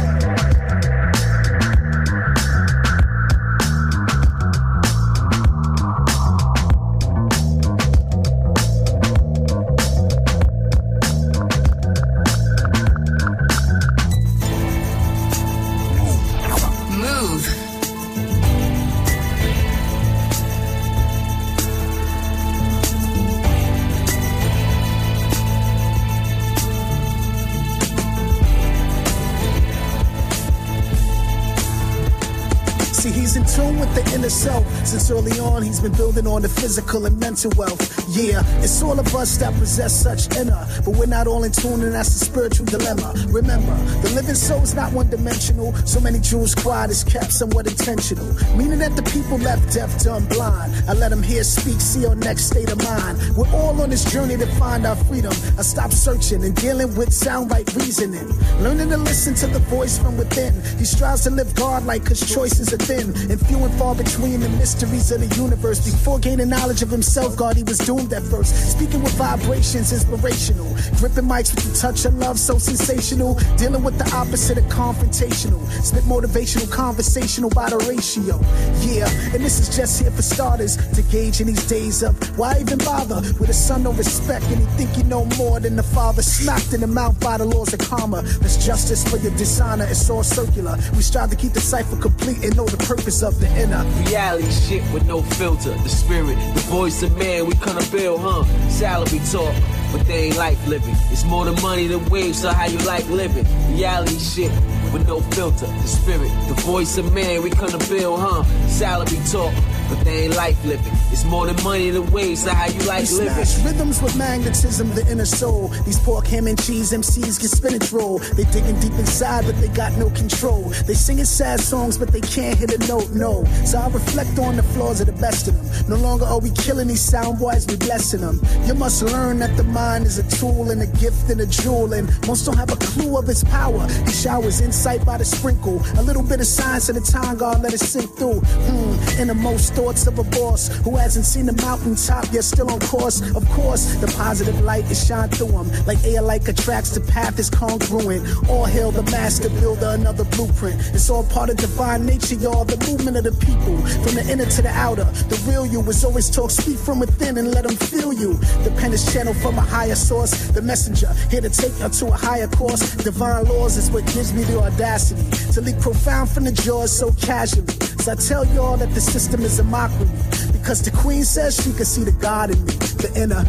Tune 33.55 33.79
with 33.79 33.95
the 33.95 34.05
inner 34.15 34.31
self. 34.31 34.65
Since 34.87 35.11
early 35.11 35.39
on, 35.39 35.63
he's 35.63 35.81
been 35.81 35.93
building 35.93 36.27
on 36.27 36.43
the 36.43 36.49
physical 36.49 37.07
and 37.07 37.19
mental 37.19 37.53
wealth. 37.57 37.83
Yeah, 38.09 38.43
it's 38.63 38.83
all 38.83 38.99
of 38.99 39.15
us 39.15 39.37
that 39.39 39.55
possess 39.55 39.95
such 39.95 40.37
inner, 40.37 40.67
but 40.85 40.97
we're 40.97 41.07
not 41.07 41.27
all 41.27 41.45
in 41.45 41.53
tune, 41.53 41.83
and 41.83 41.93
that's 41.95 42.19
the 42.19 42.25
spiritual 42.25 42.67
dilemma. 42.67 43.15
Remember, 43.29 43.75
the 44.03 44.11
living 44.11 44.35
soul's 44.35 44.75
not 44.75 44.93
one 44.93 45.09
dimensional. 45.09 45.75
So 45.87 46.01
many 46.01 46.19
jewels 46.19 46.55
quiet 46.55 46.91
is 46.91 47.05
kept 47.05 47.33
somewhat 47.33 47.67
intentional, 47.67 48.27
meaning 48.57 48.79
that 48.81 48.97
the 48.97 49.03
people 49.03 49.39
left 49.39 49.73
deaf, 49.73 50.03
dumb, 50.03 50.27
blind. 50.27 50.73
I 50.89 50.95
let 50.95 51.11
them 51.11 51.23
hear, 51.23 51.45
speak, 51.45 51.81
see 51.81 52.07
our 52.07 52.15
next 52.17 52.47
state 52.47 52.71
of 52.71 52.83
mind. 52.83 53.19
We're 53.37 53.51
all 53.53 53.81
on 53.81 53.91
this 53.91 54.05
journey 54.11 54.37
to 54.37 54.47
find 54.59 54.87
our 54.87 54.97
freedom. 54.97 55.33
I 55.59 55.63
stop 55.63 55.93
searching 55.93 56.45
and 56.45 56.55
dealing 56.55 56.95
with 56.97 57.13
sound 57.13 57.51
right 57.51 57.67
reasoning, 57.75 58.29
learning 58.63 58.91
to 58.91 58.97
listen 58.97 59.35
to 59.37 59.47
the 59.47 59.61
voice 59.61 59.99
from 59.99 60.17
within. 60.17 60.55
He 60.79 60.85
strives 60.85 61.23
to 61.23 61.31
live 61.31 61.55
God-like, 61.55 62.05
cause 62.05 62.21
choices 62.21 62.73
are 62.73 62.79
thin 62.79 63.15
and 63.31 63.44
few 63.47 63.59
and 63.59 63.75
far 63.75 63.95
between 63.95 64.41
the 64.41 64.49
mysteries 64.51 65.11
of 65.11 65.21
the 65.21 65.35
universe. 65.37 65.85
Before 65.85 66.19
gaining 66.19 66.49
knowledge 66.49 66.83
of 66.83 66.91
himself, 66.91 67.37
God, 67.37 67.57
he 67.57 67.63
was 67.63 67.79
doomed 67.79 68.13
at 68.13 68.23
first. 68.23 68.73
Speaking 68.73 69.03
with 69.03 69.15
vibrations, 69.15 69.93
inspirational. 69.93 70.69
Gripping 70.99 71.25
mics 71.25 71.55
with 71.55 71.65
the 71.71 71.79
touch 71.79 72.05
of 72.05 72.15
love, 72.15 72.39
so 72.39 72.59
sensational. 72.59 73.35
Dealing 73.57 73.83
with 73.83 73.99
the 73.99 74.09
opposite 74.15 74.59
of 74.59 74.65
confrontational. 74.65 75.61
Spit 75.83 76.05
motivational, 76.05 76.71
conversational 76.71 77.51
by 77.51 77.71
the 77.71 77.79
ratio. 77.91 78.41
Yeah, 78.81 79.09
and 79.35 79.45
this 79.45 79.61
is 79.61 79.77
just 79.77 80.01
here 80.01 80.11
for 80.11 80.23
starters 80.23 80.77
to 80.95 81.03
gauge 81.03 81.41
in 81.41 81.47
these 81.47 81.67
days 81.67 82.03
of 82.03 82.15
why 82.39 82.59
even 82.61 82.79
bother 82.79 83.21
with 83.39 83.49
a 83.49 83.55
son 83.55 83.83
no 83.85 83.93
respect 83.93 84.45
and 84.47 84.59
he 84.59 84.67
think 84.77 84.97
you 84.97 85.05
know 85.05 85.25
more 85.37 85.61
than 85.61 85.77
the 85.77 85.83
father. 85.83 86.23
Smacked 86.23 86.73
in 86.73 86.81
the 86.81 86.87
mouth 86.87 87.19
by 87.21 87.37
the 87.37 87.45
laws 87.45 87.73
of 87.73 87.81
karma. 87.81 88.23
There's 88.23 88.65
justice 88.65 89.07
for 89.09 89.19
your 89.19 89.37
dishonor. 89.37 89.85
It's 89.85 90.09
all 90.09 90.23
circular. 90.23 90.77
We 90.97 91.03
strive 91.03 91.31
to 91.31 91.37
keep 91.37 91.53
the 91.53 91.61
cipher 91.61 91.97
complete 91.97 92.43
and 92.45 92.57
know 92.57 92.67
the 92.67 92.79
purpose 92.79 93.23
of 93.23 93.34
the 93.39 93.49
inner. 93.61 93.85
Reality 94.07 94.51
shit 94.51 94.83
with 94.93 95.07
no 95.07 95.23
filter. 95.23 95.71
The 95.71 95.89
spirit, 95.89 96.37
the 96.55 96.61
voice 96.71 97.03
of 97.03 97.17
man, 97.17 97.47
we 97.47 97.55
gonna 97.55 97.85
build, 97.91 98.21
huh? 98.21 98.45
Salary 98.69 99.21
talk, 99.31 99.55
but 99.93 100.07
they 100.07 100.27
ain't 100.27 100.37
life 100.37 100.67
living. 100.67 100.95
It's 101.11 101.25
more 101.25 101.45
than 101.45 101.61
money 101.63 101.87
than 101.87 102.05
waves, 102.07 102.41
so 102.41 102.51
how 102.51 102.67
you 102.67 102.79
like 102.79 103.09
living? 103.09 103.47
Reality 103.75 104.19
shit 104.19 104.53
with 104.93 105.07
no 105.07 105.21
filter. 105.21 105.67
The 105.67 105.89
spirit, 105.89 106.31
the 106.49 106.55
voice 106.63 106.97
of 106.99 107.13
man, 107.13 107.43
we 107.43 107.51
gonna 107.51 107.79
build, 107.89 108.21
huh? 108.21 108.45
Salary 108.69 109.19
talk, 109.31 109.53
but 109.97 110.05
they 110.05 110.25
ain't 110.25 110.37
life 110.37 110.63
living. 110.65 110.93
It's 111.13 111.25
more 111.25 111.47
than 111.47 111.63
money 111.65 111.91
than 111.91 112.11
waves, 112.11 112.45
so 112.45 112.51
how 112.51 112.67
you 112.67 112.81
like 112.85 113.09
We 113.09 113.19
living? 113.19 113.45
smash 113.45 113.65
rhythms 113.65 114.03
with 114.03 114.17
magnetism, 114.17 114.91
the 114.95 115.07
inner 115.11 115.25
soul. 115.27 115.69
These 115.87 115.99
pork, 116.01 116.27
ham, 116.27 116.47
and 116.47 116.61
cheese 116.63 116.93
MCs 116.93 117.41
get 117.41 117.51
spinach 117.51 117.93
roll. 117.93 118.19
They 118.19 118.45
digging 118.45 118.79
deep 118.81 118.93
inside, 118.95 119.45
but 119.47 119.57
they 119.61 119.69
got 119.69 119.93
no 119.99 120.11
control. 120.11 120.63
They 120.87 120.95
singing 120.95 121.25
sad 121.25 121.61
songs, 121.61 121.99
but 121.99 122.09
they 122.09 122.21
can't 122.21 122.59
hit 122.59 122.73
a 122.73 122.79
note, 122.89 123.11
no. 123.11 123.45
So 123.65 123.79
I 123.79 123.89
reflect 123.89 124.39
on 124.39 124.57
the 124.57 124.63
flaws 124.63 125.01
of 125.01 125.07
the 125.07 125.13
best 125.15 125.49
of 125.49 125.55
them. 125.57 125.89
No 125.89 125.97
longer 125.97 126.25
are 126.25 126.41
we 126.41 126.51
killing 126.51 126.89
these 126.89 127.01
sound 127.01 127.39
boys, 127.39 127.67
we 127.67 127.77
blessing 127.77 128.21
them. 128.21 128.41
You 128.67 128.75
must 128.75 129.03
learn 129.03 129.39
that 129.39 129.57
the 129.57 129.65
mind 129.65 130.07
is 130.07 130.19
a 130.19 130.29
tool 130.39 130.71
and 130.71 130.83
a 130.83 130.87
gift 130.87 131.31
and 131.31 131.41
a 131.41 131.47
jewel, 131.47 131.93
and 131.93 132.09
most 132.27 132.45
don't 132.47 132.57
have 132.57 132.73
a 132.73 132.77
clue 132.77 133.17
of 133.19 133.29
its 133.29 133.45
power. 133.45 133.87
He 134.07 134.13
showers 134.13 134.61
insight 134.61 135.05
by 135.05 135.19
the 135.19 135.25
sprinkle. 135.25 135.83
A 135.99 136.03
little 136.03 136.23
bit 136.23 136.41
of 136.41 136.47
science 136.47 136.89
at 136.91 136.97
a 136.97 137.01
time, 137.01 137.37
God, 137.37 137.63
let 137.63 137.73
it 137.73 137.81
sink 137.81 138.11
through. 138.17 138.41
Hmm, 138.41 139.21
innermost 139.21 139.75
thoughts 139.85 140.07
of 140.07 140.19
a 140.19 140.25
boss 140.25 140.69
who 140.79 140.97
hasn't 140.97 141.27
seen 141.27 141.45
the 141.45 141.53
mountaintop 141.61 142.25
yet 142.33 142.43
still 142.43 142.71
on 142.71 142.81
course. 142.81 143.21
Of 143.37 143.47
course, 143.51 143.95
the 143.97 144.07
positive 144.17 144.59
light 144.63 144.91
is 144.91 145.07
shine 145.07 145.29
through 145.29 145.49
him. 145.49 145.69
Like 145.85 146.03
air 146.05 146.23
like 146.23 146.49
attracts, 146.49 146.91
the 146.95 147.03
path 147.13 147.39
is 147.39 147.51
congruent. 147.51 148.25
All 148.49 148.65
hail 148.65 148.91
the 148.91 149.03
master 149.11 149.51
builder, 149.61 149.91
another 149.91 150.25
blueprint. 150.25 150.81
It's 150.95 151.11
all 151.11 151.25
part 151.25 151.51
of 151.51 151.59
divine 151.59 152.07
nature, 152.07 152.37
y'all. 152.37 152.65
The 152.65 152.79
movement 152.89 153.19
of 153.19 153.25
the 153.25 153.37
people, 153.45 153.77
from 154.05 154.15
the 154.15 154.27
inner 154.33 154.47
to 154.47 154.63
the 154.63 154.71
outer. 154.71 155.05
The 155.05 155.37
real 155.47 155.67
you 155.67 155.81
is 155.83 156.03
always 156.03 156.31
talk, 156.31 156.51
speak 156.51 156.79
from 156.79 157.01
within 157.01 157.37
and 157.37 157.53
let 157.53 157.65
them 157.65 157.77
feel 157.77 158.15
you. 158.15 158.35
The 158.65 158.73
pen 158.81 158.95
is 158.95 159.05
channel 159.13 159.35
from 159.35 159.59
a 159.59 159.61
higher 159.61 159.97
source. 159.97 160.33
The 160.49 160.63
messenger 160.63 161.13
here 161.31 161.43
to 161.43 161.51
take 161.51 161.79
you 161.79 161.91
to 161.91 162.07
a 162.07 162.17
higher 162.17 162.49
course. 162.49 162.95
Divine 162.97 163.45
laws 163.45 163.77
is 163.77 163.91
what 163.91 164.07
gives 164.15 164.33
me 164.33 164.45
the 164.45 164.61
audacity 164.61 165.25
to 165.53 165.61
leap 165.61 165.79
profound 165.79 166.31
from 166.31 166.45
the 166.45 166.53
jaws 166.53 166.91
so 166.91 167.13
casually. 167.21 167.67
So 168.05 168.13
I 168.13 168.15
tell 168.17 168.45
y'all 168.55 168.77
that 168.79 168.93
the 168.95 169.01
system 169.01 169.43
is 169.43 169.59
a 169.59 169.64
mockery 169.65 170.09
because 170.53 170.83
the 170.83 170.91
queen 170.91 171.25
says 171.25 171.57
she 171.57 171.73
can 171.73 171.85
see 171.85 172.05
the 172.05 172.13
God 172.13 172.51
in 172.51 172.59
me, 172.65 172.73
the 172.73 173.13
inner. 173.17 173.45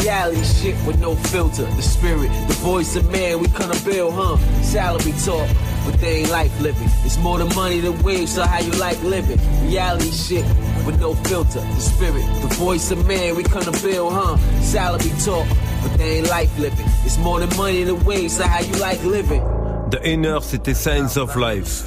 Reality 0.00 0.42
shit 0.42 0.86
with 0.86 0.98
no 1.00 1.14
filter. 1.14 1.64
The 1.64 1.82
spirit, 1.82 2.30
the 2.48 2.54
voice 2.64 2.96
of 2.96 3.10
man, 3.12 3.40
we 3.40 3.48
gonna 3.48 3.78
build, 3.84 4.14
huh? 4.14 4.36
Salary 4.62 5.12
talk, 5.24 5.48
but 5.84 6.00
they 6.00 6.20
ain't 6.20 6.30
life 6.30 6.58
living. 6.60 6.88
It's 7.04 7.18
more 7.18 7.38
than 7.38 7.54
money 7.54 7.80
than 7.80 8.02
waves, 8.02 8.34
so 8.34 8.42
how 8.42 8.60
you 8.60 8.72
like 8.72 9.02
living? 9.02 9.38
Reality 9.68 10.10
shit 10.10 10.44
with 10.86 10.98
no 10.98 11.14
filter. 11.28 11.60
The 11.60 11.80
spirit, 11.80 12.24
the 12.40 12.54
voice 12.54 12.90
of 12.90 13.06
man, 13.06 13.36
we 13.36 13.42
gonna 13.42 13.72
build, 13.82 14.12
huh? 14.14 14.36
Salary 14.62 15.12
talk, 15.24 15.46
but 15.82 15.98
they 15.98 16.18
ain't 16.18 16.30
life 16.30 16.58
living. 16.58 16.86
It's 17.04 17.18
more 17.18 17.40
than 17.40 17.54
money 17.56 17.84
than 17.84 18.02
waves, 18.04 18.36
so 18.36 18.44
how 18.44 18.60
you 18.60 18.72
like 18.80 19.02
living? 19.04 19.42
The 19.90 20.00
Inner, 20.02 20.40
c'était 20.40 20.74
Signs 20.74 21.16
of 21.16 21.36
Life. 21.36 21.84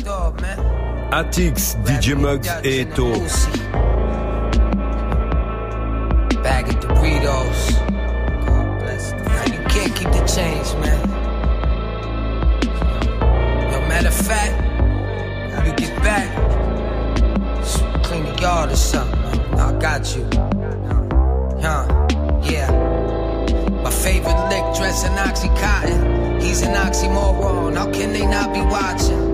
Atix, 1.12 1.76
DJ 1.86 2.14
Muggs 2.14 2.47
et 2.64 2.86
Eto. 2.86 3.12
Bag 6.43 6.70
of 6.70 6.76
Doritos. 6.82 7.80
God 8.45 8.80
bless. 8.80 9.12
Now 9.14 9.45
you 9.45 9.60
can't 9.70 9.95
keep 9.95 10.12
the 10.12 10.24
change, 10.28 10.72
man. 10.84 11.10
Yo, 13.72 13.80
matter 13.88 14.10
of 14.10 14.14
fact, 14.14 14.53
when 15.57 15.66
you 15.66 15.74
get 15.74 16.03
back, 16.03 16.30
just 17.57 17.84
clean 18.03 18.24
the 18.26 18.39
yard 18.39 18.72
or 18.72 18.76
something. 18.76 19.20
I 19.57 19.72
got 19.80 20.16
you. 20.16 20.24
Huh? 21.60 21.88
Yeah. 22.43 22.70
My 23.84 23.89
favorite 23.89 24.47
lick 24.49 24.78
dressing 24.78 25.14
Oxycontin. 25.14 26.39
He's 26.39 26.62
an 26.62 26.76
oxymoron. 26.76 27.76
How 27.76 27.91
can 27.91 28.14
they 28.14 28.28
not 28.28 28.53
be 28.53 28.62
watching? 28.62 29.28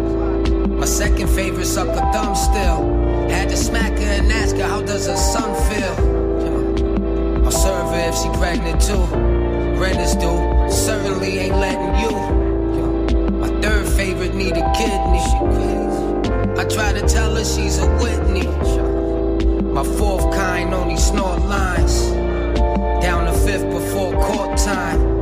My 0.78 0.86
second 0.86 1.30
favorite 1.30 1.65
sucker 1.65 2.05
thumb 2.11 2.36
still. 2.36 3.30
Had 3.30 3.49
to 3.49 3.57
smack 3.57 3.97
her 3.97 4.11
and 4.19 4.32
ask 4.32 4.55
her 4.57 4.63
how 4.63 4.82
does 4.82 5.07
her 5.07 5.15
son 5.15 5.55
feel. 5.69 7.45
I'll 7.45 7.51
serve 7.51 7.89
her 7.89 8.09
if 8.09 8.15
she 8.15 8.30
pregnant 8.38 8.82
too. 8.82 9.05
Renters 9.80 10.15
do. 10.15 10.32
Certainly 10.69 11.39
ain't 11.39 11.55
letting 11.55 11.95
you. 12.03 13.32
My 13.32 13.47
third 13.61 13.88
favorite 13.88 14.36
need 14.36 14.57
a 14.57 14.73
kidney. 14.73 15.26
I 16.59 16.65
try 16.65 16.91
to 16.93 17.07
tell 17.07 17.36
her 17.36 17.45
she's 17.45 17.78
a 17.80 17.88
Whitney. 17.97 18.47
My 19.61 19.84
fourth 19.84 20.30
kind 20.36 20.73
only 20.73 20.97
snort 20.97 21.41
lines. 21.41 22.11
Down 23.01 23.26
the 23.26 23.38
fifth 23.45 23.69
before 23.71 24.13
court 24.21 24.57
time. 24.57 25.14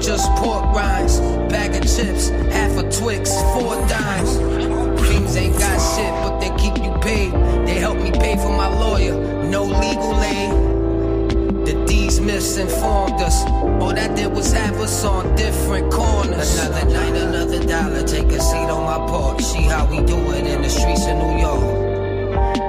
Just 0.00 0.30
pork 0.36 0.64
rinds. 0.74 1.20
Bag 1.50 1.74
of 1.76 1.82
chips, 1.82 2.28
half 2.28 2.76
a 2.78 2.82
Twix, 2.90 3.30
four 3.52 3.76
dimes. 3.86 4.38
Fiends 5.06 5.36
ain't 5.36 5.58
got 5.58 5.78
shit, 5.94 6.12
but 6.22 6.40
they 6.40 6.48
keep 6.56 6.82
you 6.82 6.92
paid. 7.00 7.32
They 7.66 7.74
help 7.74 7.98
me 7.98 8.10
pay 8.10 8.36
for 8.36 8.48
my 8.48 8.68
lawyer, 8.78 9.14
no 9.44 9.64
legal 9.64 10.20
aid. 10.22 10.70
The 11.66 11.84
D's 11.86 12.18
misinformed 12.18 13.20
us. 13.20 13.44
All 13.44 13.92
that 13.94 14.16
did 14.16 14.32
was 14.32 14.52
have 14.52 14.80
us 14.80 15.04
on 15.04 15.34
different 15.36 15.92
corners. 15.92 16.58
Another 16.58 16.90
night, 16.90 17.14
another 17.14 17.66
dollar. 17.66 18.02
Take 18.02 18.32
a 18.32 18.40
seat 18.40 18.70
on 18.70 18.84
my 18.84 19.06
porch. 19.06 19.42
See 19.42 19.62
how 19.62 19.84
we 19.90 19.98
do 20.06 20.16
it 20.32 20.46
in 20.46 20.62
the 20.62 20.70
streets 20.70 21.06
of 21.06 21.16
New 21.18 21.38
York. 21.38 21.90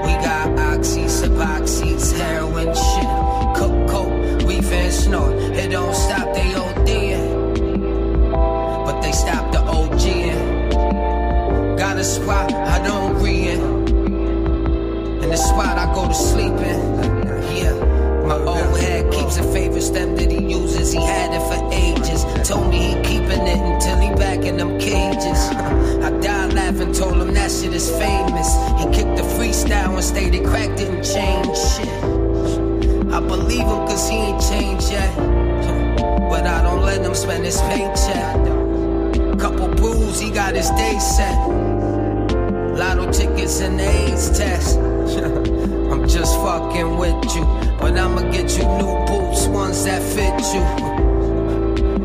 We 0.05 0.13
got 0.25 0.59
oxy, 0.59 1.05
suboxys, 1.05 2.11
heroin, 2.17 2.67
shit. 2.75 3.55
Cook, 3.55 3.89
coke, 3.89 4.10
reef 4.51 4.71
and 4.71 4.93
snort. 4.93 5.33
It 5.33 5.69
don't 5.71 5.95
stop, 5.95 6.33
they 6.33 6.51
ODing. 6.63 7.55
But 8.85 9.01
they 9.01 9.11
stop 9.11 9.51
the 9.51 9.59
OGing. 9.59 10.69
Got 11.77 11.97
a 11.97 12.03
spot, 12.03 12.51
I 12.53 12.83
don't 12.85 13.21
re 13.23 13.49
in. 13.49 13.61
In 15.23 15.29
the 15.29 15.37
spot 15.37 15.77
I 15.77 15.93
go 15.93 16.07
to 16.07 16.13
sleep 16.13 16.53
in. 16.53 16.81
Yeah. 17.55 17.73
My 18.25 18.37
old 18.37 18.79
head 18.79 19.11
keeps 19.11 19.37
a 19.37 19.43
favorite 19.51 19.81
stem 19.81 20.15
that 20.15 20.31
he 20.31 20.43
uses. 20.43 20.91
He 20.91 21.03
had 21.03 21.33
it 21.33 21.43
for 21.49 21.59
ages. 21.71 22.23
Told 22.47 22.69
me 22.69 22.79
he 22.79 22.95
keeping 23.03 23.45
it 23.53 23.59
until 23.59 23.99
he 23.99 24.09
back 24.15 24.39
in 24.45 24.57
them 24.57 24.79
cages. 24.79 25.41
I 26.05 26.09
died 26.19 26.53
laughing, 26.53 26.93
told 26.93 27.17
him 27.21 27.33
that 27.33 27.51
shit 27.51 27.73
is 27.73 27.89
famous. 27.89 28.49
He 28.79 28.85
kicked 28.95 29.15
the 29.17 29.23
freestyle 29.35 29.95
and 29.95 30.03
stated 30.03 30.45
crack 30.45 30.75
didn't 30.77 31.03
change 31.03 31.57
shit. 31.57 32.20
I 33.13 33.19
believe 33.19 33.59
him 33.59 33.85
cause 33.87 34.07
he 34.07 34.15
ain't 34.15 34.41
changed 34.41 34.89
yet. 34.89 35.13
But 36.29 36.47
I 36.47 36.63
don't 36.63 36.81
let 36.81 37.01
him 37.01 37.13
spend 37.13 37.43
his 37.43 37.59
paycheck. 37.63 38.35
Couple 39.37 39.67
brews, 39.67 40.19
he 40.19 40.31
got 40.31 40.55
his 40.55 40.69
day 40.71 40.97
set. 40.97 41.35
Lotto 42.77 43.11
tickets 43.11 43.59
and 43.59 43.81
AIDS 43.81 44.37
test. 44.37 44.77
I'm 45.91 46.07
just 46.07 46.35
fucking 46.37 46.97
with 46.97 47.35
you. 47.35 47.43
But 47.81 47.97
I'ma 47.97 48.31
get 48.31 48.57
you 48.57 48.63
new 48.79 48.95
boots, 49.05 49.45
ones 49.47 49.83
that 49.83 50.01
fit 50.01 50.39
you. 50.55 50.63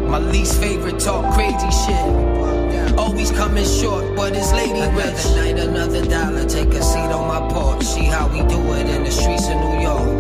My 0.09 0.19
least 0.19 0.61
favorite 0.61 0.99
talk 0.99 1.35
crazy 1.35 1.71
shit. 1.71 2.99
Always 2.99 3.31
coming 3.31 3.65
short, 3.65 4.17
but 4.17 4.35
it's 4.35 4.53
lady 4.53 4.81
rich. 4.97 5.25
Another 5.25 5.37
night, 5.37 5.59
another 5.59 6.05
dollar. 6.07 6.49
Take 6.49 6.75
a 6.75 6.83
seat 6.83 7.13
on 7.13 7.29
my 7.29 7.49
porch. 7.53 7.85
See 7.85 8.07
how 8.07 8.27
we 8.27 8.39
do 8.49 8.59
it 8.73 8.89
in 8.89 9.05
the 9.05 9.11
streets 9.13 9.47
of 9.49 9.55
New 9.55 9.81
York. 9.83 10.16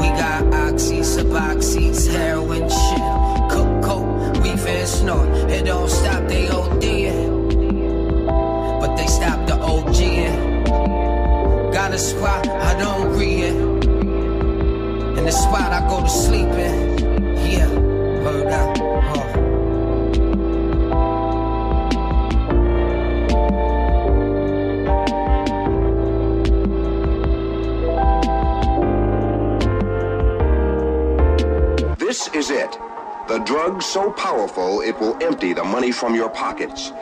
We 0.00 0.08
got 0.08 0.54
oxy, 0.54 1.00
suboxys, 1.00 2.10
heroin 2.10 2.68
shit. 2.68 3.50
Cook, 3.52 3.82
coke, 3.84 4.42
we 4.42 4.50
and 4.50 4.88
snort. 4.88 5.28
It 5.50 5.66
don't 5.66 5.90
stop, 5.90 6.26
they 6.26 6.46
ODing. 6.46 7.50
But 8.80 8.96
they 8.96 9.06
stop 9.06 9.46
the 9.46 9.54
OG. 9.54 9.98
Got 11.72 11.92
a 11.92 11.98
spot, 11.98 12.48
I 12.48 12.78
don't 12.78 13.18
re 13.18 13.42
it. 13.42 13.56
In 15.18 15.24
the 15.24 15.32
spot 15.32 15.72
I 15.72 15.86
go 15.88 16.00
to 16.02 16.08
sleep 16.08 16.48
in. 16.48 16.89
The 33.40 33.46
drug 33.46 33.82
so 33.82 34.10
powerful 34.12 34.82
it 34.82 35.00
will 35.00 35.16
empty 35.22 35.54
the 35.54 35.64
money 35.64 35.92
from 35.92 36.14
your 36.14 36.28
pockets. 36.28 36.92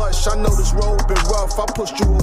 I 0.00 0.36
know 0.36 0.54
this 0.54 0.72
road 0.74 0.98
been 1.08 1.16
rough. 1.26 1.58
I 1.58 1.66
pushed 1.74 1.98
you 1.98 2.17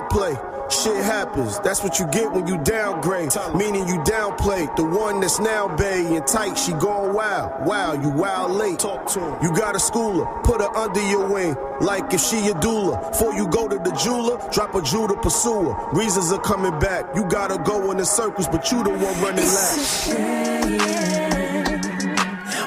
foul 0.00 0.08
play. 0.08 0.36
Shit 0.70 1.04
happens. 1.04 1.58
That's 1.60 1.82
what 1.82 1.98
you 1.98 2.06
get 2.06 2.30
when 2.30 2.46
you 2.46 2.56
downgrade. 2.58 3.30
Meaning 3.56 3.88
you 3.88 3.98
downplay 4.02 4.74
the 4.76 4.84
one 4.84 5.20
that's 5.20 5.40
now 5.40 5.74
bay 5.76 6.14
and 6.14 6.24
tight. 6.26 6.54
She 6.56 6.72
going 6.72 7.12
wild. 7.12 7.66
Wow, 7.66 7.94
you 7.94 8.08
wild 8.08 8.52
late. 8.52 8.78
Talk 8.78 9.06
to 9.14 9.20
him. 9.20 9.42
You 9.42 9.52
got 9.52 9.74
a 9.74 9.78
schooler. 9.78 10.42
Put 10.44 10.60
her 10.60 10.68
under 10.76 11.02
your 11.08 11.28
wing. 11.28 11.56
Like 11.80 12.14
if 12.14 12.20
she 12.20 12.36
a 12.48 12.54
doula. 12.54 13.10
Before 13.10 13.34
you 13.34 13.48
go 13.48 13.66
to 13.66 13.78
the 13.78 13.90
jeweler, 13.96 14.38
drop 14.52 14.76
a 14.76 14.82
jewel 14.82 15.08
to 15.08 15.16
pursue 15.16 15.72
her. 15.72 15.90
Reasons 15.90 16.30
are 16.30 16.40
coming 16.40 16.78
back. 16.78 17.04
You 17.16 17.24
gotta 17.28 17.58
go 17.58 17.90
in 17.90 17.96
the 17.96 18.06
circles, 18.06 18.46
but 18.46 18.70
you 18.70 18.84
the 18.84 18.90
one 18.90 19.20
running 19.20 19.44
laps. 19.44 20.08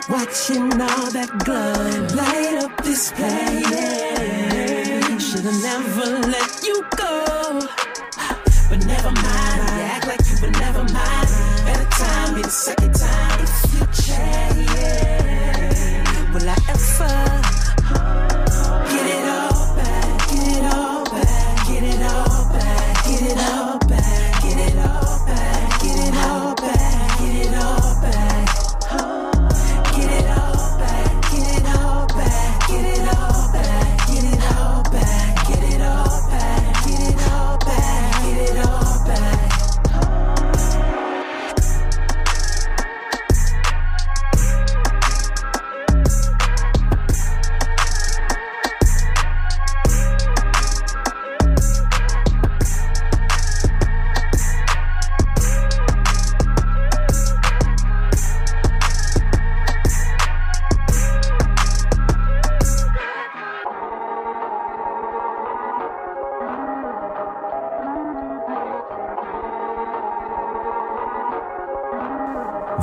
Watching 0.10 0.74
all 0.74 1.10
that 1.12 1.30
glow 1.46 2.16
light 2.18 2.66
up 2.66 2.84
this 2.84 3.14
place. 3.14 4.43
Should've 5.34 5.64
never 5.64 6.20
let 6.30 6.64
you 6.64 6.86
go. 6.96 7.60
But 8.70 8.86
never 8.86 9.10
mind, 9.10 9.58
you 9.58 9.82
act 9.82 10.06
like 10.06 10.20
you 10.30 10.38
would 10.44 10.52
never 10.60 10.84
mind. 10.84 11.28
Better 11.66 11.90
time, 11.90 12.36
be 12.36 12.44
the 12.44 12.50
second 12.50 12.94
time. 12.94 13.40
If 13.42 13.74
you 13.74 13.84
change, 14.04 14.70
will 16.36 16.48
I 16.48 16.56
ever 16.70 17.53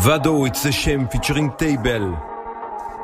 Vado, 0.03 0.47
It's 0.47 0.65
a 0.65 0.73
Shame 0.73 1.09
featuring 1.09 1.53
Table. 1.59 2.17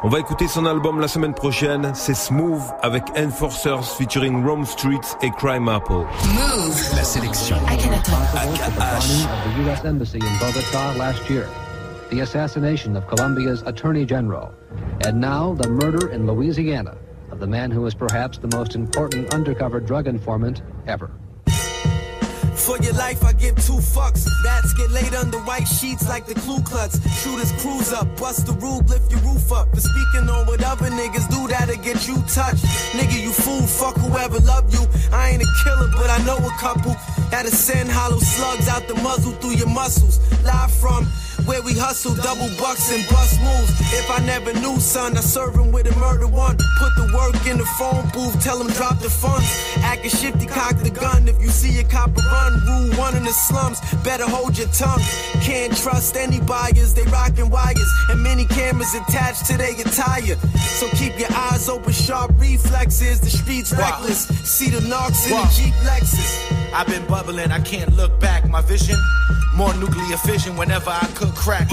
On 0.02 0.08
va 0.08 0.18
écouter 0.18 0.48
son 0.48 0.64
album 0.64 0.98
la 0.98 1.08
semaine 1.08 1.34
prochaine, 1.34 1.90
c'est 1.94 2.14
Smooth 2.14 2.62
avec 2.80 3.04
Enforcers 3.18 3.84
featuring 3.84 4.42
Rome 4.42 4.64
Streetz 4.64 5.14
et 5.20 5.30
Crime 5.30 5.68
Apple. 5.68 6.06
Mouv'. 6.34 6.96
La 6.96 7.04
sélection. 7.04 7.56
AKH. 7.66 8.08
Of 9.28 9.56
the 9.56 9.62
U.S. 9.64 9.84
Embassy 9.84 10.18
in 10.18 10.38
Bogota 10.40 10.94
last 10.96 11.28
year. 11.28 11.46
The 12.10 12.20
assassination 12.20 12.96
of 12.96 13.06
Colombia's 13.08 13.62
Attorney 13.66 14.06
General. 14.06 14.54
And 15.04 15.20
now 15.20 15.52
the 15.52 15.68
murder 15.68 16.10
in 16.10 16.26
Louisiana 16.26 16.96
of 17.30 17.40
the 17.40 17.46
man 17.46 17.70
who 17.70 17.82
was 17.82 17.94
perhaps 17.94 18.38
the 18.38 18.48
most 18.56 18.74
important 18.74 19.34
undercover 19.34 19.80
drug 19.80 20.06
informant 20.06 20.62
ever. 20.86 21.10
For 22.56 22.78
your 22.78 22.94
life, 22.94 23.22
I 23.24 23.32
give 23.32 23.54
two 23.56 23.78
fucks. 23.78 24.26
Rats 24.44 24.72
get 24.74 24.90
laid 24.90 25.14
under 25.14 25.38
white 25.38 25.68
sheets 25.68 26.08
like 26.08 26.26
the 26.26 26.34
Ku 26.34 26.60
Klux. 26.62 26.98
Shooters 27.22 27.52
cruise 27.62 27.92
up, 27.92 28.08
bust 28.16 28.46
the 28.46 28.52
roof, 28.52 28.88
lift 28.88 29.10
your 29.10 29.20
roof 29.20 29.52
up. 29.52 29.72
For 29.74 29.80
speaking 29.80 30.28
on 30.28 30.46
what 30.46 30.64
other 30.64 30.90
niggas 30.90 31.28
do, 31.30 31.46
that'll 31.48 31.76
get 31.76 32.08
you 32.08 32.16
touched. 32.26 32.64
Nigga, 32.96 33.22
you 33.22 33.30
fool, 33.30 33.62
fuck 33.62 33.96
whoever 33.96 34.40
love 34.40 34.72
you. 34.72 34.84
I 35.12 35.30
ain't 35.30 35.42
a 35.42 35.50
killer, 35.62 35.90
but 35.94 36.10
I 36.10 36.18
know 36.24 36.38
a 36.38 36.50
couple. 36.58 36.96
That'll 37.30 37.50
send 37.50 37.90
hollow 37.90 38.18
slugs 38.18 38.68
out 38.68 38.88
the 38.88 38.94
muzzle 38.94 39.32
through 39.32 39.56
your 39.56 39.68
muscles. 39.68 40.18
Live 40.44 40.72
from 40.72 41.06
where 41.46 41.62
we 41.62 41.72
hustle, 41.72 42.14
double 42.14 42.50
bucks 42.58 42.92
and 42.92 43.06
bust 43.08 43.40
moves. 43.40 43.70
If 43.94 44.10
I 44.10 44.18
never 44.26 44.52
knew, 44.52 44.78
son, 44.80 45.16
I 45.16 45.20
serve 45.20 45.54
him 45.54 45.72
with 45.72 45.86
a 45.86 45.98
murder 45.98 46.26
one. 46.26 46.56
Put 46.78 46.92
the 46.96 47.10
work 47.14 47.46
in 47.46 47.58
the 47.58 47.64
phone 47.78 48.04
booth, 48.12 48.42
tell 48.42 48.60
him 48.60 48.66
drop 48.74 48.98
the 48.98 49.08
funds. 49.08 49.48
Acting 49.78 50.10
shifty, 50.10 50.46
cock 50.46 50.76
the 50.82 50.90
gun. 50.90 51.28
If 51.28 51.40
you 51.40 51.48
see 51.48 51.78
a 51.78 51.84
copper 51.84 52.20
run, 52.20 52.52
rule 52.66 52.98
one 52.98 53.16
in 53.16 53.24
the 53.24 53.32
slums, 53.32 53.80
better 54.02 54.26
hold 54.28 54.58
your 54.58 54.68
tongue. 54.68 55.00
Can't 55.40 55.74
trust 55.76 56.16
any 56.16 56.40
buyers, 56.40 56.94
they 56.94 57.04
rockin' 57.04 57.48
wires. 57.48 57.90
And 58.10 58.22
many 58.22 58.44
cameras 58.46 58.92
attached 58.94 59.46
to 59.46 59.56
their 59.56 59.72
attire. 59.72 60.36
So 60.58 60.88
keep 60.98 61.18
your 61.18 61.32
eyes 61.32 61.68
open, 61.68 61.92
sharp 61.92 62.32
reflexes. 62.38 63.20
The 63.20 63.30
streets 63.30 63.72
reckless. 63.72 64.26
See 64.44 64.70
the 64.70 64.80
knocks 64.88 65.26
in 65.26 65.36
the 65.36 65.52
Jeep 65.54 65.74
Lexus. 65.84 66.55
I've 66.76 66.86
been 66.86 67.06
bubbling, 67.06 67.52
I 67.52 67.60
can't 67.60 67.96
look 67.96 68.20
back. 68.20 68.46
My 68.50 68.60
vision, 68.60 68.96
more 69.54 69.72
nuclear 69.76 70.18
fission 70.18 70.58
whenever 70.58 70.90
I 70.90 71.06
cook 71.14 71.34
crack. 71.34 71.66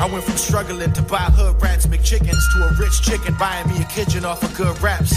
I 0.00 0.08
went 0.12 0.24
from 0.24 0.36
struggling 0.36 0.92
to 0.94 1.02
buy 1.02 1.30
hood 1.30 1.62
rats, 1.62 1.86
McChickens, 1.86 2.42
to 2.54 2.66
a 2.66 2.72
rich 2.74 3.00
chicken 3.00 3.36
buying 3.38 3.68
me 3.68 3.80
a 3.80 3.84
kitchen 3.84 4.24
off 4.24 4.42
of 4.42 4.52
good 4.56 4.76
raps. 4.82 5.12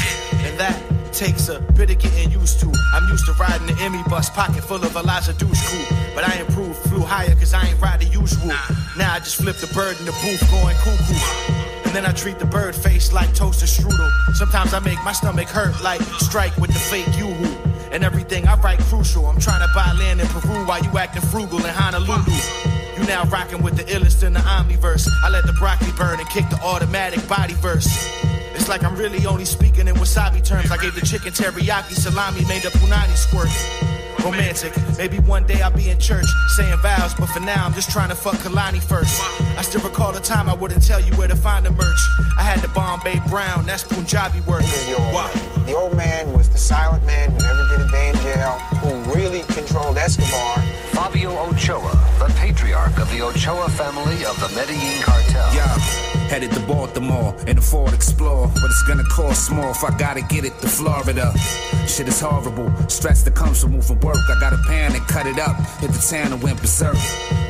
And 0.45 0.59
that 0.59 0.79
takes 1.11 1.49
a 1.49 1.59
bit 1.59 1.89
of 1.89 1.97
getting 1.97 2.29
used 2.29 2.59
to. 2.59 2.71
I'm 2.93 3.07
used 3.09 3.25
to 3.25 3.33
riding 3.33 3.65
the 3.65 3.75
Emmy 3.81 4.03
bus, 4.03 4.29
pocket 4.29 4.63
full 4.63 4.85
of 4.85 4.95
Elijah 4.95 5.33
douche 5.33 5.65
cool. 5.65 5.97
But 6.13 6.23
I 6.23 6.39
improved, 6.39 6.77
flew 6.77 7.01
higher, 7.01 7.33
cause 7.33 7.55
I 7.55 7.65
ain't 7.65 7.81
ride 7.81 8.01
the 8.01 8.05
usual. 8.05 8.45
Now 8.95 9.11
I 9.11 9.17
just 9.19 9.37
flip 9.37 9.55
the 9.55 9.73
bird 9.73 9.97
in 9.99 10.05
the 10.05 10.13
booth, 10.21 10.51
going 10.51 10.75
cuckoo. 10.85 11.81
And 11.85 11.95
then 11.95 12.05
I 12.05 12.11
treat 12.11 12.37
the 12.37 12.45
bird 12.45 12.75
face 12.75 13.11
like 13.11 13.33
toaster 13.33 13.65
strudel. 13.65 14.35
Sometimes 14.35 14.75
I 14.75 14.79
make 14.81 15.03
my 15.03 15.13
stomach 15.13 15.47
hurt 15.47 15.81
like 15.81 16.01
strike 16.19 16.55
with 16.57 16.71
the 16.71 16.79
fake 16.79 17.07
yoo-hoo. 17.17 17.61
And 17.91 18.03
everything 18.03 18.47
I 18.47 18.55
write 18.55 18.79
crucial. 18.79 19.25
I'm 19.27 19.39
trying 19.39 19.61
to 19.67 19.73
buy 19.75 19.91
land 19.93 20.21
in 20.21 20.27
Peru 20.27 20.65
while 20.65 20.81
you 20.81 20.97
acting 20.97 21.21
frugal 21.23 21.59
in 21.59 21.73
Honolulu. 21.73 22.31
You 22.97 23.07
now 23.07 23.25
rocking 23.25 23.61
with 23.61 23.75
the 23.75 23.83
illest 23.83 24.23
in 24.23 24.33
the 24.33 24.39
omniverse. 24.39 25.09
I 25.23 25.29
let 25.29 25.45
the 25.45 25.53
broccoli 25.53 25.91
burn 25.97 26.19
and 26.19 26.29
kick 26.29 26.49
the 26.49 26.59
automatic 26.63 27.27
body 27.27 27.53
verse. 27.55 27.87
It's 28.55 28.69
like 28.69 28.83
I'm 28.83 28.95
really 28.95 29.25
only 29.25 29.45
speaking 29.45 29.87
in 29.87 29.95
wasabi 29.95 30.43
terms. 30.45 30.71
I 30.71 30.77
gave 30.77 30.95
the 30.95 31.05
chicken 31.05 31.33
teriyaki 31.33 31.93
salami, 31.93 32.45
made 32.45 32.63
a 32.63 32.69
punani 32.69 33.15
squirt. 33.15 33.49
Romantic. 34.23 34.71
Maybe 34.97 35.17
one 35.19 35.47
day 35.47 35.61
I'll 35.61 35.71
be 35.71 35.89
in 35.89 35.99
church 35.99 36.27
saying 36.55 36.77
vows, 36.77 37.15
but 37.15 37.25
for 37.27 37.39
now 37.39 37.65
I'm 37.65 37.73
just 37.73 37.89
trying 37.89 38.09
to 38.09 38.15
fuck 38.15 38.35
Kalani 38.35 38.81
first. 38.81 39.19
I 39.57 39.63
still 39.63 39.81
recall 39.81 40.11
the 40.11 40.19
time 40.19 40.47
I 40.47 40.53
wouldn't 40.53 40.85
tell 40.85 41.01
you 41.01 41.11
where 41.15 41.27
to 41.27 41.35
find 41.35 41.65
the 41.65 41.71
merch. 41.71 41.99
I 42.37 42.43
had 42.43 42.59
the 42.59 42.67
Bombay 42.67 43.19
Brown, 43.27 43.65
that's 43.65 43.83
Punjabi 43.83 44.41
work. 44.41 44.61
Wow. 45.11 45.61
The 45.72 45.78
old 45.78 45.95
man 45.95 46.34
was 46.34 46.49
the 46.49 46.57
silent 46.57 47.05
man 47.05 47.32
who 47.32 47.39
never 47.39 47.65
did 47.69 47.88
a 47.88 47.89
day 47.89 48.09
in 48.09 48.15
jail, 48.17 48.59
who 48.84 48.91
really 49.15 49.39
controlled 49.55 49.97
Escobar. 49.97 50.57
Fabio 50.91 51.32
Ochoa, 51.47 51.91
the 52.19 52.26
patriarch 52.36 52.97
of 52.97 53.09
the 53.09 53.22
Ochoa 53.22 53.69
family 53.69 54.26
of 54.26 54.38
the 54.41 54.49
Medellin 54.53 55.01
cartel. 55.01 55.55
Yeah, 55.55 55.74
headed 56.28 56.51
to 56.51 56.59
Baltimore 56.59 57.34
in 57.47 57.57
a 57.57 57.61
Ford 57.61 57.93
Explorer, 57.93 58.51
but 58.53 58.65
it's 58.65 58.84
gonna 58.84 59.05
cost 59.05 59.49
more 59.49 59.72
if 59.72 59.82
I 59.86 59.97
gotta 59.97 60.22
get 60.22 60.43
it 60.43 60.59
to 60.59 60.67
Florida. 60.67 61.32
Shit 61.88 62.09
is 62.09 62.19
horrible, 62.19 62.69
stress 62.89 63.24
that 63.24 63.36
comes 63.36 63.61
from 63.61 63.72
moving 63.72 63.99
work. 64.01 64.17
I 64.30 64.38
gotta 64.41 64.59
panic, 64.67 65.03
cut 65.07 65.26
it 65.26 65.39
up, 65.39 65.55
hit 65.80 65.91
the 65.91 65.99
town 65.99 66.34
and 66.34 66.43
went 66.43 66.59
berserk. 66.59 66.97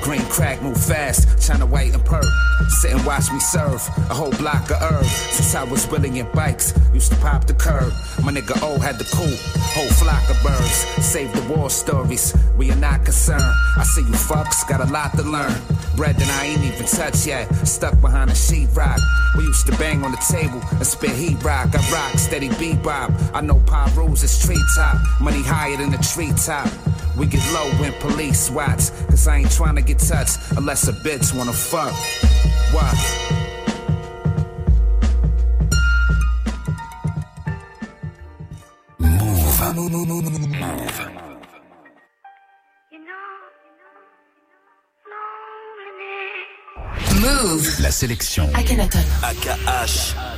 Green 0.03 0.21
crack, 0.29 0.61
move 0.61 0.77
fast, 0.77 1.27
China 1.45 1.65
white 1.65 1.93
and 1.93 2.05
perk. 2.05 2.25
Sit 2.69 2.91
and 2.91 3.03
watch 3.05 3.31
me 3.31 3.39
serve 3.39 3.81
a 4.09 4.13
whole 4.13 4.31
block 4.31 4.69
of 4.69 4.81
herbs. 4.81 5.11
Since 5.11 5.55
I 5.55 5.63
was 5.63 5.87
willing 5.87 6.17
in 6.17 6.27
bikes, 6.33 6.73
used 6.93 7.11
to 7.11 7.17
pop 7.17 7.45
the 7.45 7.53
curb. 7.53 7.91
My 8.23 8.31
nigga 8.31 8.61
O 8.61 8.77
had 8.79 8.99
the 8.99 9.05
cool, 9.05 9.35
whole 9.73 9.89
flock 9.97 10.29
of 10.29 10.41
birds. 10.43 10.85
Save 11.03 11.33
the 11.33 11.41
war 11.53 11.69
stories, 11.69 12.35
we 12.55 12.69
are 12.71 12.75
not 12.75 13.03
concerned. 13.03 13.55
I 13.77 13.83
see 13.83 14.01
you 14.01 14.13
fucks, 14.13 14.67
got 14.67 14.81
a 14.81 14.91
lot 14.91 15.15
to 15.17 15.23
learn. 15.23 15.55
Bread 15.95 16.15
that 16.17 16.29
I 16.41 16.45
ain't 16.47 16.63
even 16.63 16.85
touched 16.85 17.25
yet, 17.25 17.47
stuck 17.67 17.99
behind 18.01 18.29
a 18.29 18.33
sheetrock. 18.33 18.99
We 19.37 19.43
used 19.43 19.65
to 19.67 19.77
bang 19.77 20.03
on 20.03 20.11
the 20.11 20.23
table 20.29 20.61
and 20.71 20.85
spit 20.85 21.11
heat 21.11 21.41
rock. 21.43 21.69
I 21.73 21.91
rock 21.91 22.17
steady 22.19 22.49
bebop. 22.49 23.31
I 23.33 23.41
know 23.41 23.59
Pyro's 23.65 24.23
is 24.23 24.37
treetop, 24.45 24.97
money 25.19 25.41
higher 25.41 25.77
than 25.77 25.91
the 25.91 25.97
treetop. 25.97 26.69
We 27.17 27.25
get 27.25 27.41
low 27.53 27.69
when 27.79 27.93
police 27.93 28.49
watch, 28.49 28.91
cause 29.09 29.27
I 29.27 29.37
ain't 29.37 29.51
trying 29.51 29.75
to 29.75 29.81
get 29.81 29.99
touched 29.99 30.39
unless 30.57 30.87
a 30.87 30.93
bitch 30.93 31.35
wanna 31.35 31.53
fuck. 31.53 31.93
What? 32.73 33.40
Move. 47.21 47.79
La 47.79 47.91
sélection. 47.91 48.49
Akhenaton. 48.53 48.99
AKH. 49.23 50.30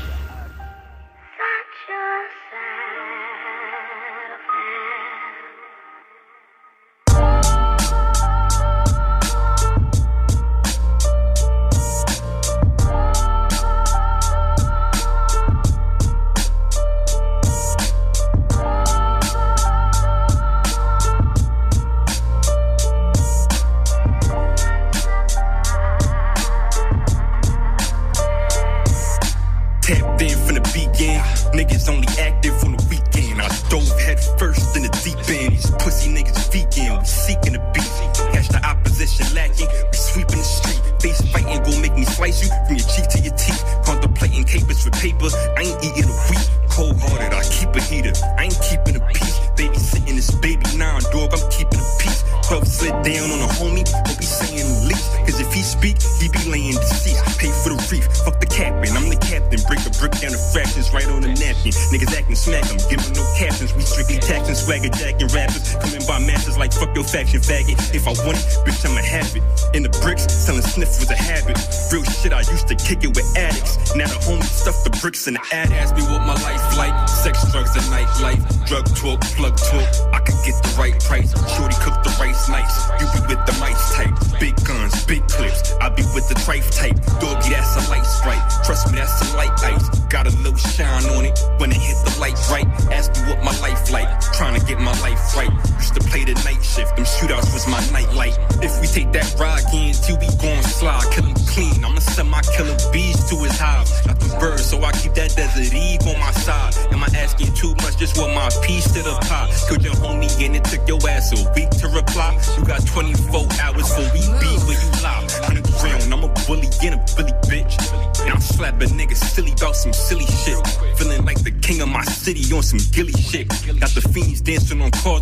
The 75.25 75.31
bricks 75.31 75.71
in. 75.71 75.73
Ask 75.73 75.95
me 75.95 76.01
what 76.03 76.21
my 76.21 76.33
life 76.41 76.77
like. 76.77 77.07
Sex, 77.07 77.51
drugs, 77.51 77.75
and 77.75 77.85
nightlife. 77.85 78.65
Drug 78.65 78.85
talk, 78.95 79.21
plug 79.35 79.57
talk. 79.57 80.13
I 80.13 80.19
could 80.19 80.35
get 80.45 80.55
the 80.63 80.75
right 80.77 80.99
price. 81.03 81.31
Shorty 81.55 81.75
cook 81.81 82.03
the 82.03 82.15
rice 82.19 82.49
nice. 82.49 82.89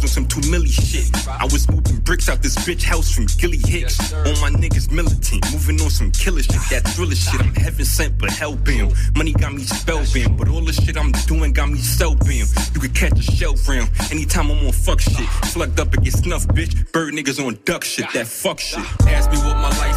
On 0.01 0.07
some 0.07 0.25
two 0.27 0.41
milli 0.41 0.69
shit. 0.69 1.09
I 1.27 1.45
was 1.45 1.69
moving 1.69 1.99
bricks 1.99 2.29
out 2.29 2.41
this 2.41 2.55
bitch 2.57 2.83
house 2.83 3.13
from 3.13 3.27
Gilly 3.37 3.57
Hicks. 3.57 4.13
All 4.13 4.35
my 4.41 4.49
niggas 4.49 4.91
militant, 4.91 5.43
moving 5.51 5.79
on 5.81 5.89
some 5.89 6.11
killer 6.11 6.43
shit. 6.43 6.61
That 6.69 6.83
thriller 6.89 7.15
shit, 7.15 7.41
I'm 7.41 7.53
heaven 7.55 7.85
sent 7.85 8.17
but 8.17 8.29
hell 8.29 8.55
bound. 8.55 8.93
Money 9.15 9.33
got 9.33 9.53
me 9.53 9.63
spellbound, 9.63 10.37
but 10.37 10.49
all 10.49 10.61
the 10.61 10.73
shit 10.73 10.97
I'm 10.97 11.11
doing 11.27 11.53
got 11.53 11.69
me 11.69 11.79
spellbound. 11.79 12.49
You 12.73 12.79
could 12.79 12.95
catch 12.95 13.17
a 13.19 13.21
shell 13.21 13.55
round 13.67 13.89
anytime 14.11 14.51
I'm 14.51 14.65
on 14.65 14.71
fuck 14.71 15.01
shit. 15.01 15.27
Slugged 15.45 15.79
up 15.79 15.93
and 15.93 16.03
get 16.03 16.13
snuffed, 16.13 16.49
bitch. 16.49 16.91
Bird 16.91 17.13
niggas 17.13 17.45
on 17.45 17.57
duck 17.65 17.83
shit, 17.83 18.11
that 18.13 18.27
fuck 18.27 18.59
shit. 18.59 18.85
Ask 19.07 19.31
me 19.31 19.37
what 19.37 19.55
my 19.57 19.69
life. 19.69 19.90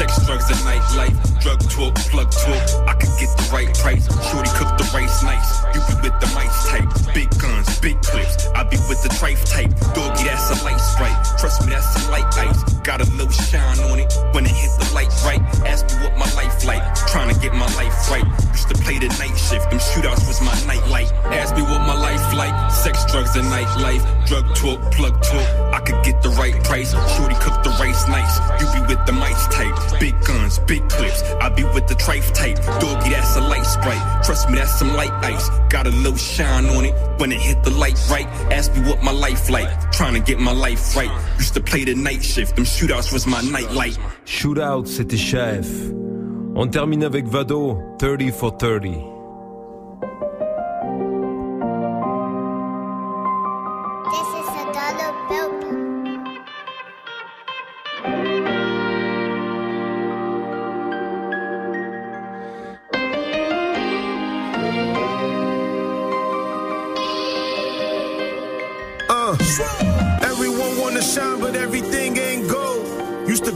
Sex, 0.00 0.24
drugs, 0.24 0.48
and 0.48 0.58
nightlife. 0.60 1.42
Drug 1.42 1.60
talk, 1.68 1.94
plug 2.08 2.30
talk. 2.30 2.88
I 2.88 2.94
could 2.94 3.12
get 3.20 3.28
the 3.36 3.48
right 3.52 3.68
price. 3.84 4.08
Shorty 4.32 4.48
cook 4.56 4.72
the 4.80 4.88
rice 4.96 5.22
nice. 5.22 5.60
You 5.74 5.80
be 5.84 6.08
with 6.08 6.16
the 6.24 6.28
mice 6.32 6.56
type. 6.72 6.88
Big 7.12 7.28
guns, 7.36 7.68
big 7.80 8.00
clips. 8.00 8.48
I 8.56 8.64
be 8.64 8.80
with 8.88 9.02
the 9.02 9.10
trife 9.20 9.44
type. 9.44 9.68
Doggy, 9.92 10.24
that's 10.24 10.48
a 10.56 10.64
light 10.64 10.80
sprite. 10.80 11.20
Trust 11.36 11.66
me, 11.66 11.76
that's 11.76 11.84
a 12.00 12.10
light 12.10 12.32
ice. 12.32 12.62
Got 12.80 13.02
a 13.02 13.08
little 13.12 13.28
shine 13.28 13.78
on 13.92 14.00
it 14.00 14.08
when 14.32 14.46
it 14.46 14.56
hit 14.56 14.72
the 14.80 14.88
light 14.94 15.12
right. 15.20 15.42
Ask 15.68 15.84
me 15.92 16.00
what 16.00 16.16
my 16.16 16.32
life 16.32 16.64
like. 16.64 16.80
Trying 17.12 17.34
to 17.34 17.38
get 17.38 17.52
my 17.52 17.68
life 17.76 17.92
right. 18.08 18.24
Used 18.56 18.72
to 18.72 18.80
play 18.80 18.96
the 18.96 19.12
night 19.20 19.36
shift. 19.36 19.68
Them 19.68 19.80
shootouts 19.80 20.24
was 20.24 20.40
my 20.40 20.56
nightlight. 20.64 21.12
Ask 21.28 21.54
me 21.56 21.60
what 21.60 21.84
my 21.84 21.92
life 21.92 22.24
like. 22.32 22.56
Sex, 22.72 23.04
drugs, 23.12 23.36
and 23.36 23.44
nightlife. 23.52 24.00
Drug 24.24 24.48
talk, 24.56 24.80
plug 24.96 25.20
talk. 25.20 25.48
I 25.76 25.80
could 25.84 26.02
get 26.04 26.22
the 26.22 26.30
right 26.40 26.56
price. 26.64 26.92
Shorty 27.16 27.36
cook 27.44 27.60
the 27.64 27.76
rice 27.76 28.08
nice. 28.08 28.40
You 28.60 28.80
be 28.80 28.80
with 28.88 29.04
the 29.04 29.12
mice 29.12 29.44
type. 29.48 29.89
Big 29.98 30.14
guns, 30.24 30.58
big 30.60 30.88
clips. 30.88 31.22
I 31.40 31.48
be 31.48 31.64
with 31.64 31.86
the 31.88 31.94
trife 31.94 32.32
type. 32.34 32.56
Doggy, 32.80 33.10
that's 33.10 33.36
a 33.36 33.40
light 33.40 33.64
sprite. 33.64 34.24
Trust 34.24 34.48
me, 34.50 34.56
that's 34.56 34.78
some 34.78 34.94
light 34.94 35.12
ice. 35.24 35.48
Got 35.68 35.86
a 35.86 35.90
little 35.90 36.16
shine 36.16 36.66
on 36.66 36.84
it 36.84 36.94
when 37.18 37.32
it 37.32 37.40
hit 37.40 37.62
the 37.64 37.70
light 37.70 37.98
right? 38.10 38.26
Ask 38.50 38.74
me 38.74 38.88
what 38.88 39.02
my 39.02 39.12
life 39.12 39.50
like. 39.50 39.68
Trying 39.92 40.14
to 40.14 40.20
get 40.20 40.38
my 40.38 40.52
life 40.52 40.96
right. 40.96 41.10
Used 41.38 41.54
to 41.54 41.60
play 41.60 41.84
the 41.84 41.94
night 41.94 42.22
shift. 42.22 42.56
Them 42.56 42.64
shootouts 42.64 43.12
was 43.12 43.26
my 43.26 43.40
nightlight. 43.42 43.98
Shootout, 44.24 44.86
c'était 44.86 45.18
chef. 45.18 45.66
On 46.56 46.68
termine 46.68 47.04
avec 47.04 47.26
Vado, 47.26 47.78
30 47.98 48.30
for 48.32 48.50
30. 48.50 49.19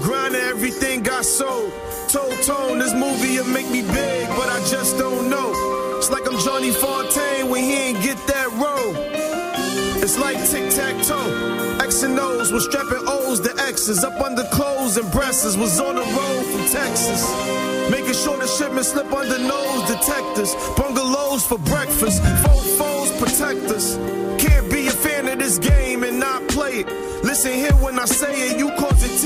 Grind 0.04 0.34
everything 0.34 1.02
got 1.02 1.24
sold. 1.24 1.72
Told 2.08 2.36
Tone, 2.42 2.78
this 2.78 2.92
movie 2.92 3.38
will 3.38 3.46
make 3.46 3.70
me 3.70 3.80
big, 3.80 4.28
but 4.36 4.50
I 4.50 4.60
just 4.68 4.98
don't 4.98 5.30
know. 5.30 5.50
It's 5.96 6.10
like 6.10 6.26
I'm 6.28 6.38
Johnny 6.40 6.72
Fontane 6.72 7.48
when 7.48 7.64
he 7.64 7.72
ain't 7.72 8.02
get 8.02 8.18
that 8.26 8.50
role. 8.52 8.94
It's 10.04 10.18
like 10.18 10.36
tic 10.50 10.68
tac 10.74 11.02
toe. 11.06 11.78
X 11.80 12.02
and 12.02 12.20
O's 12.20 12.52
was 12.52 12.66
strapping 12.66 13.02
O's 13.08 13.40
to 13.40 13.52
X's 13.66 14.04
up 14.04 14.20
under 14.20 14.44
clothes 14.52 14.98
and 14.98 15.10
breasts. 15.10 15.56
Was 15.56 15.80
on 15.80 15.94
the 15.94 16.02
road 16.02 16.44
from 16.52 16.68
Texas. 16.68 17.24
Making 17.90 18.12
sure 18.12 18.36
the 18.36 18.46
shipment 18.46 18.84
slip 18.84 19.10
under 19.10 19.38
nose 19.38 19.88
detectors. 19.88 20.54
Bungalows 20.76 21.46
for 21.46 21.56
breakfast. 21.56 22.22
Four 22.44 22.62
foes 22.76 23.10
protect 23.12 23.70
us. 23.72 23.96
Can't 24.38 24.70
be 24.70 24.86
a 24.86 24.90
fan 24.90 25.28
of 25.28 25.38
this 25.38 25.56
game 25.56 26.04
and 26.04 26.20
not 26.20 26.46
play 26.48 26.80
it. 26.80 26.86
Listen 27.24 27.54
here 27.54 27.72
when 27.80 27.98
I 27.98 28.04
say 28.04 28.50
it. 28.50 28.58
You 28.58 28.68
cause 28.76 29.00
tears 29.00 29.23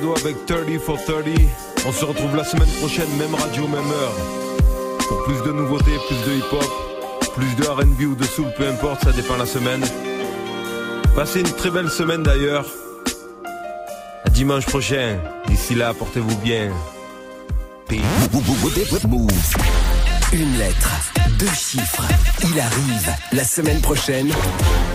Avec 0.00 0.46
30 0.46 0.78
for 0.78 0.98
30. 1.04 1.26
On 1.86 1.92
se 1.92 2.04
retrouve 2.06 2.34
la 2.34 2.44
semaine 2.44 2.70
prochaine, 2.78 3.08
même 3.18 3.34
radio, 3.34 3.66
même 3.68 3.90
heure. 3.90 4.14
Pour 5.08 5.22
plus 5.24 5.42
de 5.46 5.52
nouveautés, 5.52 5.96
plus 6.08 6.16
de 6.26 6.38
hip-hop, 6.38 7.30
plus 7.36 7.54
de 7.56 7.66
RB 7.66 8.00
ou 8.10 8.14
de 8.14 8.24
soul, 8.24 8.46
peu 8.56 8.66
importe, 8.66 9.04
ça 9.04 9.12
dépend 9.12 9.36
la 9.36 9.44
semaine. 9.44 9.82
Passez 11.14 11.40
une 11.40 11.52
très 11.52 11.70
belle 11.70 11.90
semaine 11.90 12.22
d'ailleurs. 12.22 12.64
Dimanche 14.30 14.64
prochain. 14.66 15.18
D'ici 15.48 15.74
là, 15.74 15.92
portez-vous 15.92 16.36
bien. 16.38 16.70
Une 20.32 20.58
lettre, 20.58 20.90
deux 21.38 21.46
chiffres. 21.46 22.08
Il 22.42 22.58
arrive. 22.58 23.14
La 23.32 23.44
semaine 23.44 23.80
prochaine, 23.82 24.30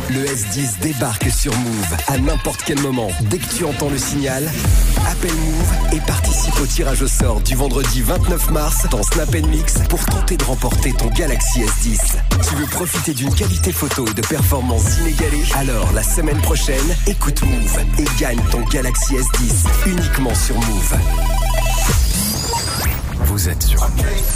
le 0.09 0.25
S10 0.25 0.79
débarque 0.81 1.29
sur 1.31 1.55
Move 1.57 1.95
à 2.07 2.17
n'importe 2.17 2.61
quel 2.65 2.79
moment. 2.79 3.07
Dès 3.21 3.37
que 3.37 3.53
tu 3.53 3.65
entends 3.65 3.89
le 3.89 3.97
signal, 3.97 4.43
appelle 5.09 5.33
Move 5.33 5.93
et 5.93 5.99
participe 6.01 6.59
au 6.59 6.65
tirage 6.65 7.01
au 7.01 7.07
sort 7.07 7.41
du 7.41 7.55
vendredi 7.55 8.01
29 8.01 8.51
mars 8.51 8.87
dans 8.89 9.01
Snap 9.03 9.33
Mix 9.47 9.75
pour 9.89 10.03
tenter 10.05 10.37
de 10.37 10.43
remporter 10.43 10.93
ton 10.93 11.07
Galaxy 11.07 11.61
S10. 11.61 11.99
Tu 12.47 12.55
veux 12.55 12.67
profiter 12.67 13.13
d'une 13.13 13.33
qualité 13.33 13.71
photo 13.71 14.05
et 14.07 14.13
de 14.13 14.21
performances 14.21 14.97
inégalées? 14.99 15.45
Alors 15.55 15.91
la 15.93 16.03
semaine 16.03 16.41
prochaine, 16.41 16.95
écoute 17.07 17.41
Move 17.43 17.79
et 17.99 18.05
gagne 18.19 18.41
ton 18.51 18.61
Galaxy 18.65 19.15
S10 19.15 19.89
uniquement 19.89 20.35
sur 20.35 20.55
Move. 20.55 20.95
Vous 23.25 23.49
êtes 23.49 23.63
sur 23.63 23.81
Move. 23.81 24.35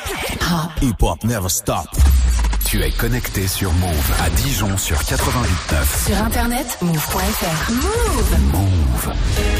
Hip 0.81 1.01
hop 1.01 1.23
never 1.23 1.49
stop. 1.49 1.87
Tu 2.65 2.81
es 2.83 2.91
connecté 2.91 3.47
sur 3.47 3.71
Move 3.73 4.11
à 4.23 4.29
Dijon 4.29 4.77
sur 4.77 4.97
88.9. 4.97 6.07
Sur 6.07 6.17
internet, 6.23 6.77
move.fr. 6.81 7.71
Move. 7.71 8.39
Move. 8.51 9.13